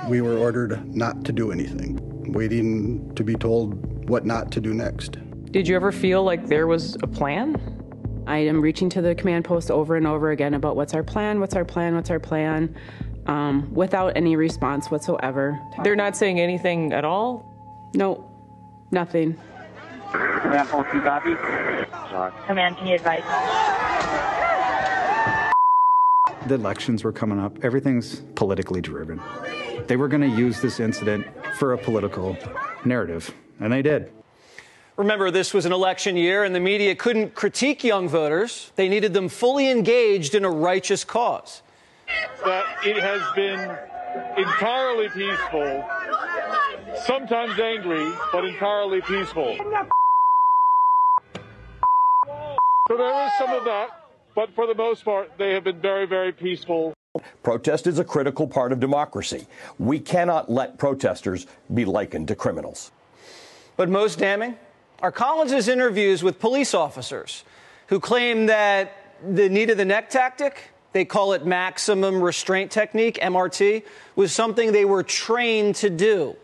[0.08, 4.72] We were ordered not to do anything, waiting to be told what not to do
[4.72, 5.18] next.
[5.52, 7.56] Did you ever feel like there was a plan?
[8.26, 11.40] I am reaching to the command post over and over again about what's our plan,
[11.40, 12.74] what's our plan, what's our plan,
[13.26, 15.60] um, without any response whatsoever.
[15.82, 17.46] They're not saying anything at all?
[17.94, 18.30] No,
[18.90, 19.36] nothing.
[20.12, 21.34] Command post, you copy?
[22.46, 23.22] Command, can you advise?
[26.46, 27.62] The elections were coming up.
[27.64, 29.20] Everything's politically driven.
[29.90, 31.26] They were going to use this incident
[31.56, 32.36] for a political
[32.84, 34.12] narrative, and they did.
[34.96, 38.70] Remember, this was an election year, and the media couldn't critique young voters.
[38.76, 41.62] They needed them fully engaged in a righteous cause.
[42.44, 43.58] that it has been
[44.38, 45.84] entirely peaceful,
[47.04, 49.56] sometimes angry, but entirely peaceful.
[52.86, 53.88] So there is some of that,
[54.36, 56.94] but for the most part, they have been very, very peaceful.
[57.42, 59.46] Protest is a critical part of democracy.
[59.78, 62.92] We cannot let protesters be likened to criminals.
[63.76, 64.56] But most damning
[65.00, 67.44] are Collin's interviews with police officers
[67.88, 73.18] who claim that the knee to the neck tactic, they call it maximum restraint technique,
[73.20, 73.82] MRT,
[74.14, 76.36] was something they were trained to do.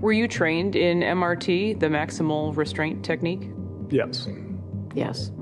[0.00, 3.50] Were you trained in MRT, the maximal restraint technique?
[3.90, 4.26] Yes.
[4.94, 5.32] Yes.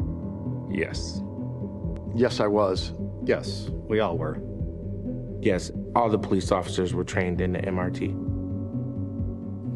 [0.71, 1.21] Yes.
[2.15, 2.93] Yes, I was.
[3.25, 4.39] Yes, we all were.
[5.41, 8.15] Yes, all the police officers were trained in the MRT.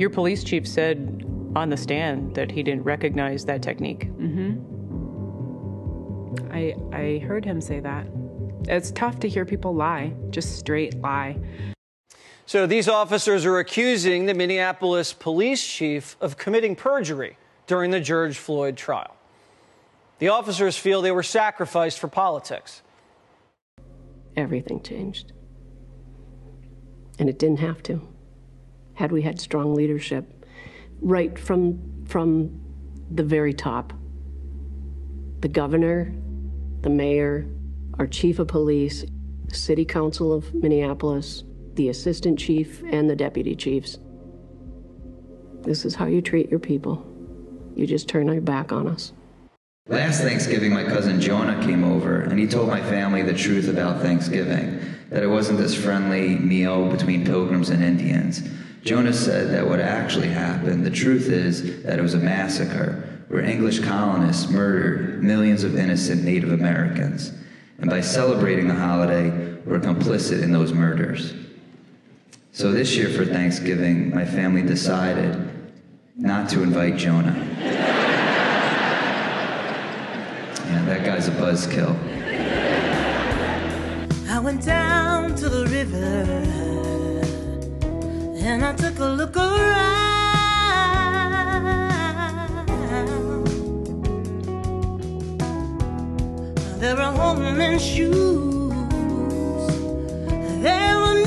[0.01, 1.24] Your police chief said
[1.55, 4.11] on the stand that he didn't recognize that technique.
[4.12, 4.66] Mm-hmm.
[6.52, 8.07] I I heard him say that.
[8.69, 11.36] It's tough to hear people lie, just straight lie.
[12.47, 17.36] So these officers are accusing the Minneapolis police chief of committing perjury
[17.66, 19.16] during the George Floyd trial.
[20.21, 22.83] The officers feel they were sacrificed for politics.
[24.37, 25.33] Everything changed.
[27.19, 28.07] And it didn't have to.
[28.95, 30.47] Had we had strong leadership
[31.01, 32.61] right from from
[33.11, 33.95] the very top.
[35.41, 36.13] The governor,
[36.83, 37.47] the mayor,
[37.99, 39.07] our chief of police,
[39.49, 41.45] city council of Minneapolis,
[41.75, 43.99] the assistant chief, and the deputy chiefs.
[45.63, 47.07] This is how you treat your people.
[47.75, 49.13] You just turn your back on us.
[49.91, 54.01] Last Thanksgiving, my cousin Jonah came over and he told my family the truth about
[54.01, 58.41] Thanksgiving that it wasn't this friendly meal between pilgrims and Indians.
[58.85, 63.43] Jonah said that what actually happened, the truth is that it was a massacre where
[63.43, 67.33] English colonists murdered millions of innocent Native Americans.
[67.79, 69.31] And by celebrating the holiday,
[69.67, 71.35] we're complicit in those murders.
[72.53, 75.51] So this year for Thanksgiving, my family decided
[76.17, 77.35] not to invite Jonah.
[80.71, 81.97] yeah, that guy's a buzzkill.
[84.29, 86.25] I went down to the river
[88.45, 89.89] and I took a look around.
[96.81, 98.73] There were women's shoes,
[100.63, 101.25] there were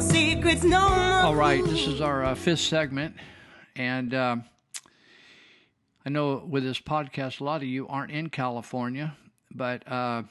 [0.00, 0.78] Secrets, no.
[0.78, 3.16] All right, this is our uh, fifth segment,
[3.76, 4.44] and um
[6.08, 9.14] I know with this podcast, a lot of you aren't in California,
[9.54, 10.22] but uh,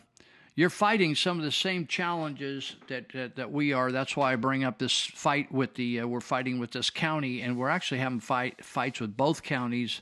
[0.56, 3.92] you're fighting some of the same challenges that, that that we are.
[3.92, 7.44] That's why I bring up this fight with the uh, we're fighting with this county,
[7.44, 10.02] and we're actually having fight fights with both counties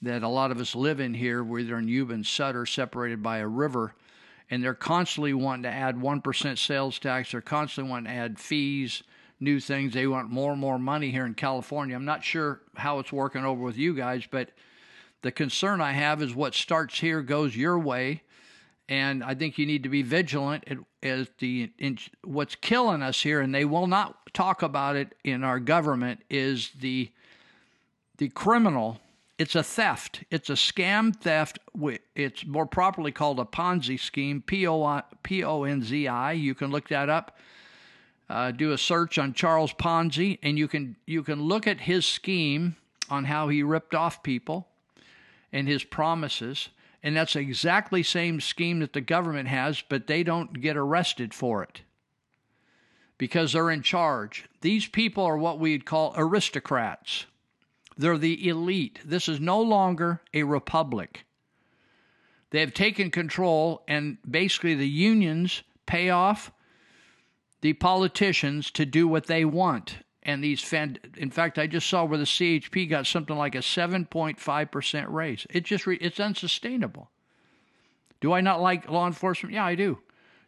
[0.00, 1.42] that a lot of us live in here.
[1.42, 3.94] We're either in Yuba and Sutter, separated by a river,
[4.50, 7.32] and they're constantly wanting to add one percent sales tax.
[7.32, 9.02] They're constantly wanting to add fees,
[9.38, 9.94] new things.
[9.94, 11.94] They want more and more money here in California.
[11.94, 14.50] I'm not sure how it's working over with you guys, but
[15.22, 18.22] the concern I have is what starts here goes your way,
[18.88, 20.64] and I think you need to be vigilant
[21.02, 25.44] as the in, what's killing us here, and they will not talk about it in
[25.44, 27.10] our government is the
[28.16, 28.98] the criminal.
[29.40, 30.22] It's a theft.
[30.30, 31.60] It's a scam theft.
[32.14, 34.42] It's more properly called a Ponzi scheme.
[34.42, 36.32] P O N Z I.
[36.32, 37.38] You can look that up.
[38.28, 42.04] Uh, do a search on Charles Ponzi, and you can you can look at his
[42.04, 42.76] scheme
[43.08, 44.68] on how he ripped off people
[45.50, 46.68] and his promises.
[47.02, 51.62] And that's exactly same scheme that the government has, but they don't get arrested for
[51.62, 51.80] it
[53.16, 54.50] because they're in charge.
[54.60, 57.24] These people are what we'd call aristocrats.
[58.00, 59.00] They're the elite.
[59.04, 61.26] This is no longer a republic.
[62.48, 66.50] They have taken control, and basically the unions pay off
[67.60, 69.98] the politicians to do what they want.
[70.22, 75.06] And these in fact i just saw where the chp got something like a 7.5%
[75.08, 75.46] raise.
[75.50, 77.10] It just re, it's unsustainable.
[78.22, 79.54] Do i not like law enforcement?
[79.54, 79.98] Yeah i do.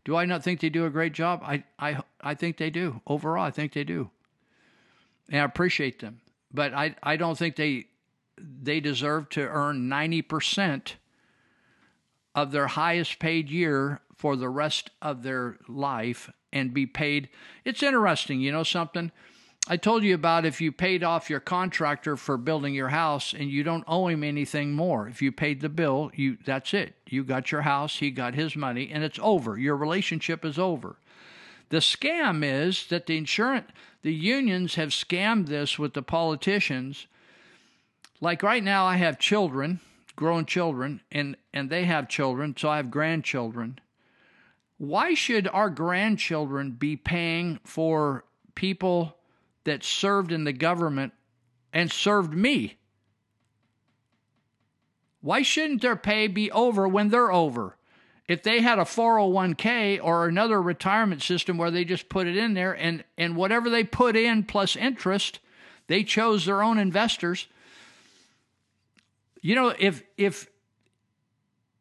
[0.07, 1.43] Do i not think they do a great job?
[1.45, 3.03] I i i think they do.
[3.07, 4.11] Overall i think they do.
[5.29, 6.22] And i appreciate them
[6.53, 7.87] but i i don't think they
[8.39, 10.95] they deserve to earn 90%
[12.35, 17.29] of their highest paid year for the rest of their life and be paid
[17.65, 19.13] it's interesting you know something
[19.69, 23.49] I told you about if you paid off your contractor for building your house and
[23.49, 25.07] you don't owe him anything more.
[25.07, 26.97] If you paid the bill, you that's it.
[27.09, 29.57] You got your house, he got his money, and it's over.
[29.57, 30.97] Your relationship is over.
[31.73, 33.71] The scam is that the insurance
[34.03, 37.07] the unions have scammed this with the politicians.
[38.21, 39.81] Like right now I have children,
[40.17, 43.79] grown children, and, and they have children, so I have grandchildren.
[44.79, 48.25] Why should our grandchildren be paying for
[48.55, 49.17] people
[49.65, 51.13] that served in the government
[51.73, 52.77] and served me.
[55.21, 57.77] Why shouldn't their pay be over when they're over?
[58.29, 62.55] If they had a 401k or another retirement system where they just put it in
[62.55, 65.41] there and, and whatever they put in plus interest,
[65.89, 67.49] they chose their own investors.
[69.41, 70.47] You know, if if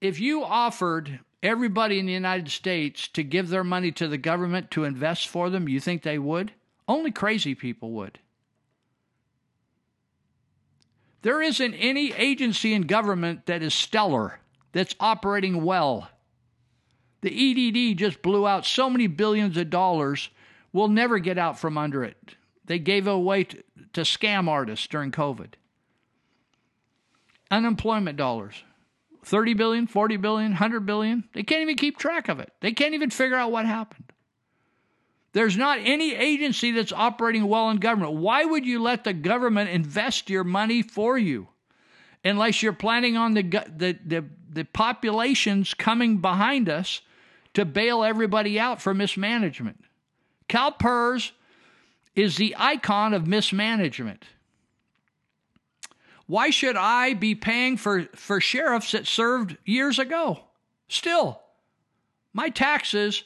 [0.02, 4.72] if you offered everybody in the United States to give their money to the government
[4.72, 6.52] to invest for them, you think they would?
[6.88, 8.20] Only crazy people would.
[11.22, 14.40] There isn't any agency in government that is stellar,
[14.72, 16.10] that's operating well.
[17.22, 20.30] The EDD just blew out so many billions of dollars,
[20.74, 22.36] we'll never get out from under it.
[22.66, 25.54] They gave away to, to scam artists during COVID.
[27.50, 28.64] Unemployment dollars
[29.24, 31.24] 30 billion, 40 billion, 100 billion.
[31.34, 32.52] They can't even keep track of it.
[32.62, 34.12] They can't even figure out what happened.
[35.34, 38.14] There's not any agency that's operating well in government.
[38.14, 41.48] Why would you let the government invest your money for you?
[42.24, 47.02] Unless you're planning on the, the, the, the populations coming behind us
[47.54, 49.84] to bail everybody out for mismanagement.
[50.50, 51.32] CalPERS
[52.16, 54.26] is the icon of mismanagement.
[56.28, 60.40] Why should I be paying for, for sheriffs that served years ago?
[60.88, 61.42] Still,
[62.34, 63.24] my taxes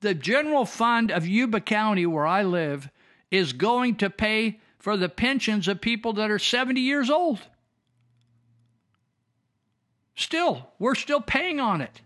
[0.00, 2.88] the general fund of Yuba County, where I live,
[3.30, 7.40] is going to pay for the pensions of people that are 70 years old.
[10.14, 12.00] Still, we're still paying on it.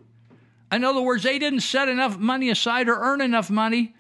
[0.73, 3.95] In other words, they didn't set enough money aside or earn enough money.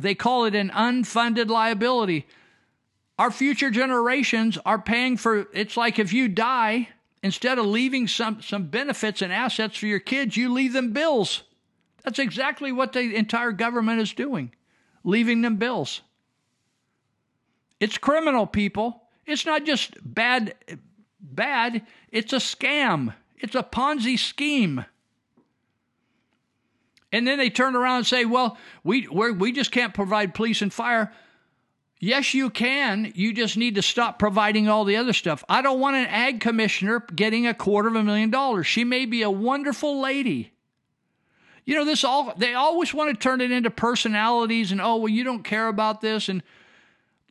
[0.00, 2.26] They call it an unfunded liability.
[3.18, 6.88] Our future generations are paying for it's like if you die,
[7.22, 11.42] instead of leaving some, some benefits and assets for your kids, you leave them bills.
[12.04, 14.52] That's exactly what the entire government is doing,
[15.04, 16.00] leaving them bills.
[17.78, 19.02] It's criminal, people.
[19.26, 20.54] It's not just bad,
[21.20, 21.82] bad.
[22.10, 23.14] It's a scam.
[23.40, 24.84] It's a Ponzi scheme.
[27.12, 30.72] And then they turn around and say, "Well, we we just can't provide police and
[30.72, 31.12] fire."
[32.02, 33.12] Yes, you can.
[33.14, 35.44] You just need to stop providing all the other stuff.
[35.50, 38.66] I don't want an ag commissioner getting a quarter of a million dollars.
[38.66, 40.52] She may be a wonderful lady.
[41.66, 45.08] You know, this all they always want to turn it into personalities and oh, well,
[45.08, 46.42] you don't care about this and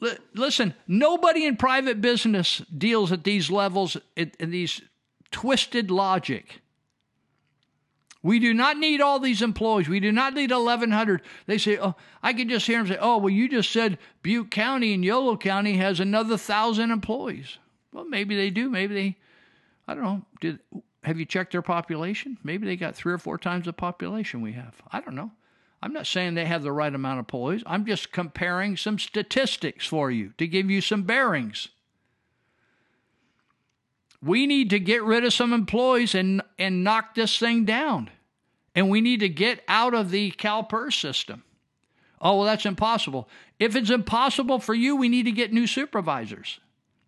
[0.02, 4.82] li- listen, nobody in private business deals at these levels in these
[5.32, 6.62] twisted logic.
[8.22, 9.88] We do not need all these employees.
[9.88, 11.22] We do not need 1,100.
[11.46, 14.52] They say, oh, I can just hear them say, oh, well, you just said Butte
[14.52, 17.58] County and Yolo County has another 1,000 employees.
[17.94, 18.70] Well, maybe they do.
[18.70, 19.18] Maybe they,
[19.88, 20.22] I don't know.
[20.42, 20.60] Did
[21.04, 22.38] Have you checked their population?
[22.44, 24.82] Maybe they got three or four times the population we have.
[24.92, 25.32] I don't know.
[25.82, 27.64] I'm not saying they have the right amount of employees.
[27.66, 31.70] I'm just comparing some statistics for you to give you some bearings.
[34.22, 38.10] We need to get rid of some employees and, and knock this thing down.
[38.76, 41.44] And we need to get out of the CalPERS system.
[42.22, 43.30] Oh, well, that's impossible.
[43.60, 46.60] If it's impossible for you, we need to get new supervisors.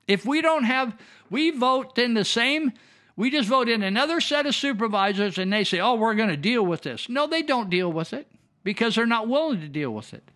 [0.08, 0.98] If we don't have,
[1.30, 2.74] we vote in the same,
[3.16, 6.38] we just vote in another set of supervisors and they say, oh, we're going to
[6.38, 7.10] deal with this.
[7.10, 8.28] No, they don't deal with it
[8.64, 10.32] because they're not willing to deal with it.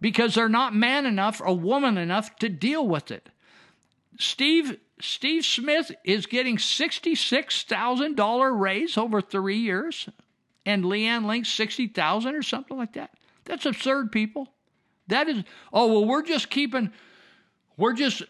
[0.00, 3.28] Because they're not man enough or woman enough to deal with it.
[4.18, 10.08] Steve Steve Smith is getting $66,000 raise over 3 years
[10.66, 13.10] and Leanne Link 60,000 or something like that.
[13.44, 14.48] That's absurd, people.
[15.08, 16.92] That is oh well we're just keeping
[17.76, 18.22] we're just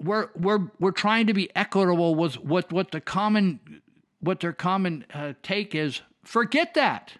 [0.00, 3.82] we're we're we're trying to be equitable with what what the common
[4.20, 6.02] what their common uh, take is.
[6.22, 7.14] Forget that.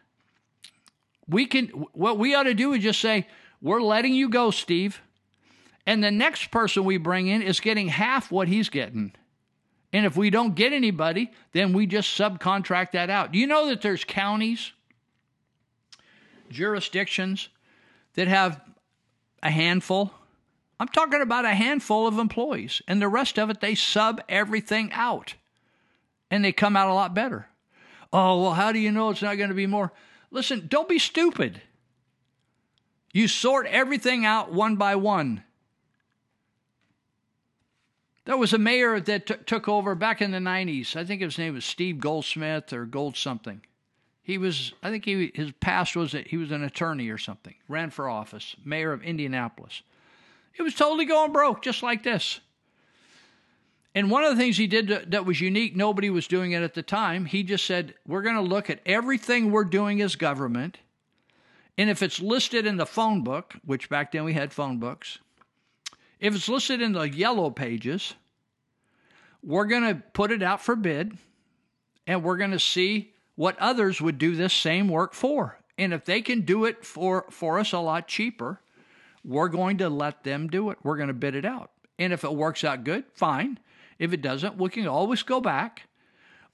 [1.27, 3.27] We can what we ought to do is just say
[3.61, 5.01] we're letting you go, Steve.
[5.87, 9.13] And the next person we bring in is getting half what he's getting.
[9.93, 13.33] And if we don't get anybody, then we just subcontract that out.
[13.33, 14.73] Do you know that there's counties,
[16.51, 17.49] jurisdictions
[18.15, 18.61] that have
[19.43, 20.13] a handful?
[20.81, 24.91] I'm talking about a handful of employees, and the rest of it, they sub everything
[24.93, 25.35] out.
[26.31, 27.47] And they come out a lot better.
[28.13, 29.93] Oh, well, how do you know it's not going to be more?
[30.33, 31.61] Listen, don't be stupid.
[33.13, 35.45] You sort everything out one by one.
[38.25, 40.97] There was a mayor that t- took over back in the 90s.
[40.97, 43.61] I think his name was Steve Goldsmith or Gold something.
[44.23, 47.55] He was, I think he, his past was that he was an attorney or something,
[47.69, 49.83] ran for office, mayor of Indianapolis.
[50.55, 52.41] It was totally going broke, just like this.
[53.95, 56.75] And one of the things he did that was unique, nobody was doing it at
[56.75, 57.27] the time.
[57.27, 60.79] He just said, We're going to look at everything we're doing as government.
[61.77, 65.19] And if it's listed in the phone book, which back then we had phone books,
[66.21, 68.15] if it's listed in the yellow pages,
[69.43, 71.17] we're going to put it out for bid
[72.07, 75.59] and we're going to see what others would do this same work for.
[75.77, 78.61] And if they can do it for, for us a lot cheaper,
[79.25, 80.79] we're going to let them do it.
[80.83, 81.71] We're going to bid it out.
[81.99, 83.59] And if it works out good, fine.
[83.99, 85.89] If it doesn't, we can always go back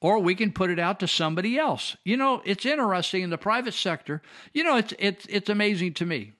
[0.01, 1.97] or we can put it out to somebody else.
[2.05, 4.23] You know, it's interesting in the private sector.
[4.53, 6.32] You know, it's it's it's amazing to me.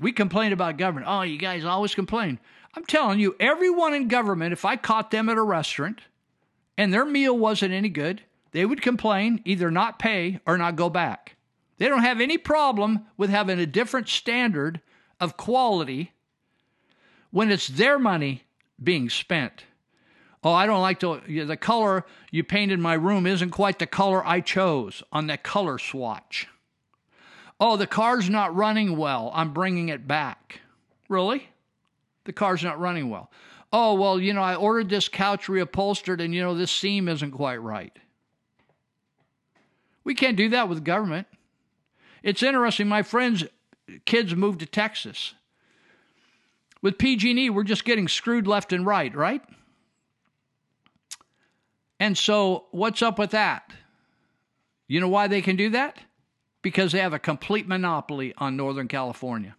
[0.00, 1.06] We complain about government.
[1.08, 2.38] Oh, you guys always complain.
[2.74, 6.00] I'm telling you, everyone in government, if I caught them at a restaurant
[6.78, 10.88] and their meal wasn't any good, they would complain, either not pay or not go
[10.88, 11.36] back.
[11.78, 14.80] They don't have any problem with having a different standard
[15.20, 16.12] of quality
[17.30, 18.44] when it's their money
[18.82, 19.64] being spent.
[20.44, 24.26] Oh, I don't like the the color you painted my room isn't quite the color
[24.26, 26.48] I chose on that color swatch.
[27.64, 29.30] Oh, the car's not running well.
[29.32, 30.62] I'm bringing it back.
[31.08, 31.48] Really?
[32.24, 33.30] The car's not running well.
[33.72, 37.30] Oh, well, you know, I ordered this couch reupholstered and, you know, this seam isn't
[37.30, 37.96] quite right.
[40.02, 41.28] We can't do that with government.
[42.24, 42.88] It's interesting.
[42.88, 43.44] My friends'
[44.06, 45.34] kids moved to Texas.
[46.82, 49.42] With PG&E, we're just getting screwed left and right, right?
[52.00, 53.70] And so, what's up with that?
[54.88, 55.96] You know why they can do that?
[56.62, 59.56] Because they have a complete monopoly on Northern California.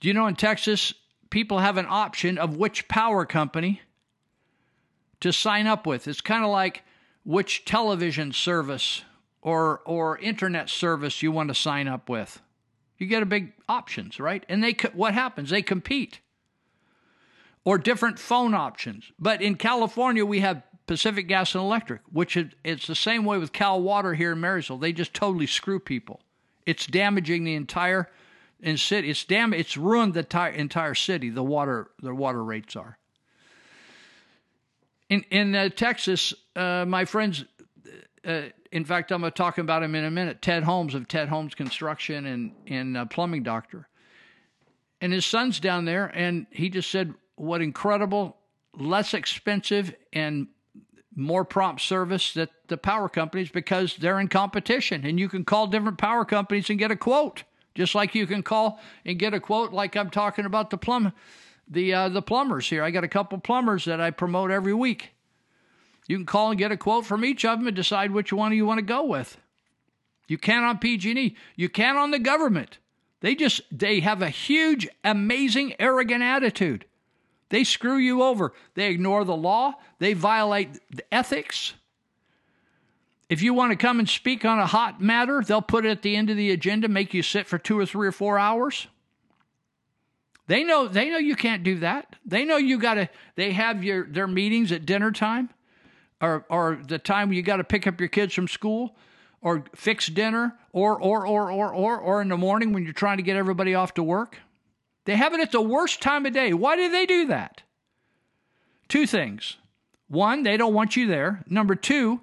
[0.00, 0.94] Do you know in Texas,
[1.30, 3.82] people have an option of which power company
[5.20, 6.08] to sign up with?
[6.08, 6.82] It's kind of like
[7.24, 9.02] which television service
[9.42, 12.40] or or internet service you want to sign up with.
[12.98, 14.44] You get a big options, right?
[14.48, 15.50] And they what happens?
[15.50, 16.20] They compete.
[17.64, 19.12] Or different phone options.
[19.18, 23.38] But in California, we have Pacific Gas and Electric, which is it's the same way
[23.38, 24.78] with Cal Water here in Marysville.
[24.78, 26.20] They just totally screw people.
[26.66, 28.08] It's damaging the entire
[28.60, 29.10] in city.
[29.10, 29.52] It's dam.
[29.52, 31.30] It's ruined the entire city.
[31.30, 32.98] The water the water rates are.
[35.08, 37.44] In in uh, Texas, uh, my friends.
[38.24, 40.40] Uh, in fact, I'm going to talk about him in a minute.
[40.40, 43.88] Ted Holmes of Ted Holmes Construction and and uh, plumbing doctor,
[45.00, 48.36] and his son's down there, and he just said, "What incredible,
[48.78, 50.46] less expensive, and
[51.14, 55.66] more prompt service that the power companies because they're in competition, and you can call
[55.66, 57.44] different power companies and get a quote,
[57.74, 61.12] just like you can call and get a quote, like I'm talking about the plumb,
[61.68, 62.82] the uh, the plumbers here.
[62.82, 65.12] I got a couple plumbers that I promote every week."
[66.08, 68.52] You can call and get a quote from each of them and decide which one
[68.52, 69.36] you want to go with.
[70.26, 71.36] You can on PG&E.
[71.56, 72.78] You can on the government.
[73.20, 76.86] They just they have a huge, amazing, arrogant attitude.
[77.52, 78.54] They screw you over.
[78.76, 79.74] They ignore the law.
[79.98, 81.74] They violate the ethics.
[83.28, 86.00] If you want to come and speak on a hot matter, they'll put it at
[86.00, 88.86] the end of the agenda, make you sit for two or three or four hours.
[90.46, 92.16] They know they know you can't do that.
[92.24, 93.10] They know you got to.
[93.34, 95.50] They have your their meetings at dinner time
[96.22, 98.96] or or the time you got to pick up your kids from school
[99.42, 103.18] or fix dinner or or or or or or in the morning when you're trying
[103.18, 104.38] to get everybody off to work.
[105.04, 106.52] They have it at the worst time of day.
[106.52, 107.62] Why do they do that?
[108.88, 109.56] Two things.
[110.08, 111.42] One, they don't want you there.
[111.48, 112.20] Number two,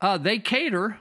[0.00, 0.98] uh, they cater.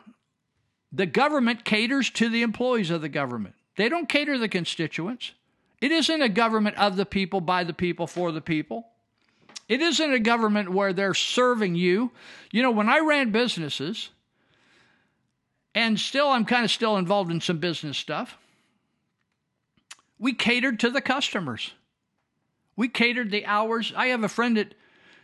[0.91, 3.55] The government caters to the employees of the government.
[3.75, 5.33] They don't cater the constituents.
[5.81, 8.87] It isn't a government of the people, by the people, for the people.
[9.67, 12.11] It isn't a government where they're serving you.
[12.51, 14.09] You know, when I ran businesses,
[15.73, 18.37] and still I'm kind of still involved in some business stuff,
[20.25, 21.73] we catered to the customers.
[22.75, 23.93] We catered the hours.
[23.95, 24.73] I have a friend that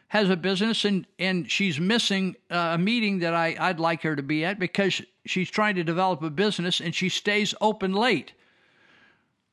[0.09, 4.15] has a business and, and she's missing uh, a meeting that I, I'd like her
[4.15, 8.33] to be at because she's trying to develop a business and she stays open late.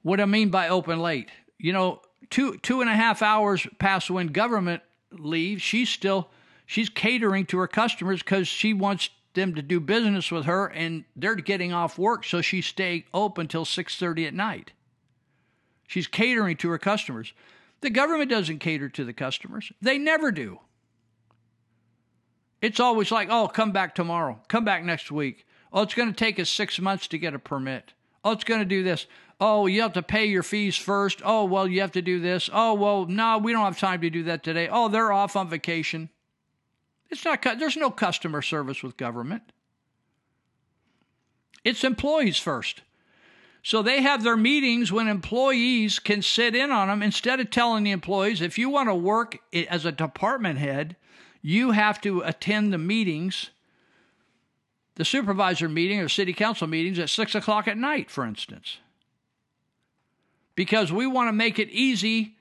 [0.03, 4.11] What I mean by open late, you know, two two and a half hours past
[4.11, 6.29] when government leaves, she's still
[6.67, 11.05] she's catering to her customers because she wants them to do business with her, and
[11.17, 14.73] they're getting off work, so she stay open till six thirty at night.
[15.89, 17.33] She's catering to her customers.
[17.81, 19.73] The government doesn't cater to the customers.
[19.81, 20.61] They never do.
[22.61, 24.39] It's always like, oh, come back tomorrow.
[24.49, 25.47] Come back next week.
[25.73, 27.95] Oh, it's going to take us six months to get a permit.
[28.23, 29.07] Oh, it's going to do this.
[29.41, 31.23] Oh, you have to pay your fees first.
[31.25, 32.51] Oh, well, you have to do this.
[32.53, 34.69] Oh, well, no, we don't have time to do that today.
[34.71, 36.11] Oh, they're off on vacation.
[37.09, 39.53] It's not, there's no customer service with government.
[41.65, 42.83] It's employees first.
[43.69, 47.85] So they have their meetings when employees can sit in on them instead of telling
[47.85, 50.97] the employees, if you want to work as a department head,
[51.43, 53.51] you have to attend the meetings,
[54.95, 58.79] the supervisor meeting or city council meetings at six o'clock at night, for instance.
[60.55, 62.37] Because we want to make it easy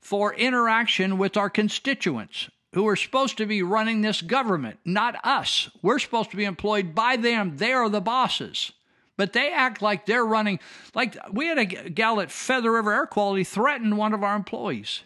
[0.00, 5.70] for interaction with our constituents who are supposed to be running this government, not us.
[5.80, 7.58] We're supposed to be employed by them.
[7.58, 8.72] They are the bosses.
[9.16, 10.58] But they act like they're running.
[10.94, 15.02] Like we had a gal at Feather River Air Quality threaten one of our employees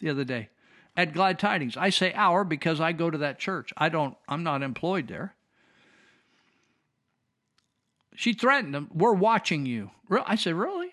[0.00, 0.48] the other day
[0.96, 1.76] at Glad Tidings.
[1.76, 3.72] I say our because I go to that church.
[3.76, 4.16] I don't.
[4.28, 5.34] I'm not employed there.
[8.14, 8.90] She threatened him.
[8.92, 9.90] We're watching you.
[10.10, 10.92] I said, really?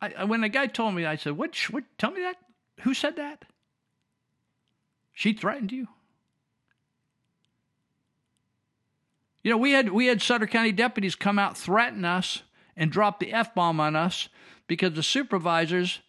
[0.00, 1.84] I, when the guy told me, I said, what, what?
[1.96, 2.36] Tell me that.
[2.82, 3.44] Who said that?
[5.14, 5.88] She threatened you.
[9.42, 12.42] You know, we had we had Sutter County deputies come out threaten us
[12.76, 14.28] and drop the f bomb on us
[14.66, 16.00] because the supervisors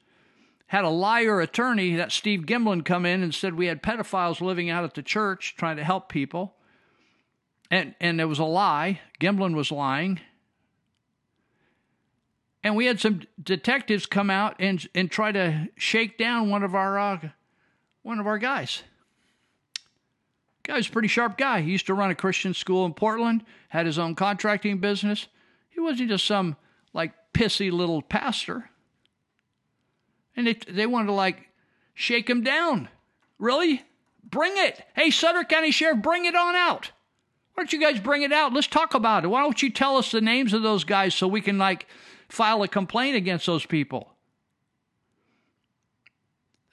[0.67, 4.69] had a liar attorney that Steve Gimlin come in and said we had pedophiles living
[4.69, 6.55] out at the church trying to help people.
[7.71, 9.01] And and it was a lie.
[9.19, 10.19] Gimlin was lying.
[12.63, 16.75] And we had some detectives come out and and try to shake down one of
[16.75, 17.29] our uh,
[18.03, 18.83] one of our guys.
[20.63, 21.61] Guy's a pretty sharp guy.
[21.61, 25.27] He used to run a Christian school in Portland, had his own contracting business.
[25.69, 26.55] He wasn't just some
[26.93, 28.69] like pissy little pastor.
[30.35, 31.49] And they, they wanted to like
[31.93, 32.87] shake him down.
[33.39, 33.83] Really?
[34.23, 34.81] Bring it.
[34.95, 36.91] Hey, Sutter County Sheriff, bring it on out.
[37.53, 38.53] Why don't you guys bring it out?
[38.53, 39.27] Let's talk about it.
[39.27, 41.87] Why don't you tell us the names of those guys so we can like
[42.29, 44.12] file a complaint against those people?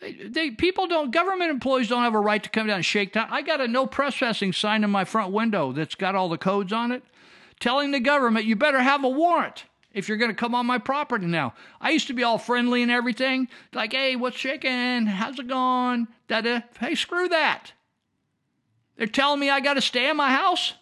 [0.00, 3.28] They, people don't government employees don't have a right to come down and shake down.
[3.30, 6.72] I got a no trespassing sign in my front window that's got all the codes
[6.72, 7.02] on it,
[7.60, 10.78] telling the government you better have a warrant if you're going to come on my
[10.78, 11.52] property now.
[11.80, 15.06] I used to be all friendly and everything, like, hey, what's shaking?
[15.06, 16.08] How's it going?
[16.28, 16.60] Da da.
[16.78, 17.72] Hey, screw that.
[18.96, 20.74] They're telling me I got to stay in my house.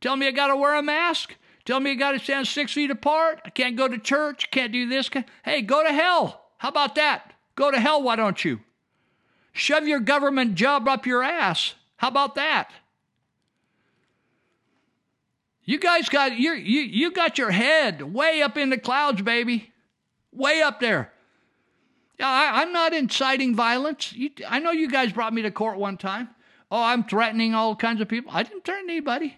[0.00, 1.34] Telling me I got to wear a mask.
[1.64, 3.40] Telling me I got to stand six feet apart.
[3.44, 4.50] I can't go to church.
[4.50, 5.10] Can't do this.
[5.44, 6.44] Hey, go to hell.
[6.58, 7.32] How about that?
[7.56, 8.60] Go to hell, why don't you?
[9.52, 11.74] Shove your government job up your ass.
[11.96, 12.70] How about that?
[15.64, 19.72] You guys got you you you got your head way up in the clouds, baby,
[20.30, 21.10] way up there.
[22.20, 24.12] I, am not inciting violence.
[24.12, 26.28] You, I know you guys brought me to court one time.
[26.70, 28.30] Oh, I'm threatening all kinds of people.
[28.32, 29.36] I didn't threaten anybody.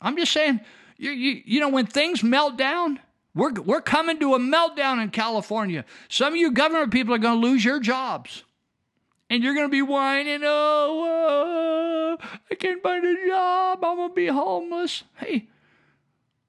[0.00, 0.60] I'm just saying,
[0.96, 2.98] you you you know when things melt down,
[3.34, 5.84] we're we're coming to a meltdown in California.
[6.08, 8.44] Some of you government people are going to lose your jobs.
[9.30, 13.82] And you're going to be whining, oh, uh, I can't find a job.
[13.82, 15.04] I'm going to be homeless.
[15.16, 15.48] Hey,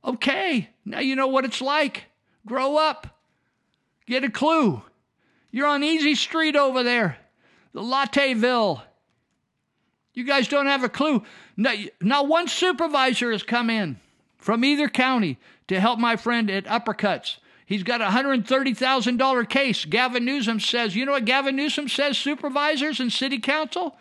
[0.06, 2.06] Okay, now you know what it's like.
[2.46, 3.22] Grow up.
[4.06, 4.82] Get a clue.
[5.52, 7.18] You're on Easy Street over there,
[7.74, 8.82] the Latteville.
[10.14, 11.24] You guys don't have a clue.
[11.56, 14.00] Now, now one supervisor has come in
[14.38, 15.40] from either county
[15.74, 17.38] to help my friend at Uppercuts.
[17.66, 19.86] He's got a $130,000 case.
[19.86, 23.98] Gavin Newsom says, you know what Gavin Newsom says, supervisors and city council?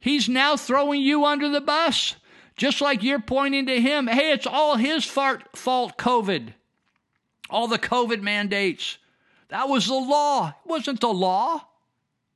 [0.00, 2.16] He's now throwing you under the bus.
[2.56, 6.54] Just like you're pointing to him, hey, it's all his fault, COVID.
[7.50, 8.98] All the COVID mandates.
[9.48, 10.48] That was the law.
[10.48, 11.66] It wasn't the law.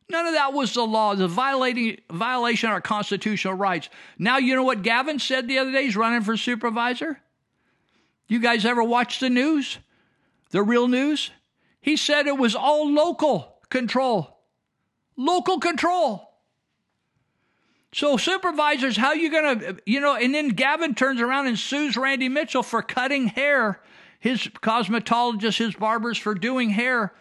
[0.09, 1.15] None of that was the law.
[1.15, 3.89] The violating violation of our constitutional rights.
[4.19, 5.85] Now you know what Gavin said the other day.
[5.85, 7.21] He's running for supervisor.
[8.29, 9.79] You guys ever watch the news?
[10.51, 11.31] The real news?
[11.81, 14.41] He said it was all local control.
[15.17, 16.27] Local control.
[17.93, 20.17] So supervisors, how you gonna, you know?
[20.17, 23.81] And then Gavin turns around and sues Randy Mitchell for cutting hair,
[24.19, 27.15] his cosmetologist, his barbers for doing hair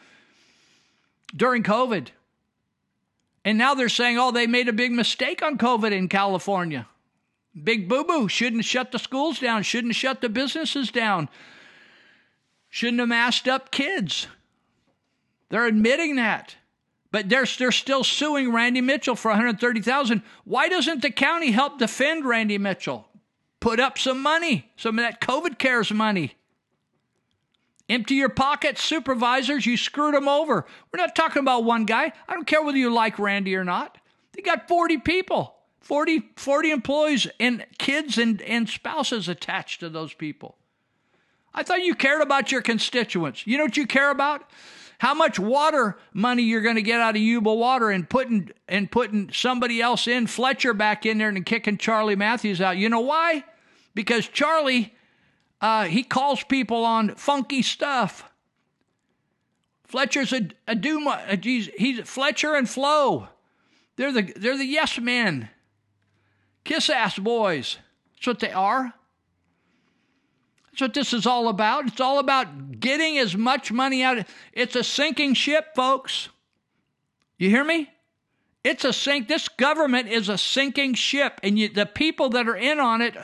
[1.35, 2.07] during COVID.
[3.45, 6.87] And now they're saying, oh, they made a big mistake on COVID in California.
[7.63, 8.27] Big boo boo.
[8.27, 9.63] Shouldn't shut the schools down.
[9.63, 11.29] Shouldn't shut the businesses down.
[12.69, 14.27] Shouldn't have masked up kids.
[15.49, 16.55] They're admitting that.
[17.11, 22.25] But they're, they're still suing Randy Mitchell for 130000 Why doesn't the county help defend
[22.25, 23.07] Randy Mitchell?
[23.61, 26.35] Put up some money, some of that COVID cares money.
[27.87, 29.65] Empty your pockets, supervisors.
[29.65, 30.65] You screwed them over.
[30.91, 32.11] We're not talking about one guy.
[32.27, 33.97] I don't care whether you like Randy or not.
[34.33, 35.54] They got 40 people,
[35.85, 40.57] 40, 40 employees, and kids and, and spouses attached to those people.
[41.53, 43.47] I thought you cared about your constituents.
[43.47, 44.49] You know what you care about?
[44.97, 48.89] how much water money you're going to get out of Yuba Water and putting and
[48.89, 52.77] putting somebody else in, Fletcher back in there and kicking Charlie Matthews out.
[52.77, 53.43] You know why?
[53.93, 54.93] Because Charlie,
[55.61, 58.31] uh, he calls people on funky stuff.
[59.83, 61.21] Fletcher's a, a Duma.
[61.27, 63.27] A, he's, he's Fletcher and Flo.
[63.97, 65.49] They're the they're the yes men.
[66.65, 67.77] Kiss ass boys.
[68.15, 68.93] That's what they are.
[70.71, 71.87] That's what this is all about.
[71.87, 74.25] It's all about getting as much money out.
[74.51, 76.27] It's a sinking ship, folks.
[77.37, 77.91] You hear me?
[78.63, 79.27] It's a sink.
[79.27, 83.15] This government is a sinking ship, and you, the people that are in on it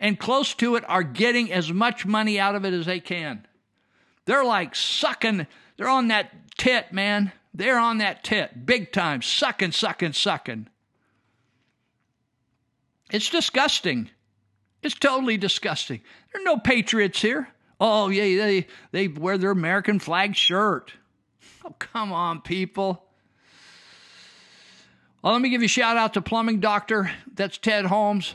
[0.00, 3.46] and close to it are getting as much money out of it as they can.
[4.24, 5.46] They're like sucking.
[5.76, 7.32] They're on that tit, man.
[7.54, 10.68] They're on that tit, big time, sucking, sucking, sucking.
[13.10, 14.10] It's disgusting.
[14.82, 16.00] It's totally disgusting.
[16.32, 17.48] There are no patriots here.
[17.80, 20.92] Oh, yeah, they, they wear their American flag shirt.
[21.64, 23.04] Oh, come on, people.
[25.22, 27.10] Well, let me give you a shout out to Plumbing Doctor.
[27.34, 28.34] That's Ted Holmes.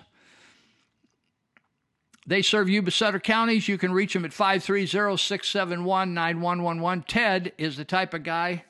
[2.28, 3.68] They serve Yuba Sutter counties.
[3.68, 7.04] You can reach them at 530 671 9111.
[7.08, 8.64] Ted is the type of guy,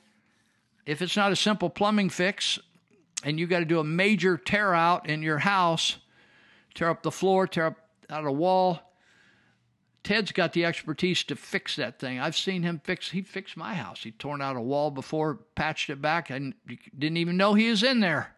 [0.85, 2.59] if it's not a simple plumbing fix
[3.25, 5.97] and you got to do a major tear out in your house,
[6.75, 7.77] tear up the floor, tear up
[8.09, 8.79] out a wall.
[10.03, 12.19] Ted's got the expertise to fix that thing.
[12.19, 13.09] I've seen him fix.
[13.09, 14.03] He fixed my house.
[14.03, 16.53] He torn out a wall before, patched it back, and
[16.97, 18.35] didn't even know he was in there.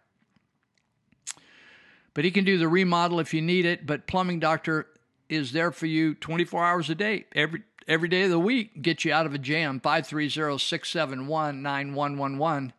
[2.13, 3.85] But he can do the remodel if you need it.
[3.85, 4.87] But Plumbing Doctor
[5.27, 8.81] is there for you 24 hours a day, every every day of the week.
[8.81, 9.81] Get you out of a jam.
[9.81, 12.71] 530-671-9111.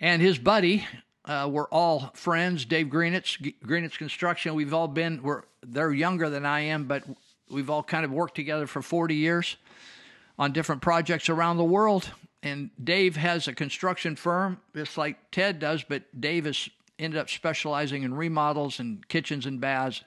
[0.00, 0.86] And his buddy,
[1.26, 2.64] uh, we're all friends.
[2.64, 4.54] Dave Greenetz, Greenetz Construction.
[4.54, 5.22] We've all been.
[5.22, 7.04] We're they're younger than I am, but
[7.50, 9.58] we've all kind of worked together for 40 years
[10.38, 12.10] on different projects around the world.
[12.42, 17.28] and Dave has a construction firm, just like Ted does, but Dave has ended up
[17.28, 20.02] specializing in remodels and kitchens and baths.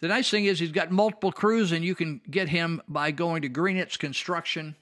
[0.00, 3.42] The nice thing is he's got multiple crews, and you can get him by going
[3.42, 4.74] to Greenetz Construction,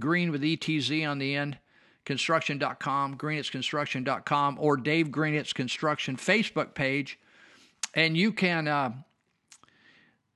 [0.00, 1.58] green with ETZ on the end,
[2.04, 7.18] construction.com, greenetzconstruction.com, or Dave Greenetz Construction Facebook page.
[7.94, 8.92] And you can uh,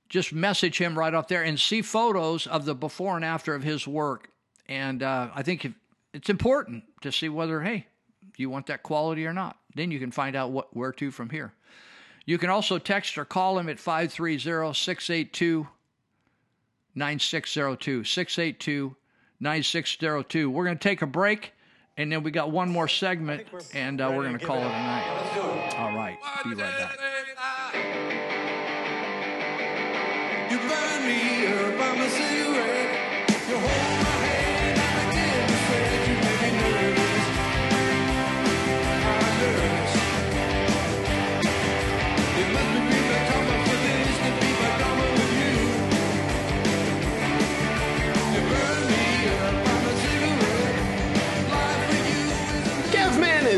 [0.09, 3.63] just message him right off there and see photos of the before and after of
[3.63, 4.31] his work.
[4.69, 5.73] And uh, I think
[6.15, 7.87] it's important to see whether, hey,
[8.37, 9.57] you want that quality or not.
[9.75, 11.53] Then you can find out what where to from here.
[12.25, 15.67] You can also text or call him at 530 682
[16.95, 18.05] 9602.
[18.05, 18.97] 682
[19.41, 20.51] 9602.
[20.51, 21.53] We're going to take a break,
[21.99, 24.69] and then we got one more segment, and uh, we're going to call it a
[24.69, 25.75] night.
[25.77, 26.17] All right.
[26.45, 26.97] Be right back.
[30.51, 32.38] You burn me up, I'm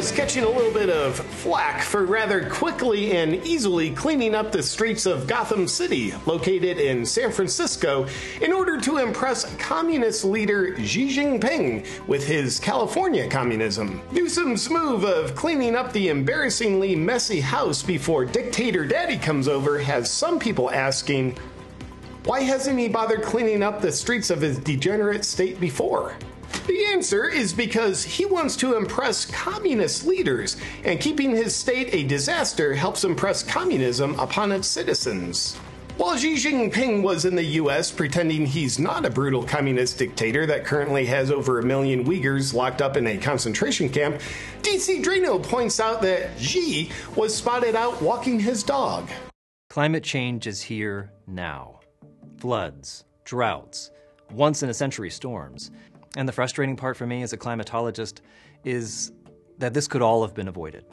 [0.01, 4.62] is catching a little bit of flack for rather quickly and easily cleaning up the
[4.62, 8.06] streets of Gotham City, located in San Francisco,
[8.40, 14.01] in order to impress communist leader Xi Jinping with his California communism.
[14.10, 20.10] Newsom's move of cleaning up the embarrassingly messy house before dictator daddy comes over has
[20.10, 21.36] some people asking,
[22.24, 26.16] why hasn't he bothered cleaning up the streets of his degenerate state before?
[26.66, 32.05] The answer is because he wants to impress communist leaders, and keeping his state a
[32.05, 35.56] disaster helps impress communism upon its citizens.
[36.01, 40.64] While Xi Jinping was in the US pretending he's not a brutal communist dictator that
[40.64, 44.18] currently has over a million Uyghurs locked up in a concentration camp,
[44.62, 49.10] DC Drano points out that Xi was spotted out walking his dog.
[49.68, 51.81] Climate change is here now.
[52.39, 53.90] Floods, droughts,
[54.32, 55.70] once in a century storms.
[56.16, 58.20] And the frustrating part for me as a climatologist
[58.65, 59.12] is
[59.59, 60.85] that this could all have been avoided.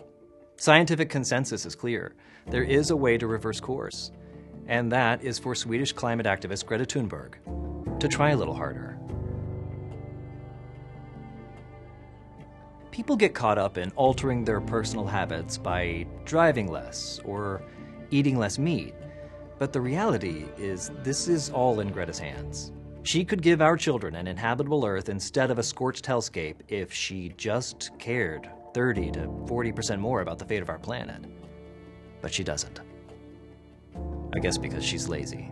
[0.57, 2.15] Scientific consensus is clear.
[2.48, 4.11] There is a way to reverse course.
[4.68, 7.35] And that is for Swedish climate activist Greta Thunberg
[7.99, 8.99] to try a little harder.
[12.91, 17.61] People get caught up in altering their personal habits by driving less or
[18.10, 18.94] eating less meat.
[19.60, 22.72] But the reality is, this is all in Greta's hands.
[23.08, 27.30] She could give our children an inhabitable Earth instead of a scorched hellscape if she
[27.38, 31.24] just cared 30 to 40% more about the fate of our planet.
[32.22, 32.82] But she doesn't.
[34.36, 35.50] I guess because she's lazy.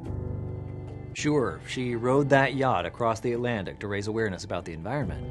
[1.14, 5.26] Sure, she rode that yacht across the Atlantic to raise awareness about the environment,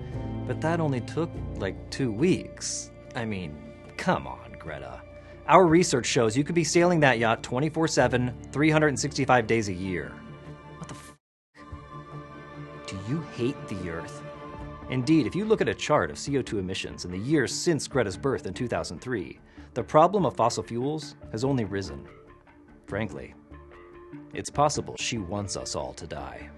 [0.46, 2.90] but that only took like two weeks.
[3.14, 3.54] I mean,
[3.98, 5.02] come on, Greta.
[5.46, 10.10] Our research shows you could be sailing that yacht 24 7, 365 days a year.
[13.08, 14.22] You hate the Earth?
[14.90, 18.16] Indeed, if you look at a chart of CO2 emissions in the years since Greta's
[18.16, 19.38] birth in 2003,
[19.72, 22.06] the problem of fossil fuels has only risen.
[22.86, 23.34] Frankly,
[24.34, 26.50] it's possible she wants us all to die.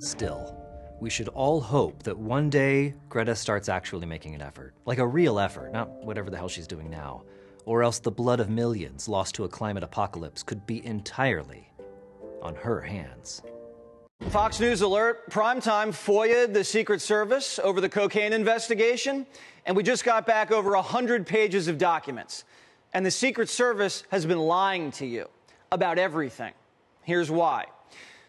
[0.00, 0.56] Still,
[1.00, 4.74] we should all hope that one day Greta starts actually making an effort.
[4.84, 7.22] Like a real effort, not whatever the hell she's doing now.
[7.64, 11.72] Or else the blood of millions lost to a climate apocalypse could be entirely
[12.42, 13.42] on her hands.
[14.30, 19.26] Fox News alert, primetime FOIA the Secret Service over the cocaine investigation,
[19.66, 22.44] and we just got back over 100 pages of documents.
[22.94, 25.28] And the Secret Service has been lying to you
[25.70, 26.52] about everything.
[27.02, 27.66] Here's why.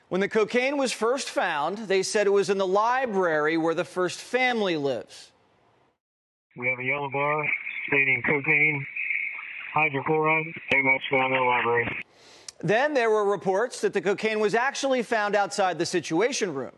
[0.09, 3.85] When the cocaine was first found, they said it was in the library where the
[3.85, 5.31] first family lives.
[6.57, 7.45] We have a yellow bar
[7.88, 8.85] stating cocaine,
[9.75, 12.03] hydrochloride, Amex found in the library.
[12.64, 16.72] Then there were reports that the cocaine was actually found outside the Situation Room.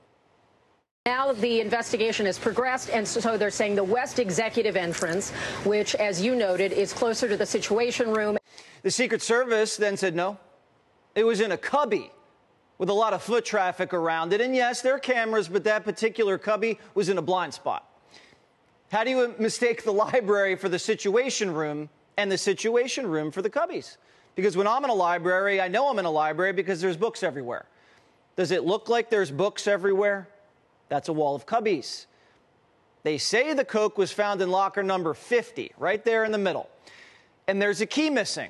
[1.05, 5.29] Now the investigation has progressed, and so they're saying the West Executive entrance,
[5.63, 8.39] which, as you noted, is closer to the Situation Room.
[8.81, 10.39] The Secret Service then said no.
[11.13, 12.09] It was in a cubby
[12.79, 14.41] with a lot of foot traffic around it.
[14.41, 17.87] And yes, there are cameras, but that particular cubby was in a blind spot.
[18.91, 23.43] How do you mistake the library for the Situation Room and the Situation Room for
[23.43, 23.97] the cubbies?
[24.35, 27.23] Because when I'm in a library, I know I'm in a library because there's books
[27.23, 27.65] everywhere.
[28.35, 30.27] Does it look like there's books everywhere?
[30.89, 32.05] That's a wall of cubbies.
[33.03, 36.69] They say the Coke was found in locker number 50, right there in the middle.
[37.47, 38.49] And there's a key missing.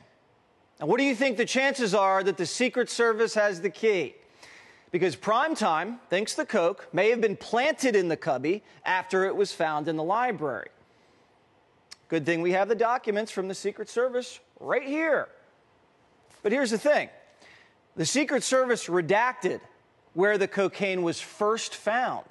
[0.79, 4.15] Now, what do you think the chances are that the Secret Service has the key?
[4.95, 9.51] because Primetime thinks the Coke may have been planted in the cubby after it was
[9.51, 10.69] found in the library.
[12.07, 15.27] Good thing we have the documents from the Secret Service right here.
[16.45, 17.09] But here's the thing
[17.95, 19.61] the Secret Service redacted
[20.13, 22.27] where the cocaine was first found.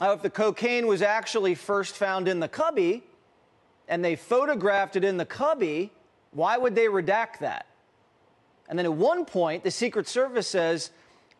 [0.00, 3.04] Now, if the cocaine was actually first found in the cubby
[3.86, 5.92] and they photographed it in the cubby,
[6.30, 7.66] why would they redact that?
[8.66, 10.90] And then at one point, the Secret Service says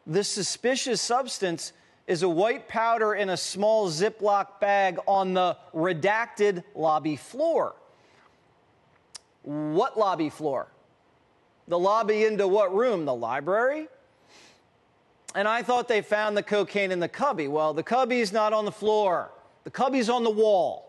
[0.06, 1.72] the suspicious substance
[2.06, 7.76] is a white powder in a small Ziploc bag on the redacted lobby floor.
[9.42, 10.68] What lobby floor?
[11.68, 13.04] The lobby into what room?
[13.04, 13.88] The library?
[15.34, 17.46] And I thought they found the cocaine in the cubby.
[17.46, 19.30] Well, the cubby's not on the floor,
[19.64, 20.84] the cubby's on the wall.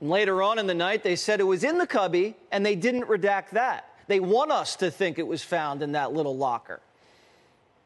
[0.00, 2.76] And later on in the night, they said it was in the cubby, and they
[2.76, 3.88] didn't redact that.
[4.06, 6.80] They want us to think it was found in that little locker.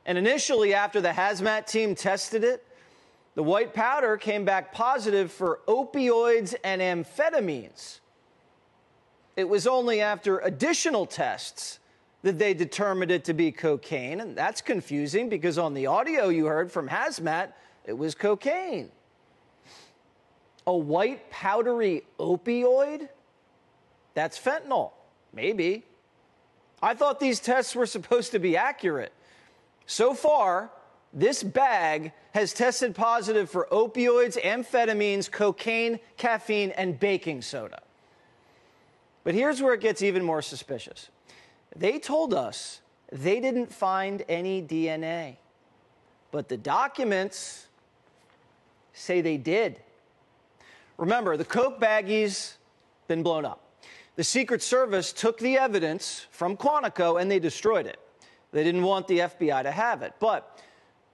[0.05, 2.67] And initially, after the hazmat team tested it,
[3.35, 8.01] the white powder came back positive for opioids and amphetamines.
[9.39, 11.79] It was only after additional tests
[12.23, 16.47] that they determined it to be cocaine, and that's confusing because on the audio you
[16.47, 17.53] heard from hazmat,
[17.85, 18.91] it was cocaine.
[20.67, 23.09] A white powdery opioid?
[24.15, 24.91] That's fentanyl.
[25.33, 25.85] Maybe.
[26.83, 29.13] I thought these tests were supposed to be accurate.
[29.87, 30.73] So far,
[31.13, 37.83] this bag has tested positive for opioids, amphetamines, cocaine, caffeine, and baking soda.
[39.29, 41.11] But here's where it gets even more suspicious.
[41.77, 42.81] They told us
[43.13, 45.37] they didn't find any DNA,
[46.31, 47.67] but the documents
[48.95, 49.81] say they did.
[50.97, 52.55] Remember, the Coke baggies
[53.07, 53.61] been blown up.
[54.17, 57.99] The Secret Service took the evidence from Quantico and they destroyed it.
[58.53, 60.15] They didn't want the FBI to have it.
[60.21, 60.65] But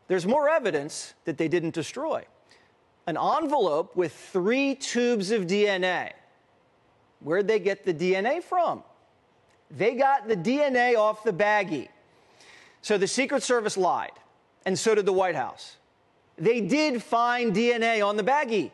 [0.07, 2.25] there's more evidence that they didn't destroy.
[3.09, 6.13] An envelope with three tubes of DNA.
[7.25, 8.85] Where'd they get the DNA from?
[9.71, 11.89] They got the DNA off the baggie.
[12.83, 14.13] So the Secret Service lied,
[14.67, 15.79] and so did the White House.
[16.37, 18.71] They did find DNA on the baggie,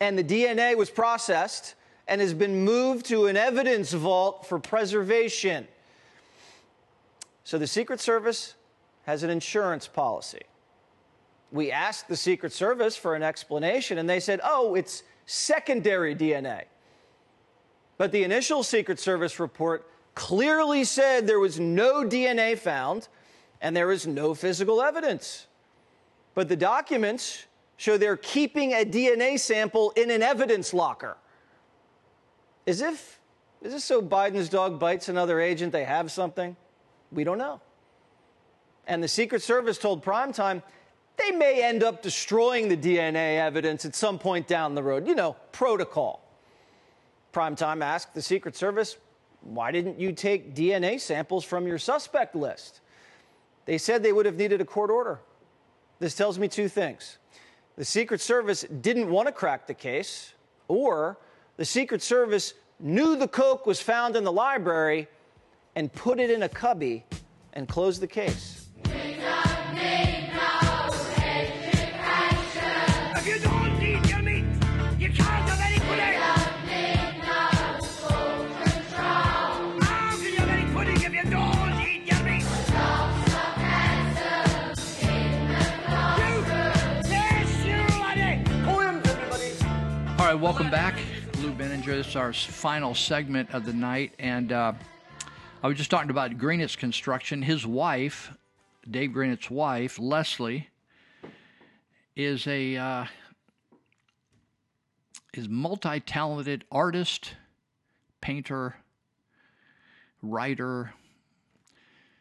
[0.00, 1.74] and the DNA was processed
[2.08, 5.68] and has been moved to an evidence vault for preservation.
[7.44, 8.54] So the Secret Service
[9.04, 10.42] has an insurance policy.
[11.52, 16.64] We asked the Secret Service for an explanation, and they said, oh, it's secondary DNA.
[17.98, 23.08] But the initial Secret Service report clearly said there was no DNA found
[23.60, 25.46] and there is no physical evidence.
[26.34, 31.16] But the documents show they're keeping a DNA sample in an evidence locker.
[32.66, 33.20] As if,
[33.62, 36.56] is this so Biden's dog bites another agent, they have something?
[37.12, 37.60] We don't know.
[38.86, 40.62] And the Secret Service told Primetime
[41.16, 45.06] they may end up destroying the DNA evidence at some point down the road.
[45.06, 46.25] You know, protocol.
[47.36, 48.96] Primetime asked the Secret Service,
[49.42, 52.80] why didn't you take DNA samples from your suspect list?
[53.66, 55.20] They said they would have needed a court order.
[55.98, 57.18] This tells me two things.
[57.76, 60.32] The Secret Service didn't want to crack the case,
[60.66, 61.18] or
[61.58, 65.06] the Secret Service knew the Coke was found in the library
[65.74, 67.04] and put it in a cubby
[67.52, 68.55] and closed the case.
[90.36, 90.98] Right, welcome back.
[91.38, 91.86] Lou Binninger.
[91.86, 94.12] This is our final segment of the night.
[94.18, 94.74] And uh,
[95.62, 97.40] I was just talking about Greenetz Construction.
[97.40, 98.32] His wife,
[98.90, 100.68] Dave Greenetz's wife, Leslie,
[102.16, 103.06] is a uh,
[105.32, 107.32] is multi-talented artist,
[108.20, 108.76] painter,
[110.20, 110.92] writer.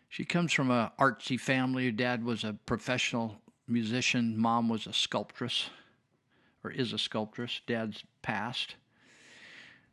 [0.08, 1.88] She comes from a artsy family.
[1.88, 4.38] Her dad was a professional musician.
[4.38, 5.69] Mom was a sculptress,
[6.66, 7.61] or is a sculptress.
[7.68, 8.76] Dad's passed.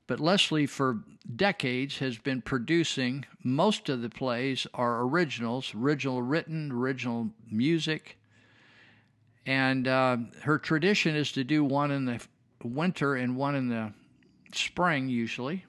[0.06, 1.04] But Leslie, for
[1.36, 8.18] decades, has been producing most of the plays are originals, original written, original music.
[9.46, 12.20] And uh, her tradition is to do one in the
[12.64, 13.92] winter and one in the
[14.54, 15.64] spring, usually.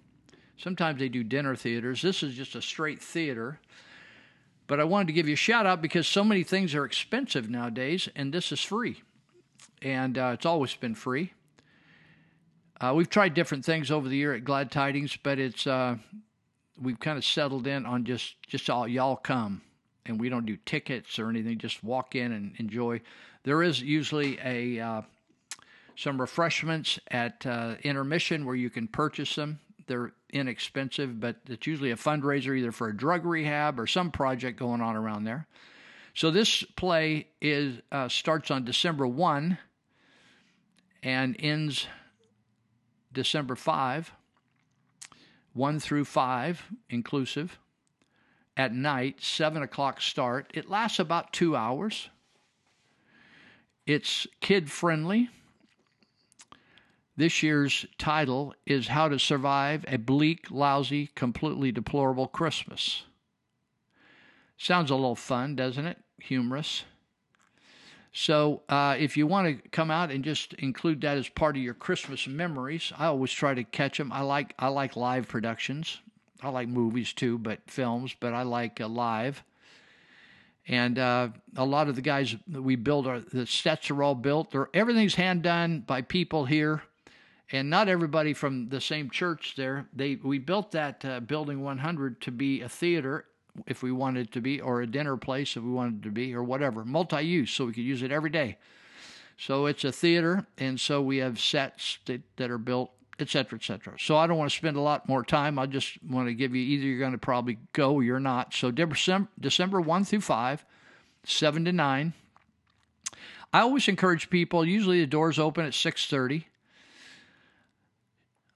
[0.58, 2.02] Sometimes they do dinner theaters.
[2.02, 3.60] This is just a straight theater.
[4.68, 7.50] But I wanted to give you a shout out because so many things are expensive
[7.50, 9.02] nowadays, and this is free.
[9.84, 11.34] And uh, it's always been free.
[12.80, 15.98] Uh, we've tried different things over the year at Glad Tidings, but it's uh,
[16.82, 19.62] we've kind of settled in on just just all y'all come,
[20.06, 21.58] and we don't do tickets or anything.
[21.58, 23.02] Just walk in and enjoy.
[23.44, 25.02] There is usually a uh,
[25.96, 29.60] some refreshments at uh, intermission where you can purchase them.
[29.86, 34.58] They're inexpensive, but it's usually a fundraiser either for a drug rehab or some project
[34.58, 35.46] going on around there.
[36.16, 39.58] So this play is uh, starts on December one
[41.04, 41.88] and ends
[43.12, 44.12] December five,
[45.54, 47.60] one through five inclusive.
[48.56, 50.50] At night, seven o'clock start.
[50.54, 52.10] It lasts about two hours.
[53.86, 55.30] It's kid friendly.
[57.18, 63.04] This year's title is How to Survive a Bleak, Lousy, Completely Deplorable Christmas.
[64.58, 65.98] Sounds a little fun, doesn't it?
[66.22, 66.86] Humorous.
[68.16, 71.64] So, uh, if you want to come out and just include that as part of
[71.64, 74.12] your Christmas memories, I always try to catch them.
[74.12, 76.00] I like I like live productions.
[76.40, 78.16] I like movies too, but films.
[78.20, 79.44] But I like uh, live.
[80.68, 84.16] And uh, a lot of the guys that we build are the sets are all
[84.16, 84.52] built.
[84.52, 86.84] They're, everything's hand done by people here,
[87.52, 89.56] and not everybody from the same church.
[89.58, 93.26] There, they we built that uh, building 100 to be a theater
[93.68, 96.12] if we wanted it to be, or a dinner place if we wanted it to
[96.12, 98.58] be, or whatever, multi-use, so we could use it every day.
[99.38, 103.58] So it's a theater, and so we have sets that, that are built, et cetera,
[103.60, 103.94] et cetera.
[104.00, 105.60] So I don't want to spend a lot more time.
[105.60, 108.54] I just want to give you either you're going to probably go or you're not.
[108.54, 110.66] So December, December 1 through 5,
[111.24, 112.14] 7 to 9.
[113.52, 116.46] I always encourage people, usually the doors open at 6.30.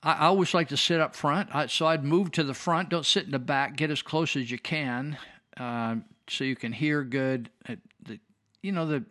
[0.08, 2.90] I, I always like to sit up front, I, so I'd move to the front.
[2.90, 3.76] Don't sit in the back.
[3.76, 5.18] Get as close as you can,
[5.58, 5.98] uh,
[6.30, 7.50] so you can hear good.
[7.68, 8.20] Uh, the,
[8.64, 9.04] you know the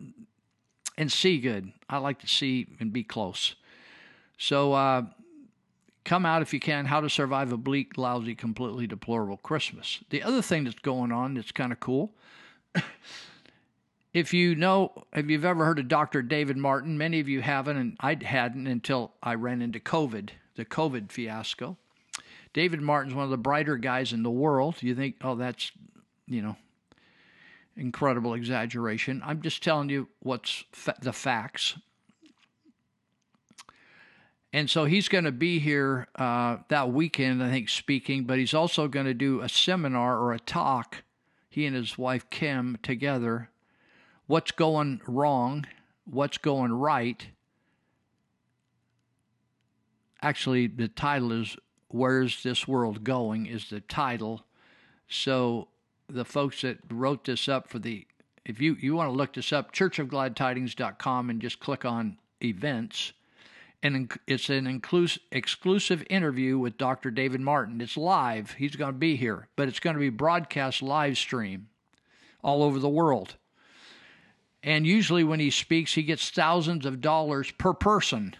[0.97, 1.71] and see good.
[1.87, 3.53] I like to see and be close.
[4.39, 5.03] So uh,
[6.03, 6.85] come out if you can.
[6.85, 9.99] How to survive a bleak, lousy, completely deplorable Christmas.
[10.09, 12.15] The other thing that's going on that's kind of cool.
[14.15, 16.23] if you know, if you've ever heard of Dr.
[16.23, 20.65] David Martin, many of you haven't, and I hadn't until I ran into COVID, the
[20.65, 21.77] COVID fiasco.
[22.53, 24.81] David Martin's one of the brighter guys in the world.
[24.81, 25.71] You think, oh, that's,
[26.27, 26.57] you know,
[27.77, 29.21] incredible exaggeration.
[29.23, 31.77] I'm just telling you what's fa- the facts.
[34.53, 38.53] And so he's going to be here uh, that weekend, I think, speaking, but he's
[38.53, 41.03] also going to do a seminar or a talk,
[41.49, 43.49] he and his wife Kim together.
[44.25, 45.67] What's going wrong?
[46.05, 47.27] What's going right?
[50.21, 51.55] Actually, the title is
[51.89, 53.45] Where's This World Going?
[53.45, 54.43] is the title.
[55.07, 55.67] So
[56.09, 58.07] the folks that wrote this up for the
[58.47, 63.11] if you, you want to look this up, churchofgladtidings.com and just click on events.
[63.83, 67.11] And it's an inclus- exclusive interview with Dr.
[67.11, 67.81] David Martin.
[67.81, 68.51] It's live.
[68.51, 71.67] He's going to be here, but it's going to be broadcast live stream
[72.41, 73.35] all over the world.
[74.63, 78.33] And usually when he speaks, he gets thousands of dollars per person.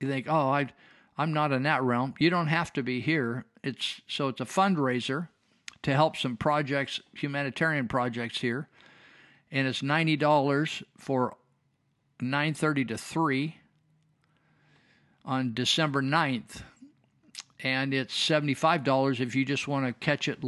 [0.00, 0.68] You think, oh, I,
[1.16, 2.14] I'm not in that realm.
[2.18, 3.46] You don't have to be here.
[3.62, 5.28] It's so it's a fundraiser
[5.82, 8.68] to help some projects, humanitarian projects here,
[9.50, 11.36] and it's ninety dollars for
[12.20, 13.56] nine thirty to three
[15.24, 16.62] on December 9th,
[17.60, 20.38] and it's seventy five dollars if you just want to catch it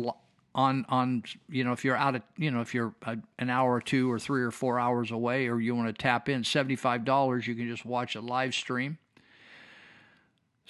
[0.55, 3.75] on on you know if you're out of you know if you're a, an hour
[3.75, 6.77] or two or three or four hours away or you want to tap in seventy
[6.77, 8.99] five dollars you can just watch a live stream.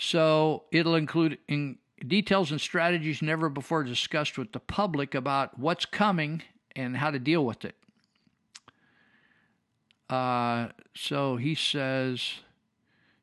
[0.00, 5.84] So it'll include in details and strategies never before discussed with the public about what's
[5.84, 6.42] coming
[6.76, 7.74] and how to deal with it.
[10.08, 12.34] Uh, so he says,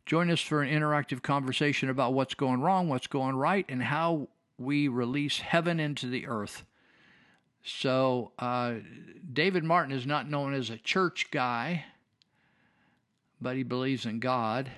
[0.05, 4.27] join us for an interactive conversation about what's going wrong, what's going right, and how
[4.57, 6.65] we release heaven into the earth.
[7.63, 8.75] So uh,
[9.31, 11.85] David Martin is not known as a church guy,
[13.39, 14.69] but he believes in God,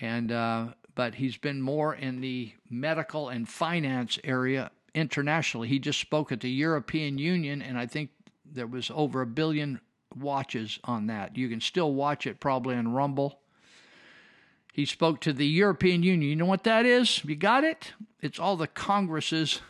[0.00, 5.68] and uh, but he's been more in the medical and finance area internationally.
[5.68, 8.10] He just spoke at the European Union, and I think
[8.44, 9.80] there was over a billion
[10.16, 11.36] watches on that.
[11.36, 13.40] You can still watch it probably on Rumble.
[14.72, 16.28] He spoke to the European Union.
[16.28, 17.24] You know what that is?
[17.24, 17.92] You got it?
[18.20, 19.60] It's all the congresses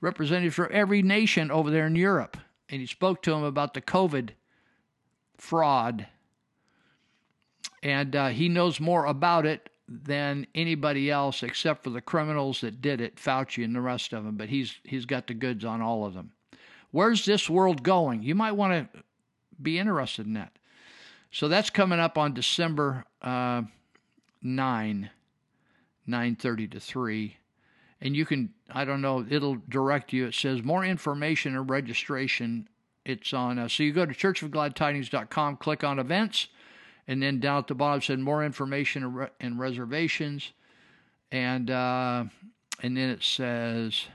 [0.00, 2.36] represented for every nation over there in Europe.
[2.68, 4.30] And he spoke to them about the COVID
[5.36, 6.08] fraud.
[7.82, 12.80] And uh, he knows more about it than anybody else except for the criminals that
[12.80, 14.36] did it, Fauci and the rest of them.
[14.36, 16.32] But he's he's got the goods on all of them.
[16.92, 18.22] Where's this world going?
[18.22, 19.02] You might want to
[19.60, 20.52] be interested in that.
[21.30, 23.62] So that's coming up on December uh,
[24.42, 25.10] 9,
[26.06, 27.36] 9.30 to 3.
[28.02, 30.26] and you can I don't know it'll direct you.
[30.26, 32.68] It says more information and registration.
[33.04, 36.48] It's on uh, so you go to churchofgladtidings.com, click on events,
[37.08, 40.52] and then down at the bottom said more information and, and reservations,
[41.30, 42.24] and uh,
[42.82, 44.06] and then it says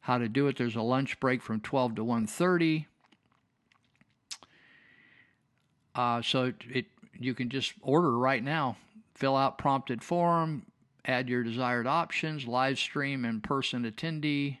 [0.00, 0.56] how to do it.
[0.56, 2.86] There's a lunch break from 12 to 1:30.
[5.94, 6.86] Uh, so it, it
[7.18, 8.76] you can just order right now.
[9.14, 10.64] Fill out prompted form,
[11.04, 14.58] add your desired options, live stream, in person attendee.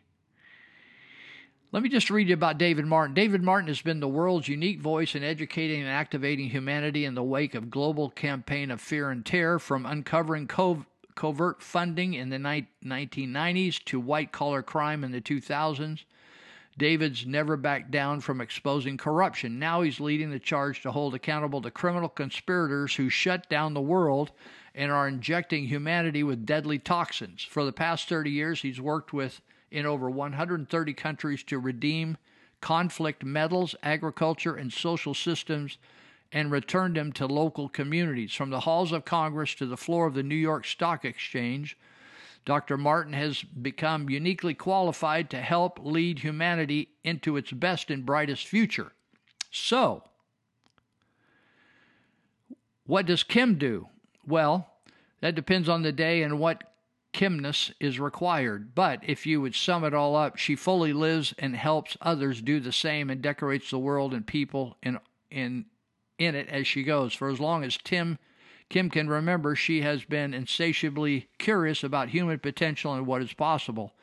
[1.70, 3.12] Let me just read you about David Martin.
[3.12, 7.22] David Martin has been the world's unique voice in educating and activating humanity in the
[7.22, 12.38] wake of global campaign of fear and terror, from uncovering cov- covert funding in the
[12.38, 16.04] 1990s to white collar crime in the 2000s.
[16.78, 19.58] David's never backed down from exposing corruption.
[19.58, 23.80] Now he's leading the charge to hold accountable the criminal conspirators who shut down the
[23.82, 24.30] world
[24.74, 27.42] and are injecting humanity with deadly toxins.
[27.42, 32.16] For the past 30 years, he's worked with in over 130 countries to redeem
[32.60, 35.78] conflict metals, agriculture, and social systems
[36.32, 38.34] and return them to local communities.
[38.34, 41.76] From the halls of Congress to the floor of the New York Stock Exchange,
[42.44, 42.76] Dr.
[42.76, 48.92] Martin has become uniquely qualified to help lead humanity into its best and brightest future.
[49.50, 50.04] So,
[52.86, 53.88] what does Kim do?
[54.26, 54.70] Well,
[55.20, 56.64] that depends on the day and what
[57.12, 58.74] Kimness is required.
[58.74, 62.60] But if you would sum it all up, she fully lives and helps others do
[62.60, 64.98] the same and decorates the world and people in
[65.30, 65.66] in
[66.18, 67.14] in it as she goes.
[67.14, 68.18] For as long as Tim
[68.68, 73.94] Kim can remember, she has been insatiably curious about human potential and what is possible.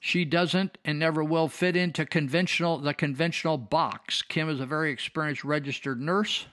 [0.00, 4.22] She doesn't and never will fit into conventional the conventional box.
[4.22, 6.46] Kim is a very experienced registered nurse,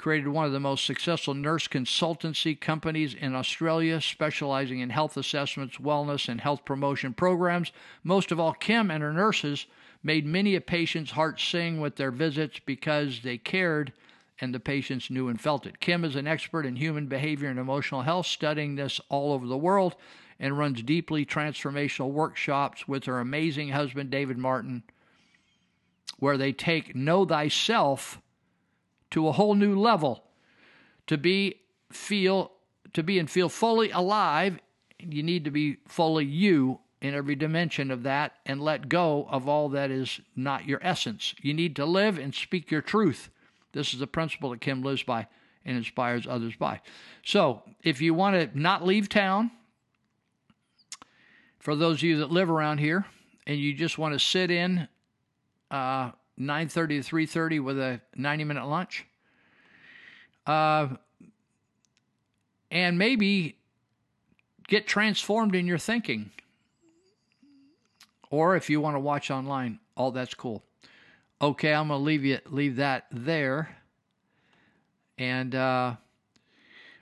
[0.00, 5.76] created one of the most successful nurse consultancy companies in Australia, specializing in health assessments,
[5.76, 7.70] wellness, and health promotion programs.
[8.02, 9.66] Most of all, Kim and her nurses
[10.02, 13.92] made many a patient's heart sing with their visits because they cared
[14.40, 15.80] and the patients knew and felt it.
[15.80, 19.56] Kim is an expert in human behavior and emotional health, studying this all over the
[19.56, 19.96] world,
[20.38, 24.82] and runs deeply transformational workshops with her amazing husband, David Martin,
[26.18, 28.18] where they take Know Thyself
[29.10, 30.24] to a whole new level.
[31.06, 31.56] To be
[31.92, 32.52] feel
[32.92, 34.58] to be and feel fully alive,
[34.98, 39.48] you need to be fully you in every dimension of that and let go of
[39.48, 41.34] all that is not your essence.
[41.40, 43.30] You need to live and speak your truth.
[43.72, 45.26] This is a principle that Kim lives by
[45.64, 46.80] and inspires others by.
[47.24, 49.50] So, if you want to not leave town,
[51.58, 53.06] for those of you that live around here,
[53.46, 54.88] and you just want to sit in
[55.70, 59.04] uh, 9:30 to 3:30 with a 90-minute lunch,
[60.46, 60.88] uh,
[62.70, 63.58] and maybe
[64.68, 66.30] get transformed in your thinking,
[68.30, 70.64] or if you want to watch online, all that's cool.
[71.42, 73.76] Okay, I'm gonna leave you leave that there.
[75.18, 75.96] And uh,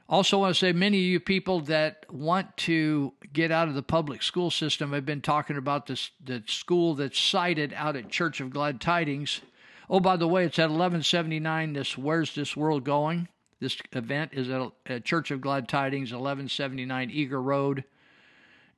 [0.08, 3.82] also want to say, many of you people that want to get out of the
[3.82, 8.40] public school system, I've been talking about this the school that's cited out at Church
[8.40, 9.42] of Glad Tidings.
[9.90, 11.74] Oh, by the way, it's at 1179.
[11.74, 13.28] This Where's This World Going?
[13.60, 17.84] This event is at, at Church of Glad Tidings, 1179 Eager Road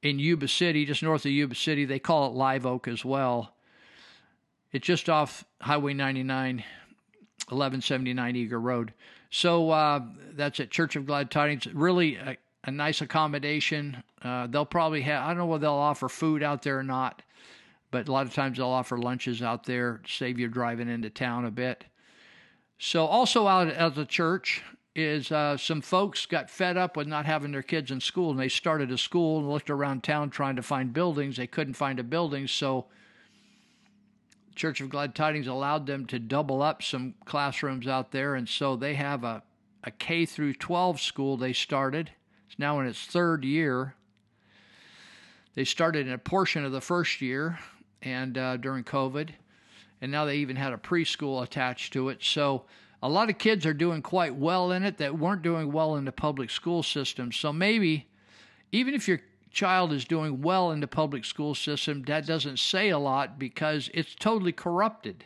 [0.03, 1.85] in Yuba City, just north of Yuba City.
[1.85, 3.55] They call it Live Oak as well.
[4.73, 8.95] It's just off Highway 99, 1179 Eager Road.
[9.31, 10.01] So uh,
[10.33, 11.67] that's at Church of Glad Tidings.
[11.67, 14.03] Really a, a nice accommodation.
[14.23, 17.23] Uh, they'll probably have, I don't know whether they'll offer food out there or not,
[17.91, 21.45] but a lot of times they'll offer lunches out there, save you driving into town
[21.45, 21.85] a bit.
[22.79, 24.63] So, also out at the church
[24.97, 28.41] is uh, some folks got fed up with not having their kids in school, and
[28.41, 31.37] they started a school and looked around town trying to find buildings.
[31.37, 32.87] They couldn't find a building, so
[34.61, 38.77] Church of Glad Tidings allowed them to double up some classrooms out there, and so
[38.77, 39.43] they have a,
[39.85, 42.11] a K through 12 school they started.
[42.47, 43.95] It's now in its third year.
[45.55, 47.59] They started in a portion of the first year
[48.03, 49.31] and uh, during COVID,
[50.03, 52.23] and now they even had a preschool attached to it.
[52.23, 52.65] So
[53.03, 56.05] a lot of kids are doing quite well in it that weren't doing well in
[56.05, 57.33] the public school system.
[57.33, 58.09] So maybe
[58.73, 62.91] even if your child is doing well in the public school system, that doesn't say
[62.91, 65.25] a lot because it's totally corrupted.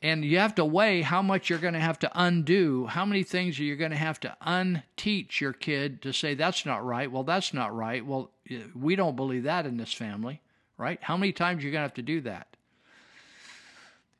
[0.00, 3.24] And you have to weigh how much you're going to have to undo, how many
[3.24, 7.10] things are you're going to have to unteach your kid to say that's not right.
[7.10, 8.04] Well, that's not right.
[8.06, 8.30] Well,
[8.76, 10.40] we don't believe that in this family,
[10.76, 10.98] right?
[11.02, 12.46] How many times you're going to have to do that?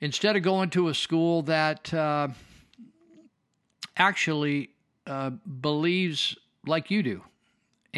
[0.01, 2.29] Instead of going to a school that uh,
[3.97, 4.71] actually
[5.07, 7.23] uh, believes like you do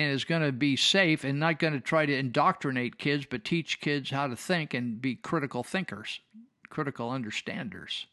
[0.00, 3.44] and is going to be safe and not going to try to indoctrinate kids, but
[3.44, 6.20] teach kids how to think and be critical thinkers,
[6.70, 8.06] critical understanders.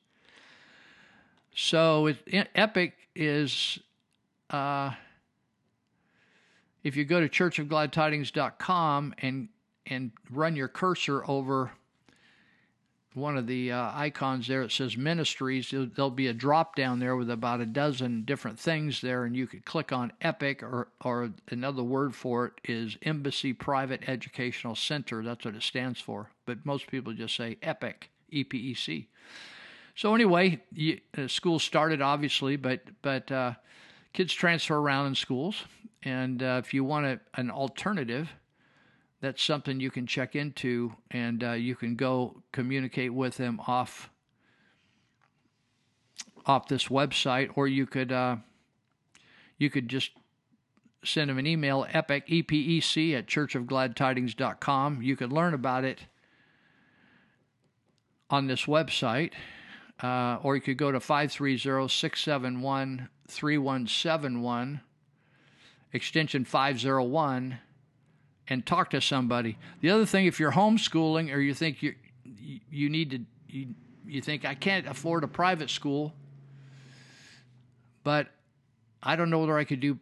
[1.55, 3.79] So it, Epic is,
[4.49, 4.91] uh,
[6.83, 9.49] if you go to churchofgladtidings.com and
[9.89, 11.71] and run your cursor over
[13.17, 15.71] one of the uh, icons there, it says ministries.
[15.71, 19.47] There'll, be a drop down there with about a dozen different things there, and you
[19.47, 25.23] could click on Epic, or or another word for it is Embassy Private Educational Center.
[25.23, 26.29] That's what it stands for.
[26.45, 29.07] But most people just say Epic, E P E C.
[29.95, 33.53] So anyway, you, uh, school started obviously, but but uh,
[34.13, 35.63] kids transfer around in schools,
[36.03, 38.29] and uh, if you want a, an alternative,
[39.21, 44.09] that's something you can check into, and uh, you can go communicate with them off
[46.45, 48.37] off this website, or you could uh,
[49.57, 50.11] you could just
[51.03, 55.01] send them an email epic epec at churchofgladtidings.com.
[55.01, 56.05] You could learn about it
[58.29, 59.33] on this website
[60.01, 64.81] uh, or you could go to 530 671 3171,
[65.91, 67.59] extension 501,
[68.49, 69.57] and talk to somebody.
[69.81, 71.95] The other thing, if you're homeschooling or you think you
[72.69, 73.67] you need to, you,
[74.05, 76.13] you think I can't afford a private school,
[78.03, 78.27] but
[79.01, 79.99] I don't know whether I could do,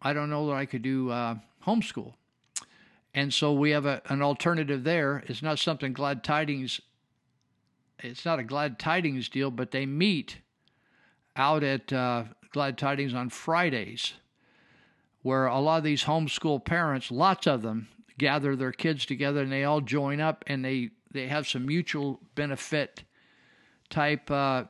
[0.00, 1.36] I don't know whether I could do uh,
[1.66, 2.14] homeschool.
[3.12, 5.24] And so we have a, an alternative there.
[5.26, 6.80] It's not something Glad Tidings
[8.02, 10.38] it's not a glad tidings deal, but they meet
[11.36, 14.14] out at uh, glad tidings on Fridays,
[15.22, 19.52] where a lot of these homeschool parents, lots of them, gather their kids together and
[19.52, 23.02] they all join up and they they have some mutual benefit
[23.88, 24.64] type uh,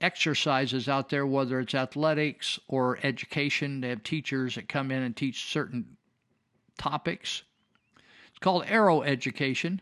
[0.00, 3.80] exercises out there, whether it's athletics or education.
[3.80, 5.96] They have teachers that come in and teach certain
[6.76, 7.44] topics.
[8.30, 9.80] It's called Arrow Education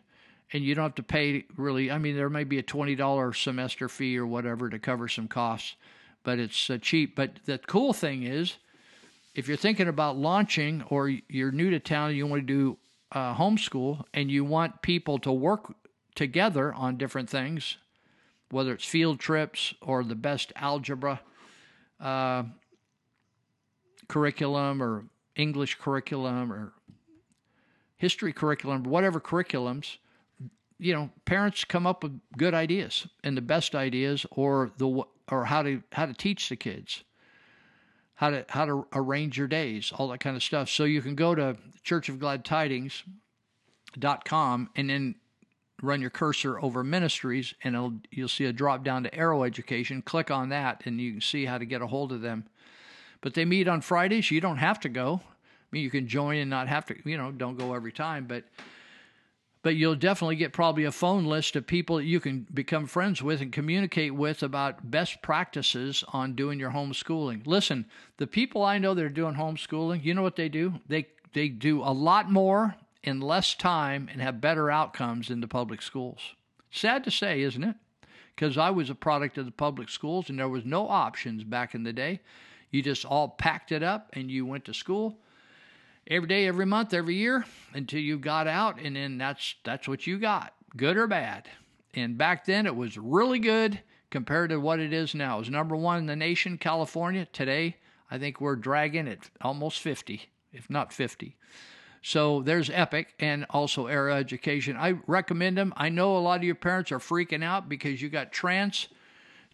[0.53, 1.91] and you don't have to pay really.
[1.91, 5.29] I mean, there may be a twenty dollar semester fee or whatever to cover some
[5.29, 5.77] costs,
[6.23, 7.17] but it's uh, cheap.
[7.17, 8.57] But the cool thing is,
[9.35, 12.79] if you're thinking about launching or you're new to town you want to do
[13.13, 15.75] uh, homeschool and you want people to work
[16.15, 17.77] together on different things,
[18.51, 21.21] whether it's field trips or the best algebra
[22.01, 22.45] uh,
[24.09, 25.05] curriculum or
[25.37, 26.73] English curriculum or
[27.97, 29.97] history curriculum, whatever curriculums,
[30.79, 35.45] you know, parents come up with good ideas and the best ideas, or the or
[35.45, 37.05] how to how to teach the kids,
[38.15, 40.69] how to how to arrange your days, all that kind of stuff.
[40.69, 43.03] So you can go to Church of Glad Tidings
[43.99, 45.17] dot com and then
[45.83, 50.03] run your cursor over ministries and you'll see a drop down to arrow education.
[50.03, 52.47] Click on that and you can see how to get a hold of them.
[53.21, 54.31] But they meet on fridays.
[54.31, 55.21] You don't have to go.
[55.25, 58.27] I mean you can join and not have to you know don't go every time
[58.27, 58.45] but
[59.65, 63.23] but you'll definitely get probably a phone list of people that you can become friends
[63.23, 67.47] with and communicate with about best practices on doing your homeschooling.
[67.47, 67.87] Listen,
[68.19, 70.75] the people I know that are doing homeschooling, you know what they do?
[70.87, 75.49] They they do a lot more in less time and have better outcomes in the
[75.49, 76.21] public schools.
[76.71, 77.77] Sad to say, isn't it?
[78.37, 81.75] Because I was a product of the public schools and there was no options back
[81.75, 82.21] in the day.
[82.71, 85.21] You just all packed it up and you went to school
[86.07, 90.07] every day, every month, every year until you got out, and then that's that's what
[90.07, 91.49] you got, good or bad.
[91.95, 95.37] And back then, it was really good compared to what it is now.
[95.37, 97.27] It was number one in the nation, California.
[97.33, 97.77] Today,
[98.11, 101.37] I think we're dragging at almost 50, if not 50.
[102.03, 104.77] So there's Epic and also Era Education.
[104.77, 105.73] I recommend them.
[105.77, 108.89] I know a lot of your parents are freaking out because you got trans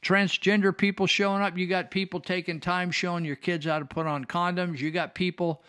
[0.03, 1.57] transgender people showing up.
[1.57, 4.81] You got people taking time showing your kids how to put on condoms.
[4.81, 5.63] You got people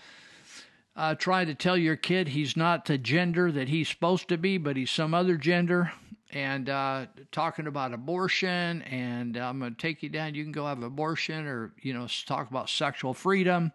[0.95, 4.57] uh, trying to tell your kid he's not the gender that he's supposed to be,
[4.57, 5.91] but he's some other gender,
[6.31, 10.35] and uh, talking about abortion, and I'm going to take you down.
[10.35, 13.71] You can go have abortion, or you know, talk about sexual freedom.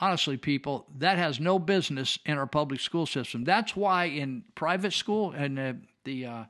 [0.00, 3.44] Honestly, people, that has no business in our public school system.
[3.44, 5.72] That's why in private school and uh,
[6.04, 6.44] the uh,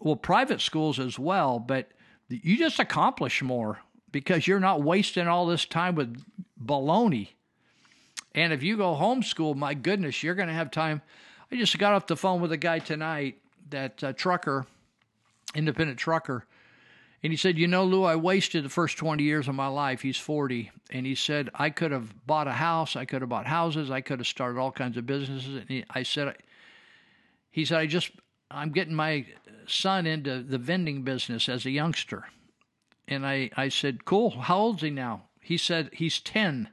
[0.00, 1.90] well, private schools as well, but
[2.28, 3.78] you just accomplish more
[4.10, 6.22] because you're not wasting all this time with
[6.64, 7.28] baloney
[8.36, 11.02] and if you go homeschool, my goodness, you're going to have time.
[11.50, 13.38] I just got off the phone with a guy tonight,
[13.70, 14.66] that uh, trucker,
[15.54, 16.46] independent trucker,
[17.22, 20.02] and he said, You know, Lou, I wasted the first 20 years of my life.
[20.02, 20.70] He's 40.
[20.90, 22.94] And he said, I could have bought a house.
[22.94, 23.90] I could have bought houses.
[23.90, 25.56] I could have started all kinds of businesses.
[25.56, 26.36] And he, I said,
[27.50, 28.12] He said, I just,
[28.50, 29.26] I'm getting my
[29.66, 32.28] son into the vending business as a youngster.
[33.08, 34.30] And I, I said, Cool.
[34.42, 35.24] How old's he now?
[35.40, 36.68] He said, He's 10.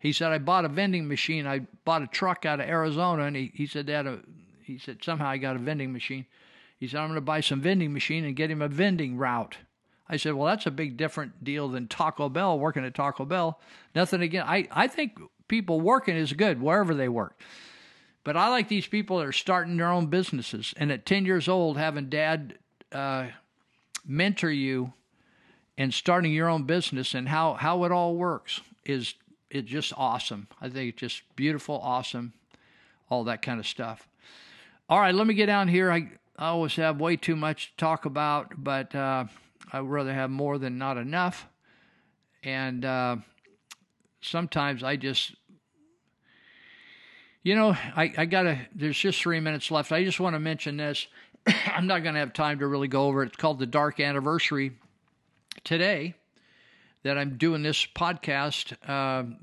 [0.00, 1.46] He said, I bought a vending machine.
[1.46, 3.24] I bought a truck out of Arizona.
[3.24, 4.06] And he, he said, that
[4.64, 6.26] he said, somehow I got a vending machine.
[6.78, 9.58] He said, I'm going to buy some vending machine and get him a vending route.
[10.08, 13.60] I said, well, that's a big different deal than Taco Bell, working at Taco Bell.
[13.94, 14.44] Nothing again.
[14.46, 17.38] I, I think people working is good wherever they work.
[18.24, 21.46] But I like these people that are starting their own businesses and at 10 years
[21.46, 22.58] old having dad
[22.90, 23.28] uh,
[24.06, 24.94] mentor you
[25.76, 29.14] and starting your own business and how, how it all works is
[29.50, 30.46] it's just awesome.
[30.60, 32.32] I think it's just beautiful, awesome,
[33.08, 34.08] all that kind of stuff.
[34.88, 35.90] All right, let me get down here.
[35.90, 39.24] I, I always have way too much to talk about, but uh,
[39.72, 41.46] I'd rather have more than not enough.
[42.42, 43.16] And uh,
[44.20, 45.34] sometimes I just,
[47.42, 49.92] you know, I, I got to, there's just three minutes left.
[49.92, 51.06] I just want to mention this.
[51.66, 53.28] I'm not going to have time to really go over it.
[53.28, 54.72] It's called the Dark Anniversary
[55.64, 56.14] today
[57.02, 58.74] that I'm doing this podcast.
[58.86, 59.34] Uh,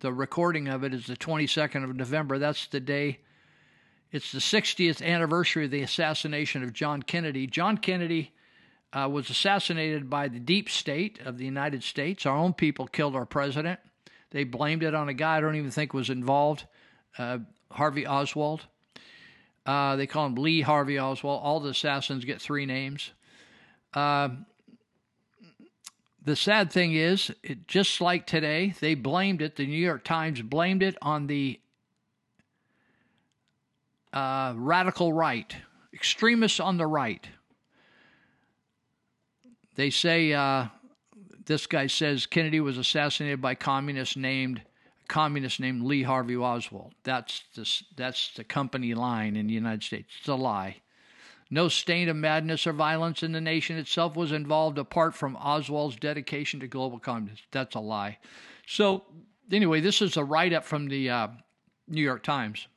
[0.00, 2.38] the recording of it is the 22nd of November.
[2.38, 3.18] That's the day.
[4.10, 7.46] It's the 60th anniversary of the assassination of John Kennedy.
[7.46, 8.32] John Kennedy
[8.92, 12.24] uh, was assassinated by the deep state of the United States.
[12.24, 13.80] Our own people killed our president.
[14.30, 16.64] They blamed it on a guy I don't even think was involved,
[17.18, 17.38] uh,
[17.70, 18.66] Harvey Oswald.
[19.66, 21.42] Uh, they call him Lee Harvey Oswald.
[21.42, 23.10] All the assassins get three names.
[23.92, 24.30] Uh,
[26.24, 30.42] the sad thing is, it, just like today, they blamed it, the New York Times
[30.42, 31.60] blamed it on the
[34.12, 35.54] uh, radical right,
[35.92, 37.26] extremists on the right.
[39.76, 40.66] They say, uh,
[41.46, 44.62] this guy says Kennedy was assassinated by communists named
[45.08, 46.92] communist named Lee Harvey Oswald.
[47.02, 50.12] That's the, that's the company line in the United States.
[50.18, 50.82] It's a lie.
[51.50, 55.96] No stain of madness or violence in the nation itself was involved apart from Oswald's
[55.96, 57.44] dedication to global communism.
[57.50, 58.18] That's a lie.
[58.66, 59.04] So,
[59.50, 61.28] anyway, this is a write up from the uh,
[61.86, 62.68] New York Times.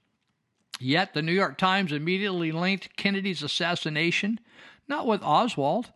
[0.79, 4.39] Yet, the New York Times immediately linked Kennedy's assassination
[4.91, 5.91] not with Oswald.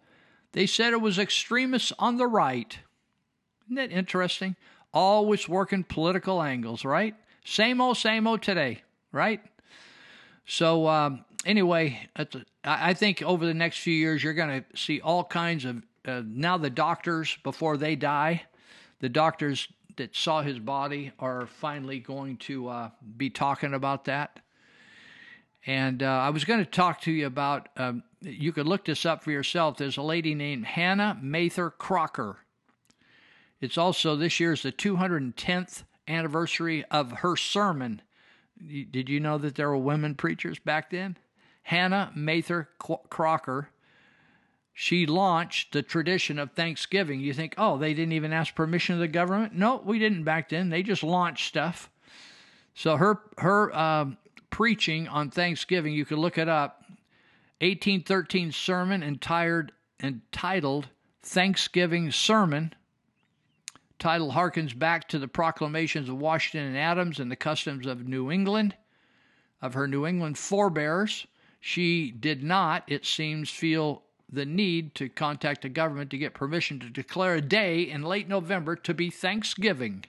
[0.53, 2.79] They said it was extremists on the right.
[3.65, 4.55] Isn't that interesting?
[4.93, 7.13] Always working political angles, right?
[7.43, 8.81] Same old, same old today,
[9.11, 9.41] right?
[10.45, 12.09] So, um, anyway,
[12.63, 15.83] I think over the next few years, you're going to see all kinds of.
[16.07, 18.43] Uh, now, the doctors, before they die,
[18.99, 19.67] the doctors
[19.97, 24.39] that saw his body are finally going to uh, be talking about that.
[25.65, 29.05] And uh, I was going to talk to you about, um, you could look this
[29.05, 29.77] up for yourself.
[29.77, 32.37] There's a lady named Hannah Mather Crocker.
[33.61, 38.01] It's also this year's the 210th anniversary of her sermon.
[38.59, 41.17] Did you know that there were women preachers back then?
[41.65, 43.69] Hannah Mather Crocker,
[44.71, 47.19] she launched the tradition of Thanksgiving.
[47.19, 49.53] You think, oh, they didn't even ask permission of the government?
[49.55, 50.69] No, we didn't back then.
[50.69, 51.89] They just launched stuff.
[52.75, 54.17] So her her um,
[54.51, 56.83] preaching on Thanksgiving, you can look it up.
[57.61, 59.71] 1813 sermon entitled
[60.03, 60.89] entitled
[61.23, 62.73] Thanksgiving Sermon.
[63.97, 68.29] Title harkens back to the proclamations of Washington and Adams and the customs of New
[68.29, 68.75] England,
[69.63, 71.25] of her New England forebears.
[71.67, 76.79] She did not, it seems, feel the need to contact the government to get permission
[76.79, 80.05] to declare a day in late November to be Thanksgiving.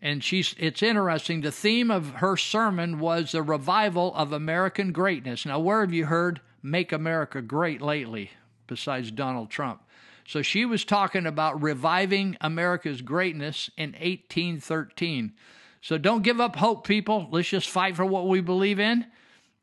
[0.00, 5.44] And she's it's interesting, the theme of her sermon was the revival of American greatness.
[5.44, 8.30] Now, where have you heard make America great lately
[8.66, 9.82] besides Donald Trump?
[10.26, 15.34] So she was talking about reviving America's greatness in 1813.
[15.82, 17.28] So don't give up hope, people.
[17.30, 19.04] Let's just fight for what we believe in.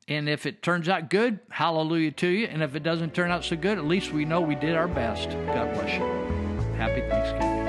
[0.07, 2.47] And if it turns out good, hallelujah to you.
[2.47, 4.87] And if it doesn't turn out so good, at least we know we did our
[4.87, 5.29] best.
[5.29, 6.03] God bless you.
[6.75, 7.63] Happy Thanksgiving.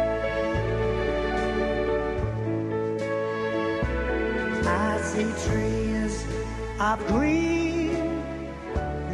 [4.66, 6.24] I see trees
[6.80, 8.22] of green,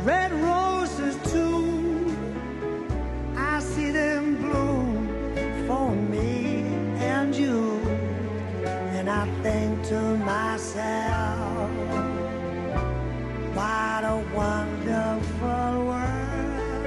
[0.05, 2.17] red roses too.
[3.37, 5.09] I see them bloom
[5.67, 6.63] for me
[7.01, 7.81] and you.
[8.65, 11.40] And I think to myself,
[13.61, 16.87] what a wonderful world.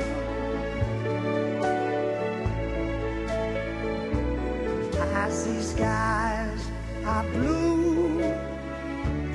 [5.23, 6.61] I see skies
[7.05, 8.21] are blue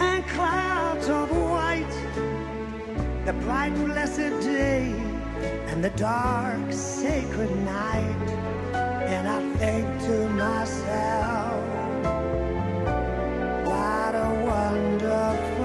[0.09, 1.97] and clouds of white.
[3.25, 4.93] The bright blessed day
[5.69, 8.29] and the dark sacred night.
[9.15, 11.63] And I think to myself,
[13.65, 15.58] what a wonderful